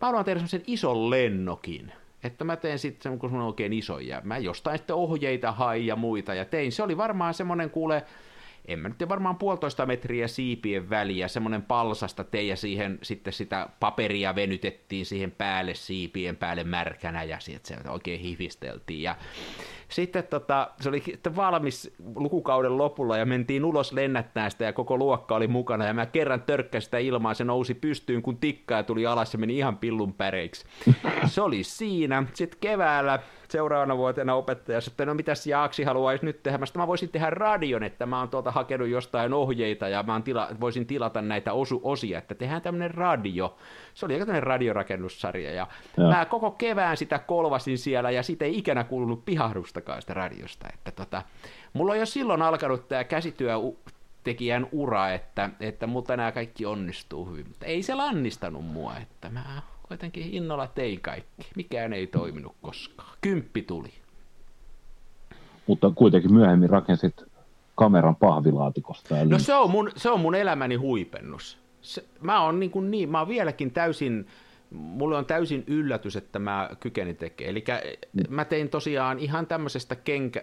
mä 0.00 0.06
haluan 0.06 0.24
tehdä 0.24 0.38
semmoisen 0.38 0.62
ison 0.66 1.10
lennokin. 1.10 1.92
Että 2.26 2.44
mä 2.44 2.56
teen 2.56 2.78
sitten 2.78 3.18
kun 3.18 3.34
on 3.34 3.40
oikein 3.40 3.72
iso 3.72 3.98
ja 3.98 4.20
mä 4.24 4.38
jostain 4.38 4.78
sitten 4.78 4.96
ohjeita 4.96 5.52
hain 5.52 5.86
ja 5.86 5.96
muita 5.96 6.34
ja 6.34 6.44
tein. 6.44 6.72
Se 6.72 6.82
oli 6.82 6.96
varmaan 6.96 7.34
semmoinen 7.34 7.70
kuule, 7.70 8.02
en 8.68 8.78
mä 8.78 8.88
nyt 8.88 9.08
varmaan 9.08 9.36
puolitoista 9.36 9.86
metriä 9.86 10.28
siipien 10.28 10.90
väliä, 10.90 11.28
semmoinen 11.28 11.62
palsasta 11.62 12.24
tein 12.24 12.48
ja 12.48 12.56
siihen 12.56 12.98
sitten 13.02 13.32
sitä 13.32 13.68
paperia 13.80 14.34
venytettiin 14.34 15.06
siihen 15.06 15.30
päälle 15.30 15.74
siipien 15.74 16.36
päälle 16.36 16.64
märkänä 16.64 17.22
ja 17.22 17.40
sieltä 17.40 17.68
se 17.68 17.90
oikein 17.90 18.20
hifisteltiin. 18.20 19.02
Ja 19.02 19.16
sitten 19.88 20.24
tota, 20.24 20.70
se 20.80 20.88
oli 20.88 21.02
valmis 21.36 21.94
lukukauden 22.14 22.78
lopulla 22.78 23.16
ja 23.16 23.26
mentiin 23.26 23.64
ulos 23.64 23.92
lennättää 23.92 24.50
sitä 24.50 24.64
ja 24.64 24.72
koko 24.72 24.96
luokka 24.96 25.34
oli 25.36 25.48
mukana 25.48 25.86
ja 25.86 25.94
mä 25.94 26.06
kerran 26.06 26.42
törkkäsin 26.42 26.84
sitä 26.84 26.98
ilmaa, 26.98 27.34
se 27.34 27.44
nousi 27.44 27.74
pystyyn 27.74 28.22
kun 28.22 28.36
tikkaa 28.36 28.78
ja 28.78 28.82
tuli 28.82 29.06
alas 29.06 29.32
ja 29.32 29.38
meni 29.38 29.58
ihan 29.58 29.78
pillun 29.78 30.14
päreiksi. 30.14 30.66
Se 31.26 31.42
oli 31.42 31.62
siinä. 31.62 32.24
Sitten 32.34 32.60
keväällä 32.60 33.18
seuraavana 33.48 33.96
vuotena 33.96 34.34
opettaja 34.34 34.80
sitten, 34.80 35.08
no 35.08 35.14
mitäs 35.14 35.46
Jaaksi 35.46 35.84
haluaisi 35.84 36.24
nyt 36.24 36.42
tehdä? 36.42 36.58
Mä, 36.58 36.64
mä 36.76 36.86
voisin 36.86 37.08
tehdä 37.08 37.30
radion, 37.30 37.82
että 37.82 38.06
mä 38.06 38.18
oon 38.18 38.28
tuolta 38.28 38.50
hakenut 38.50 38.88
jostain 38.88 39.32
ohjeita 39.32 39.88
ja 39.88 40.02
mä 40.02 40.12
oon 40.12 40.22
tila, 40.22 40.48
voisin 40.60 40.86
tilata 40.86 41.22
näitä 41.22 41.52
osu, 41.52 41.80
osia, 41.84 42.18
että 42.18 42.34
tehdään 42.34 42.62
tämmöinen 42.62 42.94
radio. 42.94 43.56
Se 43.94 44.06
oli 44.06 44.14
aika 44.14 44.26
tämmöinen 44.26 44.46
radiorakennussarja 44.46 45.52
ja 45.52 45.66
Joo. 45.96 46.10
mä 46.10 46.24
koko 46.24 46.50
kevään 46.50 46.96
sitä 46.96 47.18
kolvasin 47.18 47.78
siellä 47.78 48.10
ja 48.10 48.22
siitä 48.22 48.44
ei 48.44 48.58
ikänä 48.58 48.84
kuulunut 48.84 49.24
pihahdustakaan 49.80 50.02
sitä 50.02 50.14
radiosta. 50.14 50.68
Että 50.74 50.90
tota, 50.90 51.22
mulla 51.72 51.92
on 51.92 51.98
jo 51.98 52.06
silloin 52.06 52.42
alkanut 52.42 52.88
tämä 52.88 53.04
käsityö 53.04 53.54
tekijän 54.24 54.66
ura, 54.72 55.10
että, 55.10 55.50
että 55.60 55.86
mutta 55.86 56.16
nämä 56.16 56.32
kaikki 56.32 56.66
onnistuu 56.66 57.26
hyvin. 57.26 57.48
Mutta 57.48 57.66
ei 57.66 57.82
se 57.82 57.94
lannistanut 57.94 58.64
mua, 58.64 58.96
että 58.96 59.30
mä 59.30 59.62
kuitenkin 59.88 60.34
innolla 60.34 60.66
tein 60.66 61.00
kaikki. 61.00 61.46
Mikään 61.56 61.92
ei 61.92 62.06
toiminut 62.06 62.56
koskaan. 62.62 63.16
Kymppi 63.20 63.62
tuli. 63.62 63.92
Mutta 65.66 65.90
kuitenkin 65.94 66.32
myöhemmin 66.32 66.70
rakensit 66.70 67.24
kameran 67.74 68.16
pahvilaatikosta. 68.16 69.14
No 69.24 69.38
se 69.38 69.54
on 69.54 69.70
mun, 69.70 69.90
se 69.96 70.10
on 70.10 70.20
mun 70.20 70.34
elämäni 70.34 70.74
huipennus. 70.74 71.58
Se, 71.80 72.04
mä 72.20 72.42
oon 72.42 72.60
niin, 72.60 72.70
kuin 72.70 72.90
niin, 72.90 73.08
mä 73.08 73.18
oon 73.18 73.28
vieläkin 73.28 73.70
täysin, 73.70 74.26
mulle 74.70 75.16
on 75.16 75.26
täysin 75.26 75.64
yllätys, 75.66 76.16
että 76.16 76.38
mä 76.38 76.70
kykenin 76.80 77.16
tekemään. 77.16 77.50
Eli 77.50 77.64
mä 78.28 78.44
tein 78.44 78.68
tosiaan 78.68 79.18
ihan 79.18 79.46
tämmöisestä 79.46 79.96
kenkä, 79.96 80.42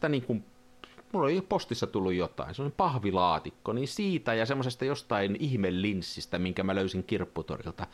tai 0.00 0.10
niin 0.10 0.22
kuin 0.22 0.44
mulla 1.12 1.26
oli 1.26 1.40
postissa 1.40 1.86
tullut 1.86 2.14
jotain, 2.14 2.54
se 2.54 2.62
on 2.62 2.72
pahvilaatikko, 2.76 3.72
niin 3.72 3.88
siitä 3.88 4.34
ja 4.34 4.46
semmoisesta 4.46 4.84
jostain 4.84 5.36
ihmelinssistä, 5.40 6.38
minkä 6.38 6.62
mä 6.62 6.74
löysin 6.74 7.04
kirpputorilta, 7.04 7.86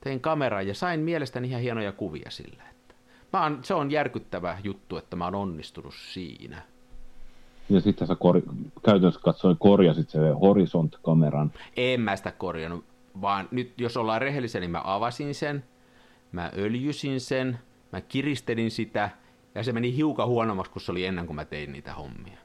tein 0.00 0.20
kameran 0.20 0.68
ja 0.68 0.74
sain 0.74 1.00
mielestäni 1.00 1.48
ihan 1.48 1.62
hienoja 1.62 1.92
kuvia 1.92 2.30
sillä. 2.30 2.62
Että 2.70 2.94
mä 3.32 3.42
oon, 3.42 3.58
se 3.62 3.74
on 3.74 3.90
järkyttävä 3.90 4.58
juttu, 4.64 4.96
että 4.96 5.16
mä 5.16 5.24
oon 5.24 5.34
onnistunut 5.34 5.94
siinä. 5.94 6.62
Ja 7.68 7.80
sitten 7.80 8.08
sä 8.08 8.16
kor- 8.16 8.42
käytännössä 8.84 9.20
katsoin 9.20 9.56
korjasit 9.58 10.10
se 10.10 10.18
Horizont-kameran. 10.40 11.52
En 11.76 12.00
mä 12.00 12.16
sitä 12.16 12.32
korjannut, 12.32 12.84
vaan 13.20 13.48
nyt 13.50 13.80
jos 13.80 13.96
ollaan 13.96 14.20
rehellisiä, 14.20 14.60
niin 14.60 14.70
mä 14.70 14.80
avasin 14.84 15.34
sen, 15.34 15.64
mä 16.32 16.50
öljysin 16.56 17.20
sen, 17.20 17.58
mä 17.92 18.00
kiristelin 18.00 18.70
sitä, 18.70 19.10
ja 19.54 19.62
se 19.62 19.72
meni 19.72 19.96
hiukan 19.96 20.28
huonommaksi 20.28 20.72
kuin 20.72 20.82
se 20.82 20.92
oli 20.92 21.06
ennen 21.06 21.26
kuin 21.26 21.36
mä 21.36 21.44
tein 21.44 21.72
niitä 21.72 21.94
hommia. 21.94 22.38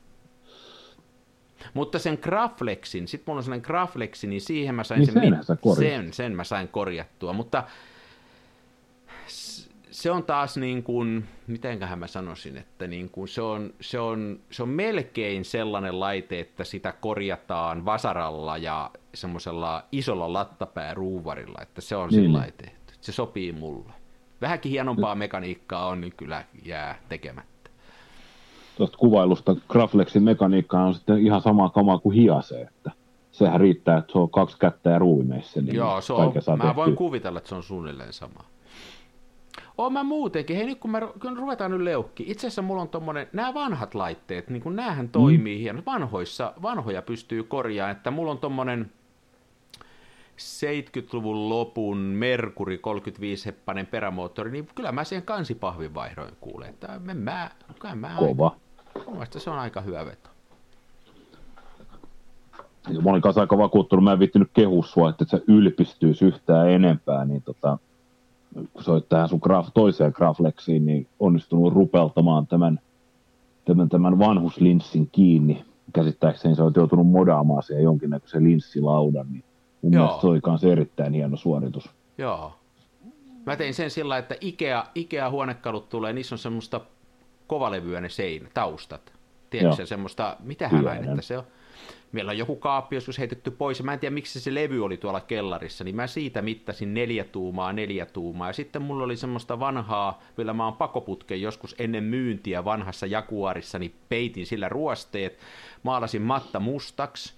Mutta 1.73 1.99
sen 1.99 2.17
Graflexin, 2.21 3.07
sit 3.07 3.23
mulla 3.27 3.39
on 3.39 3.43
sellainen 3.43 3.65
Graflexi, 3.65 4.27
niin 4.27 4.41
siihen 4.41 4.75
mä 4.75 4.83
sain 4.83 4.99
niin 4.99 5.13
sen, 5.13 5.45
sen, 5.45 5.75
sen, 5.75 6.13
sen 6.13 6.35
mä 6.35 6.43
sain 6.43 6.67
korjattua, 6.67 7.33
mutta 7.33 7.63
se 9.91 10.11
on 10.11 10.23
taas 10.23 10.57
niin 10.57 10.83
kuin, 10.83 11.27
mitenköhän 11.47 11.99
mä 11.99 12.07
sanoisin, 12.07 12.57
että 12.57 12.87
niin 12.87 13.09
kuin 13.09 13.27
se, 13.27 13.41
on, 13.41 13.73
se, 13.81 13.99
on, 13.99 14.39
se 14.51 14.63
on 14.63 14.69
melkein 14.69 15.45
sellainen 15.45 15.99
laite, 15.99 16.39
että 16.39 16.63
sitä 16.63 16.91
korjataan 16.91 17.85
vasaralla 17.85 18.57
ja 18.57 18.91
semmoisella 19.21 19.83
isolla 19.91 20.33
lattapääruuvarilla, 20.33 21.59
että 21.61 21.81
se 21.81 21.95
on 21.95 22.09
niin. 22.09 22.21
sillä 22.21 22.37
laite, 22.37 22.71
se 23.01 23.11
sopii 23.11 23.51
mulle. 23.51 23.93
Vähänkin 24.41 24.71
hienompaa 24.71 25.15
mekaniikkaa 25.15 25.87
on, 25.87 26.01
niin 26.01 26.13
kyllä 26.17 26.43
jää 26.65 26.99
tekemättä 27.09 27.57
tuosta 28.77 28.97
kuvailusta 28.97 29.55
Graflexin 29.69 30.23
mekaniikka 30.23 30.79
on 30.79 30.93
sitten 30.93 31.17
ihan 31.17 31.41
sama 31.41 31.69
kama 31.69 31.99
kuin 31.99 32.15
hiase, 32.15 32.61
että 32.61 32.91
sehän 33.31 33.59
riittää, 33.59 33.97
että 33.97 34.11
se 34.11 34.17
on 34.17 34.29
kaksi 34.29 34.57
kättä 34.59 34.89
ja 34.89 34.99
ruumeissä. 34.99 35.61
Niin 35.61 35.75
Joo, 35.75 36.01
se 36.01 36.13
on, 36.13 36.33
mä 36.63 36.75
voin 36.75 36.95
kuvitella, 36.95 37.37
että 37.37 37.49
se 37.49 37.55
on 37.55 37.63
suunnilleen 37.63 38.13
sama. 38.13 38.43
Oon 39.77 39.93
mä 39.93 40.03
muutenkin. 40.03 40.55
Hei 40.55 40.65
nyt 40.65 40.79
kun, 40.79 40.91
me, 40.91 41.01
kun 41.21 41.37
ruvetaan 41.37 41.71
nyt 41.71 41.81
leukki. 41.81 42.23
Itse 42.27 42.47
asiassa 42.47 42.61
mulla 42.61 42.81
on 42.81 42.89
tommonen, 42.89 43.27
nämä 43.33 43.53
vanhat 43.53 43.95
laitteet, 43.95 44.49
niin 44.49 44.61
kun 44.61 44.75
näähän 44.75 45.09
toimii 45.09 45.57
mm. 45.57 45.61
hienosti. 45.61 45.85
Vanhoissa, 45.85 46.53
vanhoja 46.61 47.01
pystyy 47.01 47.43
korjaamaan, 47.43 47.97
että 47.97 48.11
mulla 48.11 48.31
on 48.31 48.37
tommonen 48.37 48.91
70-luvun 50.37 51.49
lopun 51.49 51.97
Merkuri 51.97 52.77
35-heppainen 52.77 53.85
perämoottori, 53.85 54.51
niin 54.51 54.67
kyllä 54.75 54.91
mä 54.91 55.03
siihen 55.03 55.25
kansipahvin 55.25 55.93
vaihdoin 55.93 56.33
kuulen. 56.41 56.69
Että 56.69 56.99
mä, 57.03 57.13
mä, 57.13 57.51
mä 57.95 58.15
Kova. 58.19 58.55
Aika, 59.19 59.39
se 59.39 59.49
on 59.49 59.59
aika 59.59 59.81
hyvä 59.81 60.05
veto. 60.05 60.29
Ja 62.89 63.01
mä 63.01 63.09
olin 63.09 63.21
kanssa 63.21 63.41
aika 63.41 63.57
vakuuttunut, 63.57 64.03
mä 64.03 64.13
en 64.13 64.19
viittinyt 64.19 64.49
kehua 64.53 64.83
sua, 64.83 65.09
että 65.09 65.25
sä 65.27 65.41
ylpistyisi 65.47 66.25
yhtään 66.25 66.69
enempää, 66.69 67.25
niin 67.25 67.43
tota, 67.43 67.77
kun 68.73 68.83
sä 68.83 68.91
oot 68.91 69.09
tähän 69.09 69.29
sun 69.29 69.39
graf, 69.43 69.67
toiseen 69.73 70.11
Graflexiin, 70.15 70.85
niin 70.85 71.07
onnistunut 71.19 71.73
rupeltamaan 71.73 72.47
tämän, 72.47 72.79
tämän, 73.65 73.89
tämän 73.89 74.19
vanhuslinssin 74.19 75.09
kiinni. 75.11 75.65
Käsittääkseni 75.93 76.55
sä 76.55 76.63
oot 76.63 76.75
joutunut 76.75 77.07
modaamaan 77.07 77.63
siihen 77.63 77.83
jonkinnäköisen 77.83 78.43
linssilaudan, 78.43 79.27
niin 79.31 79.43
mun 79.81 79.93
Joo. 79.93 80.03
mielestä 80.03 80.21
se 80.21 80.27
oli 80.27 80.39
myös 80.47 80.63
erittäin 80.63 81.13
hieno 81.13 81.37
suoritus. 81.37 81.89
Joo. 82.17 82.53
Mä 83.45 83.55
tein 83.55 83.73
sen 83.73 83.91
sillä, 83.91 84.17
että 84.17 84.35
Ikea, 84.41 84.85
Ikea-huonekalut 84.95 85.89
tulee, 85.89 86.13
niissä 86.13 86.35
on 86.35 86.39
semmoista 86.39 86.81
kovalevyä 87.47 88.01
ne 88.01 88.09
sein, 88.09 88.49
taustat. 88.53 89.13
Tiedätkö 89.49 89.85
semmoista, 89.85 90.37
mitä 90.39 90.69
että 91.03 91.21
se 91.21 91.37
on? 91.37 91.43
meillä 92.11 92.29
on 92.29 92.37
joku 92.37 92.55
kaappi 92.55 92.95
joskus 92.95 93.19
heitetty 93.19 93.51
pois, 93.51 93.79
ja 93.79 93.85
mä 93.85 93.93
en 93.93 93.99
tiedä 93.99 94.13
miksi 94.13 94.39
se 94.39 94.53
levy 94.53 94.85
oli 94.85 94.97
tuolla 94.97 95.21
kellarissa, 95.21 95.83
niin 95.83 95.95
mä 95.95 96.07
siitä 96.07 96.41
mittasin 96.41 96.93
neljä 96.93 97.23
tuumaa, 97.23 97.73
neljä 97.73 98.05
tuumaa, 98.05 98.49
ja 98.49 98.53
sitten 98.53 98.81
mulla 98.81 99.03
oli 99.03 99.15
semmoista 99.15 99.59
vanhaa, 99.59 100.21
vielä 100.37 100.53
mä 100.53 100.65
oon 100.65 100.73
pakoputken 100.73 101.41
joskus 101.41 101.75
ennen 101.79 102.03
myyntiä 102.03 102.65
vanhassa 102.65 103.05
Jaguarissa, 103.05 103.79
niin 103.79 103.95
peitin 104.09 104.45
sillä 104.45 104.69
ruosteet, 104.69 105.39
maalasin 105.83 106.21
matta 106.21 106.59
mustaksi, 106.59 107.33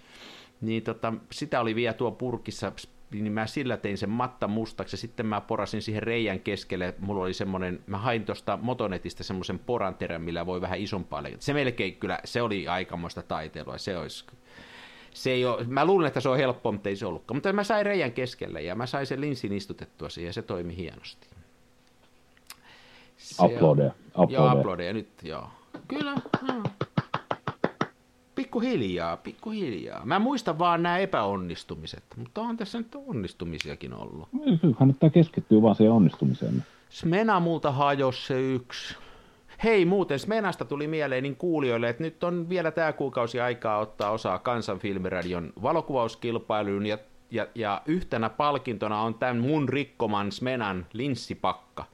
niin 0.62 0.84
tota, 0.84 1.14
sitä 1.32 1.62
oli 1.62 1.76
vielä 1.76 1.94
tuo 1.94 2.12
purkissa 2.12 2.72
niin 3.12 3.32
mä 3.32 3.48
sillä 3.48 3.78
tein 3.78 3.98
sen 3.98 4.10
matta 4.10 4.48
mustaksi 4.48 4.94
ja 4.94 4.98
sitten 4.98 5.26
mä 5.26 5.42
porasin 5.42 5.82
siihen 5.82 6.04
reijän 6.04 6.40
keskelle, 6.40 6.96
mulla 7.00 7.24
oli 7.24 7.34
semmoinen, 7.34 7.80
mä 7.88 7.98
hain 7.98 8.26
tuosta 8.26 8.60
motonetista 8.62 9.24
semmoisen 9.24 9.60
poranterän, 9.60 10.22
millä 10.22 10.46
voi 10.46 10.62
vähän 10.62 10.80
isompaa 10.80 11.24
leikata. 11.24 11.44
Se 11.44 11.54
melkein 11.54 11.96
kyllä, 11.96 12.20
se 12.24 12.42
oli 12.42 12.68
aikamoista 12.68 13.22
taiteilua, 13.22 13.78
se 13.78 13.98
olisi 13.98 14.26
se 15.14 15.32
ei 15.32 15.46
ole, 15.46 15.64
mä 15.68 15.86
luulen, 15.86 16.08
että 16.08 16.20
se 16.20 16.30
on 16.30 16.38
helppo, 16.38 16.72
mutta 16.72 16.90
ei 16.90 16.96
se 16.96 17.06
ollutkaan. 17.06 17.36
Mutta 17.36 17.54
mä 17.54 17.64
sain 17.64 17.86
reijän 17.86 18.12
keskelle 18.12 18.62
ja 18.62 18.76
mä 18.76 18.86
sain 18.86 19.06
sen 19.06 19.22
linssin 19.22 19.54
istutettua 19.54 20.10
siihen 20.10 20.30
ja 20.30 20.34
se 20.34 20.42
toimi 20.42 20.76
hienosti. 20.76 21.28
Uploadeja. 23.42 23.92
Joo, 24.30 24.54
uploadeja 24.54 24.94
nyt, 24.94 25.10
joo. 25.24 25.50
Kyllä, 25.88 26.16
joo. 26.48 26.64
Pikkuhiljaa, 28.40 29.18
pikkuhiljaa. 29.18 30.06
Mä 30.06 30.20
muistan 30.20 30.60
vaan 30.60 30.84
nämä 30.84 30.98
epäonnistumiset, 30.98 32.04
mutta 32.18 32.42
on 32.42 32.58
tässä 32.58 32.78
nyt 32.78 32.96
onnistumisiakin 33.08 33.94
ollut. 33.94 34.30
Kannattaa 34.78 35.10
keskittyä 35.10 35.62
vaan 35.62 35.76
siihen 35.76 35.94
onnistumiseen. 35.94 36.64
Smena 36.90 37.40
multa 37.40 37.72
hajosi 37.72 38.28
se 38.28 38.42
yksi. 38.42 38.96
Hei 39.64 39.86
muuten, 39.86 40.20
Smenasta 40.20 40.66
tuli 40.66 40.88
mieleen 40.88 41.24
niin 41.24 41.36
kuulijoille, 41.36 41.90
että 41.90 42.04
nyt 42.04 42.24
on 42.24 42.50
vielä 42.50 42.72
tämä 42.72 42.94
kuukausi 42.94 43.40
aikaa 43.40 43.80
ottaa 43.80 44.12
osaa 44.12 44.40
Kansanfilmiradion 44.40 45.54
valokuvauskilpailuun 45.62 46.86
ja, 46.86 46.98
ja, 47.32 47.48
ja 47.56 47.82
yhtenä 47.86 48.30
palkintona 48.30 49.02
on 49.02 49.14
tämän 49.14 49.38
mun 49.38 49.70
rikkoman 49.70 50.32
Smenan 50.32 50.86
linssipakka. 50.94 51.86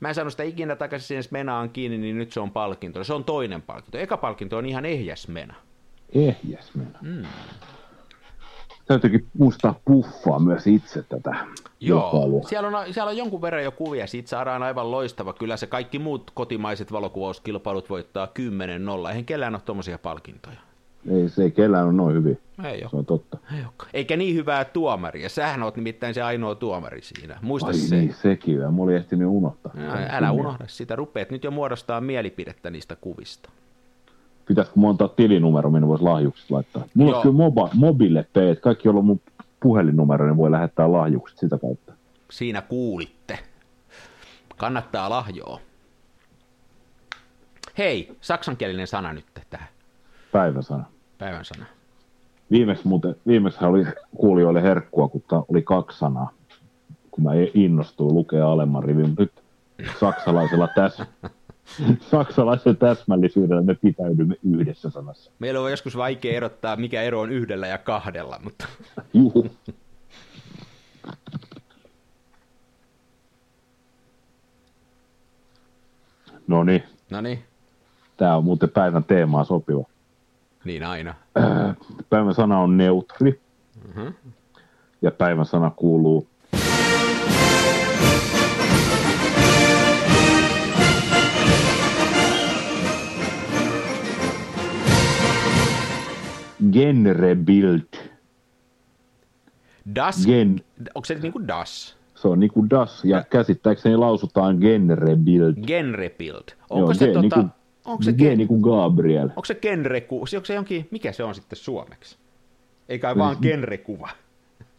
Mä 0.00 0.08
en 0.08 0.14
saanut 0.14 0.32
sitä 0.32 0.42
ikinä 0.42 0.76
takaisin 0.76 1.06
siihen 1.08 1.22
Smenaan 1.22 1.70
kiinni, 1.70 1.98
niin 1.98 2.18
nyt 2.18 2.32
se 2.32 2.40
on 2.40 2.50
palkinto. 2.50 3.04
Se 3.04 3.14
on 3.14 3.24
toinen 3.24 3.62
palkinto. 3.62 3.98
Eka 3.98 4.16
palkinto 4.16 4.56
on 4.56 4.66
ihan 4.66 4.84
ehjä 4.84 5.16
Smena. 5.16 5.54
Ehjä 6.14 6.62
Smena. 6.62 6.98
Mm 7.02 7.24
täytyykin 8.88 9.26
muistaa 9.38 9.80
puffaa 9.84 10.38
myös 10.38 10.66
itse 10.66 11.02
tätä 11.02 11.36
Joo, 11.80 12.42
siellä 12.48 12.78
on, 12.78 12.94
siellä 12.94 13.10
on 13.10 13.16
jonkun 13.16 13.42
verran 13.42 13.64
jo 13.64 13.72
kuvia, 13.72 14.06
siitä 14.06 14.28
saadaan 14.28 14.62
aivan 14.62 14.90
loistava. 14.90 15.32
Kyllä 15.32 15.56
se 15.56 15.66
kaikki 15.66 15.98
muut 15.98 16.30
kotimaiset 16.34 16.92
valokuvauskilpailut 16.92 17.90
voittaa 17.90 18.28
10-0, 19.06 19.08
eihän 19.08 19.24
kellään 19.24 19.54
ole 19.54 19.62
tuommoisia 19.64 19.98
palkintoja. 19.98 20.56
Ei 21.10 21.28
se 21.28 21.42
ei 21.42 21.50
kellään 21.50 21.84
ole 21.84 21.92
noin 21.92 22.14
hyvin. 22.14 22.40
Ei 22.64 22.82
ole. 22.82 22.90
Se 22.90 22.96
on 22.96 23.06
totta. 23.06 23.38
Ei 23.56 23.62
Eikä 23.94 24.16
niin 24.16 24.34
hyvää 24.34 24.64
tuomaria. 24.64 25.28
Sähän 25.28 25.62
oot 25.62 25.76
nimittäin 25.76 26.14
se 26.14 26.22
ainoa 26.22 26.54
tuomari 26.54 27.02
siinä. 27.02 27.38
Muista 27.42 27.66
Ai 27.66 27.74
se. 27.74 27.96
niin, 27.96 28.14
sekin. 28.14 28.58
Mä 28.58 28.82
olin 28.82 28.96
ehtinyt 28.96 29.28
unohtaa. 29.28 29.72
Älä, 29.78 30.06
älä 30.10 30.32
unohda 30.32 30.64
sitä. 30.66 30.96
Rupeat 30.96 31.30
nyt 31.30 31.44
jo 31.44 31.50
muodostaa 31.50 32.00
mielipidettä 32.00 32.70
niistä 32.70 32.96
kuvista 32.96 33.50
pitäisikö 34.48 34.80
monta 34.80 35.08
tilinumero, 35.08 35.70
minne 35.70 35.88
voisi 35.88 36.04
lahjukset 36.04 36.50
laittaa. 36.50 36.84
Mulla 36.94 37.10
Joo. 37.10 37.18
on 37.18 37.22
kyllä 37.22 37.36
moba, 37.36 37.70
mobile 37.74 38.26
pay, 38.32 38.48
että 38.50 38.62
kaikki, 38.62 38.88
joilla 38.88 38.98
on 38.98 39.04
mun 39.04 39.20
puhelinnumero, 39.60 40.26
niin 40.26 40.36
voi 40.36 40.50
lähettää 40.50 40.92
lahjukset 40.92 41.38
sitä 41.38 41.58
kautta. 41.58 41.92
Siinä 42.30 42.62
kuulitte. 42.62 43.38
Kannattaa 44.56 45.10
lahjoa. 45.10 45.60
Hei, 47.78 48.16
saksankielinen 48.20 48.86
sana 48.86 49.12
nyt 49.12 49.24
tähän. 49.50 49.68
Päivän 50.32 50.62
sana. 50.62 50.84
Päivän 51.18 51.44
sana. 51.44 51.64
Viimeksi, 52.50 52.88
muuten, 52.88 53.16
viimeksi 53.26 53.64
oli 53.64 53.86
kuulijoille 54.16 54.62
herkkua, 54.62 55.08
kun 55.08 55.22
oli 55.48 55.62
kaksi 55.62 55.98
sanaa. 55.98 56.30
Kun 57.10 57.24
mä 57.24 57.30
innostuin 57.54 58.14
lukea 58.14 58.50
alemman 58.50 58.84
rivin. 58.84 59.14
Nyt 59.18 59.32
saksalaisella 60.00 60.68
tässä 60.74 61.06
saksalaisen 62.10 62.76
täsmällisyydellä 62.76 63.62
me 63.62 63.74
pitäydymme 63.74 64.36
yhdessä 64.42 64.90
sanassa. 64.90 65.30
Meillä 65.38 65.60
on 65.60 65.70
joskus 65.70 65.96
vaikea 65.96 66.36
erottaa, 66.36 66.76
mikä 66.76 67.02
ero 67.02 67.20
on 67.20 67.32
yhdellä 67.32 67.66
ja 67.66 67.78
kahdella, 67.78 68.40
mutta... 68.44 68.68
Juhu. 69.14 69.46
No 76.46 76.64
niin. 76.64 76.82
No 77.10 77.20
niin. 77.20 77.44
Tämä 78.16 78.36
on 78.36 78.44
muuten 78.44 78.70
päivän 78.70 79.04
teemaa 79.04 79.44
sopiva. 79.44 79.84
Niin 80.64 80.84
aina. 80.84 81.14
Äh, 81.38 81.76
päivän 82.10 82.34
sana 82.34 82.60
on 82.60 82.76
neutri. 82.76 83.40
Mm-hmm. 83.84 84.14
Ja 85.02 85.10
päivän 85.10 85.46
sana 85.46 85.70
kuuluu 85.70 86.26
Genrebild. 96.72 97.96
Das, 99.94 100.26
Gen... 100.26 100.60
onko 100.94 101.04
se 101.04 101.14
niin 101.14 101.32
kuin 101.32 101.48
das? 101.48 101.98
Se 102.14 102.28
on 102.28 102.40
niin 102.40 102.50
kuin 102.50 102.70
das, 102.70 103.04
ja 103.04 103.24
käsittääkseni 103.30 103.96
lausutaan 103.96 104.58
genrebild. 104.60 105.54
Genrebild. 105.66 106.44
Onko 106.70 106.86
Joo, 106.86 106.94
se, 106.94 107.06
tota, 107.06 107.20
niin 107.20 107.30
kuin, 107.30 107.48
onko 107.84 108.02
se 108.02 108.12
gen, 108.12 108.38
niin 108.38 108.48
kuin 108.48 108.60
Gabriel. 108.60 109.28
Onko 109.28 109.44
se 109.44 109.54
genreku, 109.54 110.16
onko 110.16 110.26
se 110.26 110.54
jonkin, 110.54 110.88
mikä 110.90 111.12
se 111.12 111.24
on 111.24 111.34
sitten 111.34 111.56
suomeksi? 111.56 112.16
Eikä 112.88 113.08
siis, 113.08 113.18
vaan 113.18 113.36
genrekuva. 113.42 114.08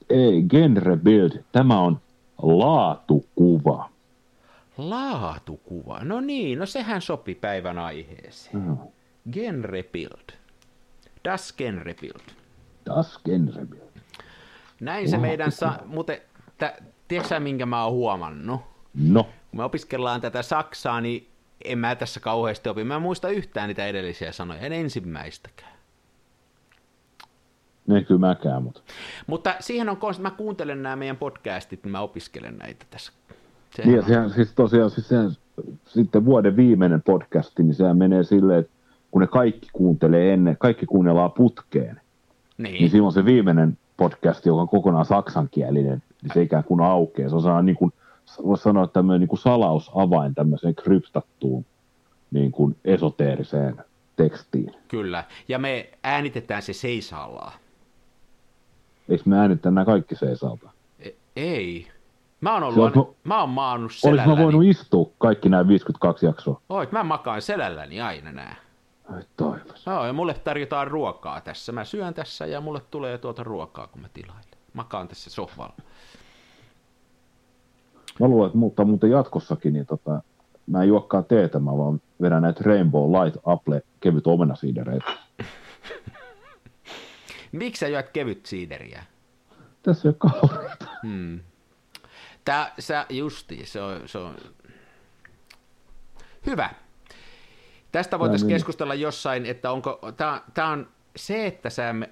Ei, 0.09 0.43
genrebild. 0.49 1.31
Tämä 1.51 1.79
on 1.79 1.99
laatukuva. 2.41 3.89
Laatukuva, 4.77 5.99
no 6.03 6.19
niin, 6.19 6.59
no 6.59 6.65
sehän 6.65 7.01
sopi 7.01 7.35
päivän 7.35 7.79
aiheeseen. 7.79 8.63
Mm. 8.63 8.77
Genrebild. 9.31 10.38
Das 11.23 11.53
Genrebild. 11.53 12.21
Das 12.85 13.19
Genrebild. 13.25 13.89
Näin 14.79 15.09
se 15.09 15.17
meidän, 15.17 15.51
sa- 15.51 15.79
muuten, 15.85 16.21
tä- 16.57 16.77
tiedätkö 17.07 17.39
minkä 17.39 17.65
mä 17.65 17.83
oon 17.83 17.93
huomannut? 17.93 18.61
No. 18.93 19.23
Kun 19.23 19.59
me 19.59 19.63
opiskellaan 19.63 20.21
tätä 20.21 20.41
Saksaa, 20.41 21.01
niin 21.01 21.27
en 21.65 21.77
mä 21.77 21.95
tässä 21.95 22.19
kauheasti 22.19 22.69
opi. 22.69 22.83
Mä 22.83 22.95
en 22.95 23.01
muista 23.01 23.29
yhtään 23.29 23.67
niitä 23.67 23.87
edellisiä 23.87 24.31
sanoja, 24.31 24.59
en 24.59 24.73
ensimmäistäkään. 24.73 25.79
Ne 27.87 28.03
kyllä 28.03 28.19
mäkään, 28.19 28.63
mutta... 28.63 28.81
Mutta 29.27 29.55
siihen 29.59 29.89
on, 29.89 29.97
kun 29.97 30.13
mä 30.19 30.31
kuuntelen 30.31 30.83
nämä 30.83 30.95
meidän 30.95 31.17
podcastit, 31.17 31.83
niin 31.83 31.91
mä 31.91 32.01
opiskelen 32.01 32.57
näitä 32.57 32.85
tässä. 32.89 33.11
Sehän 33.75 33.91
niin, 33.91 33.99
on... 33.99 34.07
sehän, 34.07 34.29
siis 34.29 34.53
tosiaan, 34.53 34.91
siis 34.91 35.07
sehän, 35.07 35.31
sitten 35.85 36.25
vuoden 36.25 36.55
viimeinen 36.55 37.01
podcasti, 37.01 37.63
niin 37.63 37.75
sehän 37.75 37.97
menee 37.97 38.23
silleen, 38.23 38.59
että 38.59 38.71
kun 39.11 39.21
ne 39.21 39.27
kaikki 39.27 39.67
kuuntelee 39.73 40.33
ennen, 40.33 40.57
kaikki 40.59 40.85
kuunnellaan 40.85 41.31
putkeen, 41.31 42.01
niin, 42.57 42.73
niin 42.73 42.89
silloin 42.89 43.13
se 43.13 43.25
viimeinen 43.25 43.77
podcast, 43.97 44.45
joka 44.45 44.61
on 44.61 44.69
kokonaan 44.69 45.05
saksankielinen, 45.05 46.03
niin 46.21 46.31
se 46.33 46.41
ikään 46.41 46.63
kuin 46.63 46.81
aukeaa. 46.81 47.29
Se 47.29 47.35
on 47.35 47.41
sellainen, 47.41 47.65
niin 47.65 47.75
kuin, 47.75 47.93
voisi 48.45 48.63
sanoa, 48.63 48.83
että 48.83 48.93
tämmöinen 48.93 49.19
niin 49.19 49.27
kuin 49.27 49.39
salausavain 49.39 50.35
tämmöiseen 50.35 50.75
kryptattuun 50.75 51.65
niin 52.31 52.51
kuin 52.51 52.75
esoteeriseen 52.85 53.75
tekstiin. 54.15 54.71
Kyllä, 54.87 55.23
ja 55.47 55.59
me 55.59 55.89
äänitetään 56.03 56.61
se 56.61 56.73
seisallaan. 56.73 57.53
Eikö 59.09 59.23
me 59.25 59.37
äänittää 59.39 59.71
nämä 59.71 59.85
kaikki 59.85 60.15
seisalta? 60.15 60.69
E- 60.99 61.09
ei. 61.35 61.87
Mä 62.41 62.53
oon, 62.53 62.63
ollut, 62.63 62.97
on- 62.97 63.15
mä 63.23 63.39
oon 63.39 63.49
maannut 63.49 63.91
Olis 63.91 64.01
selälläni. 64.01 64.35
mä 64.35 64.43
voinut 64.43 64.63
istua 64.63 65.09
kaikki 65.17 65.49
nämä 65.49 65.67
52 65.67 66.25
jaksoa? 66.25 66.61
Oot, 66.69 66.91
mä 66.91 67.03
makaan 67.03 67.41
selälläni 67.41 68.01
aina 68.01 68.31
nää. 68.31 68.55
Ai 69.13 69.21
taivas. 69.37 69.85
Joo, 69.85 70.05
ja 70.05 70.13
mulle 70.13 70.33
tarjotaan 70.33 70.87
ruokaa 70.87 71.41
tässä. 71.41 71.71
Mä 71.71 71.85
syön 71.85 72.13
tässä 72.13 72.45
ja 72.45 72.61
mulle 72.61 72.81
tulee 72.91 73.17
tuota 73.17 73.43
ruokaa, 73.43 73.87
kun 73.87 74.01
mä 74.01 74.09
tilailen. 74.13 74.43
Makaan 74.73 75.07
tässä 75.07 75.29
sohvalla. 75.29 75.75
Mä 78.19 78.27
luulen, 78.27 78.47
että 78.47 78.57
mutta 78.57 78.85
muuten 78.85 79.11
jatkossakin, 79.11 79.73
niin 79.73 79.85
tota, 79.85 80.21
mä 80.67 80.81
en 80.81 80.87
juokkaan 80.87 81.25
teetä, 81.25 81.59
mä 81.59 81.77
vaan 81.77 82.01
vedän 82.21 82.41
näitä 82.41 82.63
Rainbow 82.63 83.11
Light 83.11 83.37
Apple 83.45 83.81
kevyt 83.99 84.27
omenasiidereitä. 84.27 85.11
Miksi 87.51 87.79
sä 87.79 87.87
juot 87.87 88.09
kevyt 88.09 88.45
siideriä? 88.45 89.03
Tässä 89.83 90.09
ei 90.09 90.15
ole 90.21 90.31
kaureita. 90.31 90.85
Hmm. 91.03 91.39
Tää, 92.45 92.73
sä, 92.79 93.05
justi, 93.09 93.65
se 93.65 93.81
on, 93.81 94.01
se 94.05 94.17
on... 94.17 94.35
Hyvä. 96.45 96.69
Tästä 97.91 98.19
voitaisiin 98.19 98.49
keskustella 98.49 98.95
jossain, 98.95 99.45
että 99.45 99.71
onko, 99.71 99.99
tää 100.53 100.67
on 100.67 100.87
se, 101.15 101.47
että 101.47 101.69
sä, 101.69 101.93
me- 101.93 102.09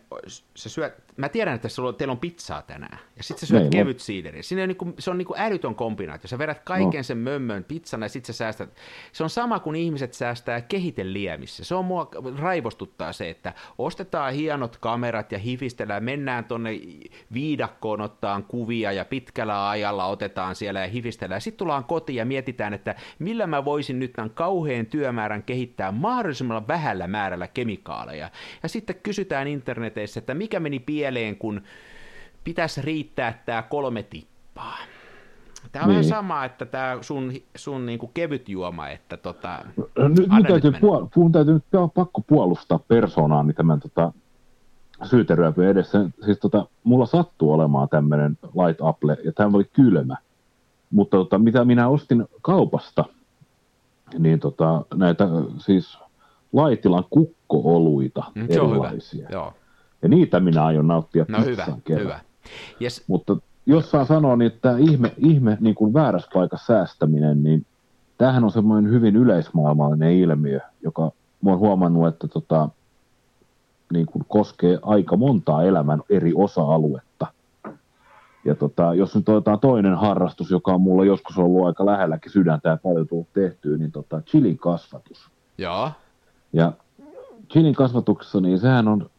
sä 0.56 0.70
syöt, 0.70 1.07
mä 1.18 1.30
tiedän, 1.30 1.56
että 1.56 1.70
sulla, 1.70 1.94
teillä 1.94 2.12
on 2.12 2.18
pizzaa 2.18 2.62
tänään, 2.62 3.00
ja 3.18 3.24
sitten 3.24 3.40
sä 3.40 3.46
syöt 3.46 3.62
Meillä 3.62 3.68
on. 3.68 3.86
kevyt 3.86 4.00
siideriä. 4.00 4.44
Siinä 4.44 4.62
on 4.64 4.68
niinku, 4.68 4.94
se 5.00 5.12
on 5.12 5.18
niinku 5.18 5.34
älytön 5.38 5.76
kombinaatio. 5.76 6.28
Sä 6.28 6.38
vedät 6.38 6.60
kaiken 6.60 6.98
No. 6.98 7.04
sen 7.04 7.18
mömmön 7.18 7.64
pizzana, 7.64 8.06
ja 8.06 8.10
sitten 8.10 8.34
sä 8.34 8.38
säästät. 8.38 8.70
Se 9.12 9.24
on 9.24 9.30
sama 9.30 9.60
kuin 9.60 9.76
ihmiset 9.76 10.14
säästää 10.14 10.62
kehiteliemissä. 10.62 11.64
Se 11.64 11.76
on 11.76 11.86
mua 11.86 12.10
raivostuttaa 12.40 13.14
se, 13.14 13.30
että 13.30 13.54
ostetaan 13.78 14.34
hienot 14.34 14.78
kamerat 14.78 15.32
ja 15.32 15.40
hifistellään, 15.40 16.04
mennään 16.04 16.46
tonne 16.46 16.80
viidakkoon 17.34 18.02
ottaan 18.02 18.44
kuvia 18.44 18.92
ja 18.92 19.06
pitkällä 19.06 19.70
ajalla 19.70 20.06
otetaan 20.06 20.56
siellä 20.56 20.80
ja 20.80 20.88
hifistellään. 20.88 21.42
Sitten 21.42 21.58
tullaan 21.58 21.84
kotiin 21.84 22.18
ja 22.18 22.26
mietitään, 22.26 22.74
että 22.74 22.96
millä 23.20 23.48
mä 23.48 23.66
voisin 23.66 24.00
nyt 24.00 24.14
tämän 24.14 24.30
kauheen 24.30 24.86
työmäärän 24.86 25.44
kehittää 25.44 25.92
mahdollisimman 25.92 26.68
vähällä 26.68 27.08
määrällä 27.08 27.48
kemikaaleja. 27.48 28.30
Ja 28.64 28.70
sitten 28.70 28.96
kysytään 29.04 29.48
interneteissä, 29.48 30.20
että 30.20 30.34
mikä 30.34 30.60
meni 30.60 30.80
pieleen, 30.80 31.07
kun 31.40 31.62
pitäisi 32.44 32.82
riittää 32.82 33.42
tämä 33.46 33.62
kolme 33.62 34.04
tippaa. 34.04 34.78
Tämä 35.72 35.84
on 35.86 35.90
Niin. 35.90 35.96
vähän 35.98 36.10
sama, 36.10 36.46
että 36.46 36.66
tämä 36.66 36.98
sun, 37.02 37.32
sun 37.56 37.86
niinku 37.86 38.08
kevyt 38.14 38.50
juoma, 38.50 38.90
että 38.90 39.18
tota, 39.18 39.60
Nyt, 39.78 40.20
nyt 40.20 40.30
nyt 40.30 40.48
täytyy, 40.48 40.72
mennä. 40.72 40.88
puol- 40.88 41.08
mun 41.16 41.32
täytyy 41.32 41.54
nyt 41.54 41.64
pa- 41.64 41.92
pakko 41.94 42.22
puolustaa 42.22 42.80
persoonaani 42.80 43.54
tämän 43.54 43.80
tota, 43.80 44.12
syyteryöpyn 45.04 45.68
edessä. 45.68 46.10
Siis 46.26 46.40
tota, 46.40 46.66
mulla 46.84 47.06
sattuu 47.06 47.52
olemaan 47.54 47.90
tämmöinen 47.90 48.38
light 48.44 48.82
apple, 48.82 49.18
ja 49.26 49.32
tämä 49.32 49.50
oli 49.54 49.64
kylmä. 49.74 50.18
Mutta 50.92 51.18
tota, 51.18 51.40
mitä 51.40 51.66
minä 51.66 51.88
ostin 51.88 52.26
kaupasta, 52.42 53.06
niin 54.20 54.40
tota, 54.40 54.82
näitä 54.96 55.28
siis 55.58 55.98
Laitilan 56.54 57.04
kukko-oluita 57.10 58.24
mm, 58.36 58.46
erilaisia. 58.50 59.28
Joo. 59.32 59.54
Ja 60.02 60.10
niitä 60.10 60.40
minä 60.40 60.66
aion 60.66 60.88
nauttia 60.88 61.26
No 61.28 61.42
hyvä, 61.42 61.66
kevään. 61.84 62.04
hyvä. 62.06 62.20
Yes. 62.82 63.04
Mutta 63.08 63.38
jos 63.66 63.92
saa 63.92 64.06
sanoa, 64.06 64.36
niin 64.36 64.52
tämä 64.62 64.78
ihme, 64.78 65.14
ihme 65.18 65.58
niin 65.60 65.76
kuin 65.76 65.94
väärässä 65.94 66.30
paikassa 66.34 66.66
säästäminen, 66.74 67.44
niin 67.44 67.66
tämähän 68.18 68.44
on 68.44 68.52
semmoinen 68.52 68.92
hyvin 68.92 69.16
yleismaailmallinen 69.16 70.12
ilmiö, 70.12 70.60
joka 70.84 71.12
mä 71.42 71.50
oon 71.50 71.60
huomannut, 71.60 72.08
että 72.08 72.28
tota, 72.28 72.70
niin 73.94 74.06
kuin 74.06 74.26
koskee 74.28 74.80
aika 74.82 75.18
montaa 75.18 75.64
elämän 75.64 76.02
eri 76.10 76.32
osa-aluetta. 76.36 77.28
Ja 78.46 78.56
tota, 78.56 78.94
jos 78.94 79.16
nyt 79.16 79.30
otetaan 79.30 79.60
toinen 79.60 79.96
harrastus, 79.98 80.52
joka 80.52 80.74
on 80.74 80.82
mulla 80.82 81.06
joskus 81.06 81.38
ollut 81.38 81.66
aika 81.66 81.86
lähelläkin 81.86 82.32
sydäntä 82.32 82.70
ja 82.70 82.78
paljon 82.84 83.08
tullut 83.08 83.34
tehtyä, 83.34 83.78
niin 83.78 83.92
tota, 83.92 84.22
chilin 84.22 84.58
kasvatus. 84.58 85.30
Joo. 85.58 85.92
Ja 86.54 86.72
chilin 87.52 87.76
kasvatuksessa, 87.76 88.42
niin 88.42 88.60
sehän 88.60 88.88
on, 88.88 89.10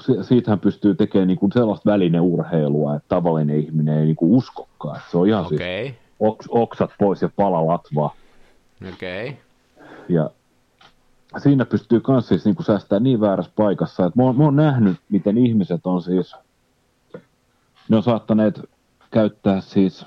se, 0.00 0.22
siitähän 0.22 0.60
pystyy 0.60 0.94
tekemään 0.94 1.28
niin 1.28 1.38
kuin 1.38 1.52
sellaista 1.52 1.90
välineurheilua, 1.90 2.96
että 2.96 3.08
tavallinen 3.08 3.60
ihminen 3.60 3.98
ei 3.98 4.04
niin 4.04 4.16
kuin 4.16 4.32
uskokaan. 4.32 4.96
Että 4.96 5.10
se 5.10 5.18
on 5.18 5.28
ihan 5.28 5.46
okay. 5.46 5.58
Siis 5.58 5.94
oks, 6.20 6.46
oksat 6.48 6.90
pois 6.98 7.22
ja 7.22 7.30
pala 7.36 7.66
latvaa. 7.66 8.14
Okei. 8.94 9.28
Okay. 9.28 9.40
Ja 10.08 10.30
siinä 11.38 11.64
pystyy 11.64 12.00
myös 12.08 12.28
siis 12.28 12.44
niin 12.44 12.64
säästää 12.66 13.00
niin 13.00 13.20
väärässä 13.20 13.52
paikassa, 13.56 14.06
että 14.06 14.20
mä 14.20 14.24
oon, 14.24 14.36
mä 14.36 14.44
oon 14.44 14.56
nähnyt, 14.56 14.96
miten 15.08 15.38
ihmiset 15.38 15.86
on 15.86 16.02
siis, 16.02 16.34
ne 17.88 17.96
on 17.96 18.02
saattaneet 18.02 18.60
käyttää 19.10 19.60
siis 19.60 20.06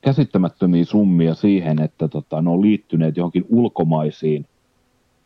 käsittämättömiä 0.00 0.84
summia 0.84 1.34
siihen, 1.34 1.82
että 1.82 2.08
tota, 2.08 2.42
ne 2.42 2.50
on 2.50 2.62
liittyneet 2.62 3.16
johonkin 3.16 3.46
ulkomaisiin 3.48 4.46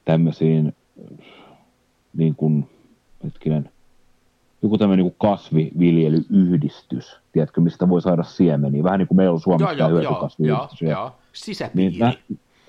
tämmöisiin 0.05 0.75
niin 2.17 2.35
kuin, 2.35 2.69
hetkinen, 3.25 3.71
joku 4.65 4.79
tämmöinen 4.79 5.07
niin 5.07 5.15
kasviviljelyyhdistys, 5.19 7.21
tiedätkö, 7.33 7.61
mistä 7.61 7.89
voi 7.89 8.03
saada 8.03 8.23
siemeniä, 8.23 8.85
vähän 8.85 8.99
niin 8.99 9.09
kuin 9.09 9.17
meillä 9.17 9.33
on 9.33 9.41
Suomessa 9.41 9.73
joo, 9.73 9.89
joo, 9.89 10.31
joo, 10.39 10.69
joo. 10.81 11.13
Sisäpiiri. 11.33 11.91
niin 11.91 12.01
nä, 12.01 12.15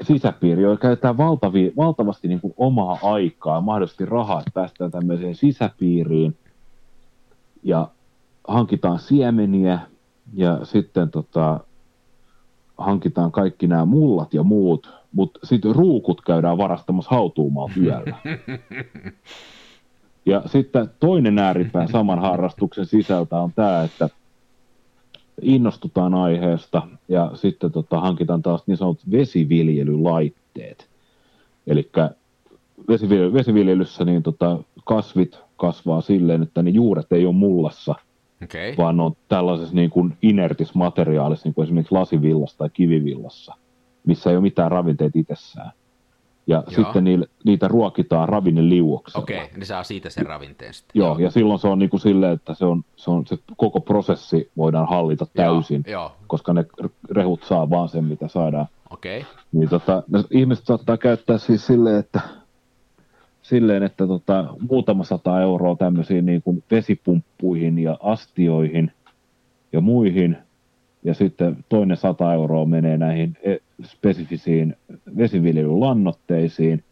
sisäpiiri, 0.02 0.62
joilla 0.62 0.78
käytetään 0.78 1.18
valtavi, 1.18 1.74
valtavasti 1.78 2.28
niin 2.28 2.42
kuin 2.42 2.54
omaa 2.58 3.00
aikaa, 3.02 3.62
mahdollisesti 3.62 4.06
rahaa, 4.06 4.40
että 4.40 4.52
päästään 4.54 4.92
tämmöiseen 4.92 5.36
sisäpiiriin 5.36 6.38
ja 7.64 7.88
hankitaan 8.48 9.00
siemeniä 9.00 9.80
ja 10.34 10.60
sitten 10.64 11.10
tota, 11.10 11.60
hankitaan 12.78 13.32
kaikki 13.32 13.68
nämä 13.68 13.86
mullat 13.86 14.34
ja 14.34 14.44
muut, 14.44 14.94
mutta 15.12 15.40
sitten 15.44 15.76
ruukut 15.76 16.22
käydään 16.22 16.58
varastamassa 16.58 17.16
hautuumaalla 17.16 17.74
yöllä. 17.82 18.16
Ja 20.26 20.42
sitten 20.46 20.90
toinen 21.00 21.40
ääripää 21.40 21.88
saman 21.88 22.20
harrastuksen 22.20 22.86
sisältä 22.86 23.40
on 23.40 23.54
tämä, 23.54 23.84
että 23.84 24.10
innostutaan 25.42 26.14
aiheesta 26.14 26.88
ja 27.08 27.32
sitten 27.34 27.72
tota, 27.72 28.00
hankitaan 28.00 28.42
taas 28.42 28.64
niin 28.68 28.78
sanotut 28.78 29.12
vesiviljelylaitteet. 29.12 30.88
Eli 31.68 31.92
vesivily, 32.88 33.34
vesiviljelyssä 33.34 34.06
niin 34.06 34.24
tota, 34.24 34.60
kasvit 34.86 35.40
kasvaa 35.58 36.02
silleen, 36.02 36.44
että 36.44 36.64
ne 36.64 36.70
juuret 36.70 37.12
ei 37.12 37.26
ole 37.26 37.36
mullassa. 37.36 37.96
Okay. 38.44 38.74
vaan 38.78 39.00
on 39.00 39.16
tällaisessa 39.28 39.76
niin 39.76 39.90
kuin 39.90 40.18
inertis 40.22 40.76
materiaalissa, 40.76 41.48
niin 41.48 41.54
kuin 41.54 41.64
esimerkiksi 41.64 41.96
lasivillassa 41.96 42.58
tai 42.58 42.70
kivivillassa, 42.74 43.56
missä 44.06 44.30
ei 44.30 44.36
ole 44.36 44.42
mitään 44.42 44.72
ravinteita 44.72 45.20
itsessään. 45.20 45.72
Ja 46.48 46.64
Joo. 46.68 46.84
sitten 46.84 47.04
niille, 47.04 47.28
niitä 47.44 47.68
ruokitaan 47.68 48.30
ravinneliuoksella. 48.30 49.24
Okei, 49.24 49.44
okay. 49.44 49.58
ne 49.58 49.66
saa 49.66 49.84
siitä 49.84 50.10
sen 50.10 50.26
ravinteen 50.26 50.74
sitten. 50.74 51.00
Joo, 51.00 51.20
ja 51.20 51.32
silloin 51.32 51.60
se 51.60 51.68
on 51.68 51.80
niin 51.80 51.90
kuin 51.90 52.00
silleen, 52.02 52.34
että 52.34 52.54
se, 52.54 52.66
on, 52.66 52.84
se, 52.96 53.12
on, 53.12 53.28
se 53.28 53.38
koko 53.58 53.80
prosessi 53.80 54.52
voidaan 54.58 54.88
hallita 54.88 55.26
täysin, 55.36 55.84
Joo, 55.88 56.02
joo. 56.02 56.12
koska 56.28 56.54
ne 56.54 56.66
rehut 57.12 57.44
saa 57.44 57.70
vaan 57.70 57.90
sen, 57.90 58.04
mitä 58.04 58.28
saadaan. 58.28 58.68
okei. 58.90 59.20
Okay. 59.20 59.32
Niin 59.52 59.70
tota, 59.70 60.04
ne 60.12 60.24
ihmiset 60.32 60.66
saattaa 60.66 60.98
käyttää 60.98 61.38
siis 61.38 61.66
silleen, 61.68 62.00
että, 62.00 62.20
silleen, 63.42 63.84
että 63.84 64.08
tota, 64.08 64.46
muutama 64.70 65.04
sata 65.04 65.42
euroa 65.42 65.76
tämmöisiin 65.76 66.26
niin 66.26 66.42
kuin 66.42 66.64
vesipumppuihin 66.72 67.80
ja 67.80 67.98
astioihin 68.02 68.92
ja 69.74 69.82
muihin, 69.82 70.38
ja 71.04 71.14
sitten 71.14 71.66
toinen 71.70 71.98
sata 71.98 72.34
euroa 72.34 72.66
menee 72.66 72.98
näihin 72.98 73.38
e- 73.44 73.58
spesifisiin 73.84 74.76
vesiviljelylannoitteisiin, 75.18 76.84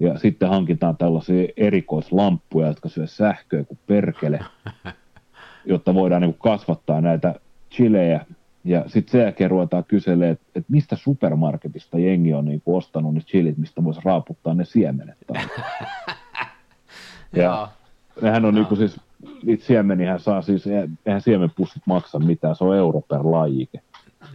ja 0.00 0.18
sitten 0.18 0.48
hankitaan 0.48 0.96
tällaisia 0.96 1.48
erikoislamppuja, 1.56 2.66
jotka 2.66 2.88
syö 2.88 3.06
sähköä 3.06 3.64
kuin 3.64 3.78
perkele, 3.86 4.40
jotta 5.64 5.94
voidaan 5.94 6.22
niin 6.22 6.34
kuin 6.34 6.52
kasvattaa 6.52 7.00
näitä 7.00 7.34
chilejä. 7.70 8.26
Ja 8.64 8.84
sitten 8.86 9.12
sen 9.12 9.20
jälkeen 9.20 9.50
ruvetaan 9.50 9.84
kyselemään, 9.84 10.32
että, 10.32 10.46
että 10.54 10.72
mistä 10.72 10.96
supermarketista 10.96 11.98
jengi 11.98 12.34
on 12.34 12.44
niin 12.44 12.60
kuin 12.60 12.76
ostanut 12.76 13.14
ne 13.14 13.20
chilit, 13.20 13.58
mistä 13.58 13.84
voisi 13.84 14.00
raaputtaa 14.04 14.54
ne 14.54 14.64
siemenet. 14.64 15.18
Ja 17.32 17.68
nehän 18.22 18.44
on 18.44 18.54
niin 18.54 18.66
kuin 18.66 18.78
siis, 18.78 19.00
niitä 19.44 19.64
siemeniä 19.64 20.18
saa 20.18 20.42
siis, 20.42 20.66
eihän 21.06 21.20
siemenpussit 21.20 21.82
maksa 21.86 22.18
mitään, 22.18 22.56
se 22.56 22.64
on 22.64 22.76
euro 22.76 23.00
per 23.00 23.20
lajike. 23.22 23.80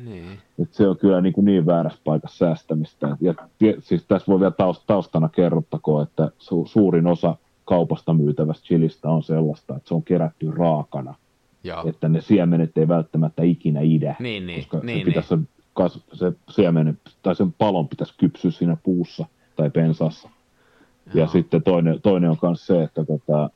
Niin. 0.06 0.26
Et 0.60 0.74
se 0.74 0.88
on 0.88 0.98
kyllä 0.98 1.22
niin, 1.22 1.34
kuin 1.34 1.46
niin 1.46 1.66
väärässä 1.66 2.00
paikassa 2.04 2.38
säästämistä. 2.38 3.18
Ja 3.22 3.34
siis 3.80 4.06
tässä 4.08 4.32
voi 4.32 4.40
vielä 4.40 4.52
taust- 4.52 4.84
taustana 4.88 5.30
kerrottakoon, 5.30 6.04
että 6.04 6.32
su- 6.40 6.68
suurin 6.68 7.08
osa 7.08 7.36
kaupasta 7.66 8.14
myytävästä 8.14 8.66
chilistä 8.66 9.10
on 9.10 9.24
sellaista, 9.24 9.76
että 9.76 9.88
se 9.88 9.94
on 9.94 10.04
kerätty 10.04 10.52
raakana. 10.52 11.16
Joo. 11.64 11.88
Että 11.88 12.10
ne 12.10 12.22
siemenet 12.22 12.78
ei 12.78 12.88
välttämättä 12.88 13.44
ikinä 13.44 13.80
idä. 13.82 14.16
Niin, 14.20 14.48
niin, 14.48 14.60
koska 14.60 14.80
niin, 14.86 15.00
se, 15.00 15.06
pitäisi 15.06 15.30
sen, 15.30 15.48
kas, 15.74 16.00
se 16.14 16.32
siemen, 16.50 17.00
tai 17.24 17.36
sen 17.36 17.54
palon 17.54 17.88
pitäisi 17.88 18.14
kypsyä 18.18 18.52
siinä 18.52 18.78
puussa 18.84 19.26
tai 19.56 19.70
pensassa. 19.70 20.30
Ja 21.14 21.20
Joo. 21.20 21.28
sitten 21.28 21.64
toinen, 21.64 22.02
toinen 22.02 22.30
on 22.30 22.38
myös 22.42 22.66
se, 22.66 22.84
että 22.84 23.06
tota, 23.06 23.50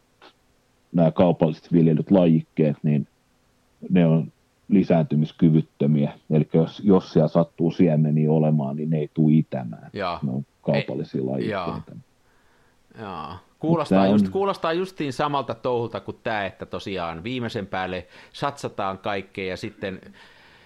nämä 0.93 1.11
kaupalliset 1.11 1.73
viljelyt 1.73 2.11
lajikkeet, 2.11 2.77
niin 2.83 3.07
ne 3.89 4.05
on 4.05 4.31
lisääntymiskyvyttömiä. 4.67 6.13
Eli 6.29 6.49
jos, 6.53 6.81
jos 6.85 7.13
siellä 7.13 7.27
sattuu 7.27 7.71
siemeniä 7.71 8.31
olemaan, 8.31 8.75
niin 8.75 8.89
ne 8.89 8.97
ei 8.97 9.09
tule 9.13 9.33
itämään. 9.33 9.89
Joo. 9.93 10.19
Ne 10.23 10.31
on 10.31 10.45
kaupallisia 10.61 11.21
Ei- 11.21 11.27
lajikkeita. 11.27 11.91
Kuulostaa, 13.59 14.07
just, 14.07 14.29
kuulostaa 14.29 14.73
justiin 14.73 15.13
samalta 15.13 15.53
touhulta 15.53 15.99
kuin 15.99 16.17
tämä, 16.23 16.45
että 16.45 16.65
tosiaan 16.65 17.23
viimeisen 17.23 17.67
päälle 17.67 18.07
satsataan 18.33 18.97
kaikkea 18.97 19.49
ja 19.49 19.57
sitten 19.57 20.01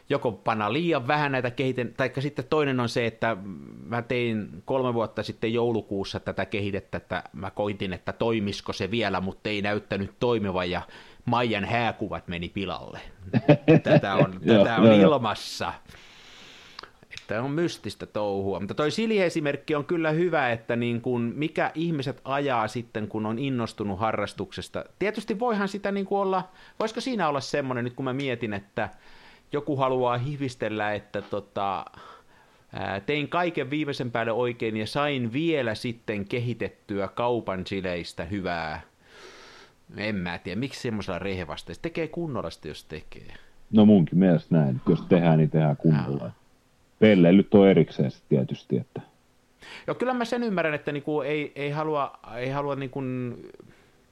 joko 0.10 0.32
panna 0.32 0.74
liian 0.74 1.08
vähän 1.08 1.32
näitä 1.32 1.52
kehiten, 1.52 1.94
tai 1.98 2.12
sitten 2.20 2.46
toinen 2.50 2.80
on 2.80 2.90
se, 2.90 3.06
että 3.06 3.38
mä 3.86 4.02
tein 4.02 4.50
kolme 4.66 4.94
vuotta 4.94 5.24
sitten 5.24 5.54
joulukuussa 5.54 6.20
tätä 6.20 6.46
kehitettä, 6.46 6.98
että 6.98 7.24
mä 7.34 7.52
koitin, 7.52 7.94
että 7.94 8.14
toimisiko 8.14 8.74
se 8.74 8.92
vielä, 8.92 9.22
mutta 9.22 9.50
ei 9.50 9.62
näyttänyt 9.62 10.12
toimivan 10.20 10.72
ja 10.72 10.82
Maijan 11.26 11.66
hääkuvat 11.66 12.28
meni 12.28 12.50
pilalle. 12.50 13.00
Tätä 13.84 14.16
on, 14.16 14.40
tätä 14.48 14.76
on 14.76 14.94
ilmassa. 14.94 15.74
Että 17.22 17.42
on 17.42 17.52
mystistä 17.52 18.06
touhua. 18.06 18.60
Mutta 18.60 18.74
toi 18.74 18.92
Silje-esimerkki 18.92 19.76
on 19.76 19.86
kyllä 19.86 20.12
hyvä, 20.12 20.52
että 20.52 20.76
niin 20.76 21.02
kuin 21.02 21.22
mikä 21.22 21.72
ihmiset 21.76 22.22
ajaa 22.24 22.68
sitten, 22.68 23.08
kun 23.08 23.26
on 23.26 23.40
innostunut 23.40 24.00
harrastuksesta. 24.00 24.86
Tietysti 25.00 25.40
voihan 25.40 25.68
sitä 25.68 25.92
niin 25.92 26.08
olla, 26.10 26.50
voisiko 26.80 27.02
siinä 27.02 27.30
olla 27.30 27.40
semmoinen, 27.40 27.84
nyt 27.84 27.94
kun 27.94 28.06
mä 28.06 28.14
mietin, 28.14 28.54
että 28.54 28.90
joku 29.52 29.76
haluaa 29.76 30.18
hivistellä, 30.18 30.94
että 30.94 31.22
tota, 31.22 31.86
tein 33.06 33.30
kaiken 33.30 33.70
viimeisen 33.70 34.12
päälle 34.12 34.32
oikein 34.32 34.78
ja 34.78 34.88
sain 34.88 35.34
vielä 35.34 35.76
sitten 35.76 36.26
kehitettyä 36.26 37.08
kaupan 37.08 37.68
sileistä 37.68 38.26
hyvää. 38.26 38.82
En 39.98 40.16
mä 40.16 40.38
tiedä, 40.38 40.60
miksi 40.60 40.82
semmoisella 40.82 41.20
rehevasta. 41.20 41.74
Se 41.74 41.82
tekee 41.82 42.08
kunnolla 42.08 42.50
sitä, 42.50 42.68
jos 42.68 42.86
tekee. 42.86 43.34
No 43.72 43.86
munkin 43.86 44.20
mielestä 44.20 44.56
näin. 44.56 44.82
Jos 44.90 45.02
tehdään, 45.02 45.38
niin 45.38 45.50
tehdään 45.50 45.78
kunnolla. 45.78 46.32
Pelleilyt 47.00 47.54
on 47.54 47.68
erikseen 47.68 48.12
tietysti, 48.30 48.78
että 48.78 49.02
Joo, 49.88 49.96
kyllä 49.96 50.14
mä 50.14 50.26
sen 50.26 50.44
ymmärrän, 50.44 50.74
että 50.74 50.92
niinku 50.92 51.22
ei, 51.22 51.52
ei 51.56 51.70
halua, 51.70 52.20
ei 52.38 52.50
halua 52.50 52.76
niinku, 52.76 53.02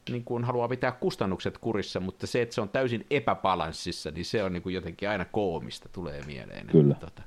niinku 0.09 0.39
haluaa 0.43 0.67
pitää 0.67 0.91
kustannukset 0.91 1.57
kurissa, 1.57 1.99
mutta 1.99 2.27
se, 2.27 2.41
että 2.41 2.55
se 2.55 2.61
on 2.61 2.69
täysin 2.69 3.05
epäbalanssissa, 3.11 4.11
niin 4.11 4.25
se 4.25 4.43
on 4.43 4.53
niinku 4.53 4.69
jotenkin 4.69 5.09
aina 5.09 5.25
koomista, 5.25 5.89
tulee 5.89 6.21
mieleen. 6.25 6.67
Kyllä. 6.67 6.93
Että, 6.93 7.05
tota... 7.05 7.21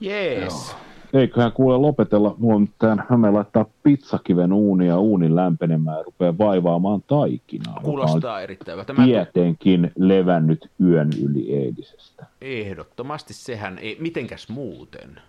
Jees. 0.00 0.76
Eiköhän 1.12 1.52
kuule 1.52 1.76
lopetella. 1.76 2.36
Tän, 2.78 3.04
me 3.16 3.30
laittaa 3.30 3.66
pizzakiven 3.82 4.52
uunia 4.52 4.88
ja 4.88 4.98
uunin 4.98 5.36
lämpenemään 5.36 5.96
ja 5.96 6.02
rupeaa 6.02 6.38
vaivaamaan 6.38 7.02
taikinaa. 7.06 7.80
Kuulostaa 7.82 8.40
erittäin 8.40 8.74
hyvältä. 8.74 8.92
Mä 8.92 9.04
tietenkin 9.04 9.92
levännyt 9.98 10.70
yön 10.80 11.10
yli 11.22 11.54
eilisestä. 11.54 12.26
ehdottomasti 12.40 13.34
sehän 13.34 13.78
ei, 13.78 13.96
mitenkäs 14.00 14.48
muuten? 14.48 15.20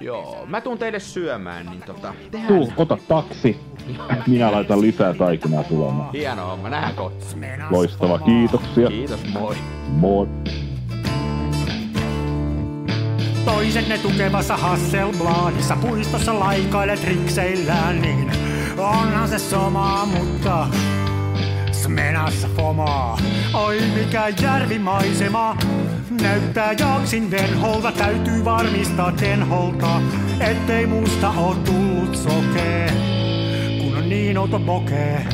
Joo, 0.00 0.46
mä 0.46 0.60
tuun 0.60 0.78
teille 0.78 0.98
syömään, 1.00 1.66
niin 1.66 1.82
tota, 1.86 2.14
tehdään 2.30 2.54
Tuu, 2.54 2.72
ota 2.76 2.98
taksi. 3.08 3.56
Minä 4.26 4.52
laitan 4.52 4.80
lisää 4.80 5.14
taikinaa 5.14 5.62
sulamaan. 5.62 6.12
hieno 6.12 6.46
homma, 6.46 6.68
nähdään 6.68 6.94
kohta. 6.94 7.26
Loistava, 7.70 8.18
kiitoksia. 8.18 8.88
Kiitos, 8.88 9.20
moi. 9.32 9.56
Moi. 9.88 10.28
Toisenne 13.54 13.98
tukevassa 13.98 14.56
Hasselbladissa 14.56 15.76
puistossa 15.76 16.40
laikailet 16.40 17.04
rikseillään, 17.04 18.02
niin 18.02 18.32
onhan 18.78 19.28
se 19.28 19.38
sama, 19.38 20.06
mutta 20.06 20.66
Smenassa 21.72 22.48
fomaa. 22.56 23.18
Oi 23.54 23.80
mikä 23.94 24.28
järvimaisema, 24.42 25.56
näyttää 26.22 26.72
jaksin 26.72 27.30
venholta, 27.30 27.92
täytyy 27.92 28.44
varmistaa 28.44 29.12
tenholta, 29.12 30.00
ettei 30.40 30.86
musta 30.86 31.30
oo 31.30 31.54
tullut 31.54 32.16
sokee, 32.16 32.92
kun 33.80 33.96
on 33.96 34.08
niin 34.08 34.38
outo 34.38 34.60
pokee. 34.60 35.26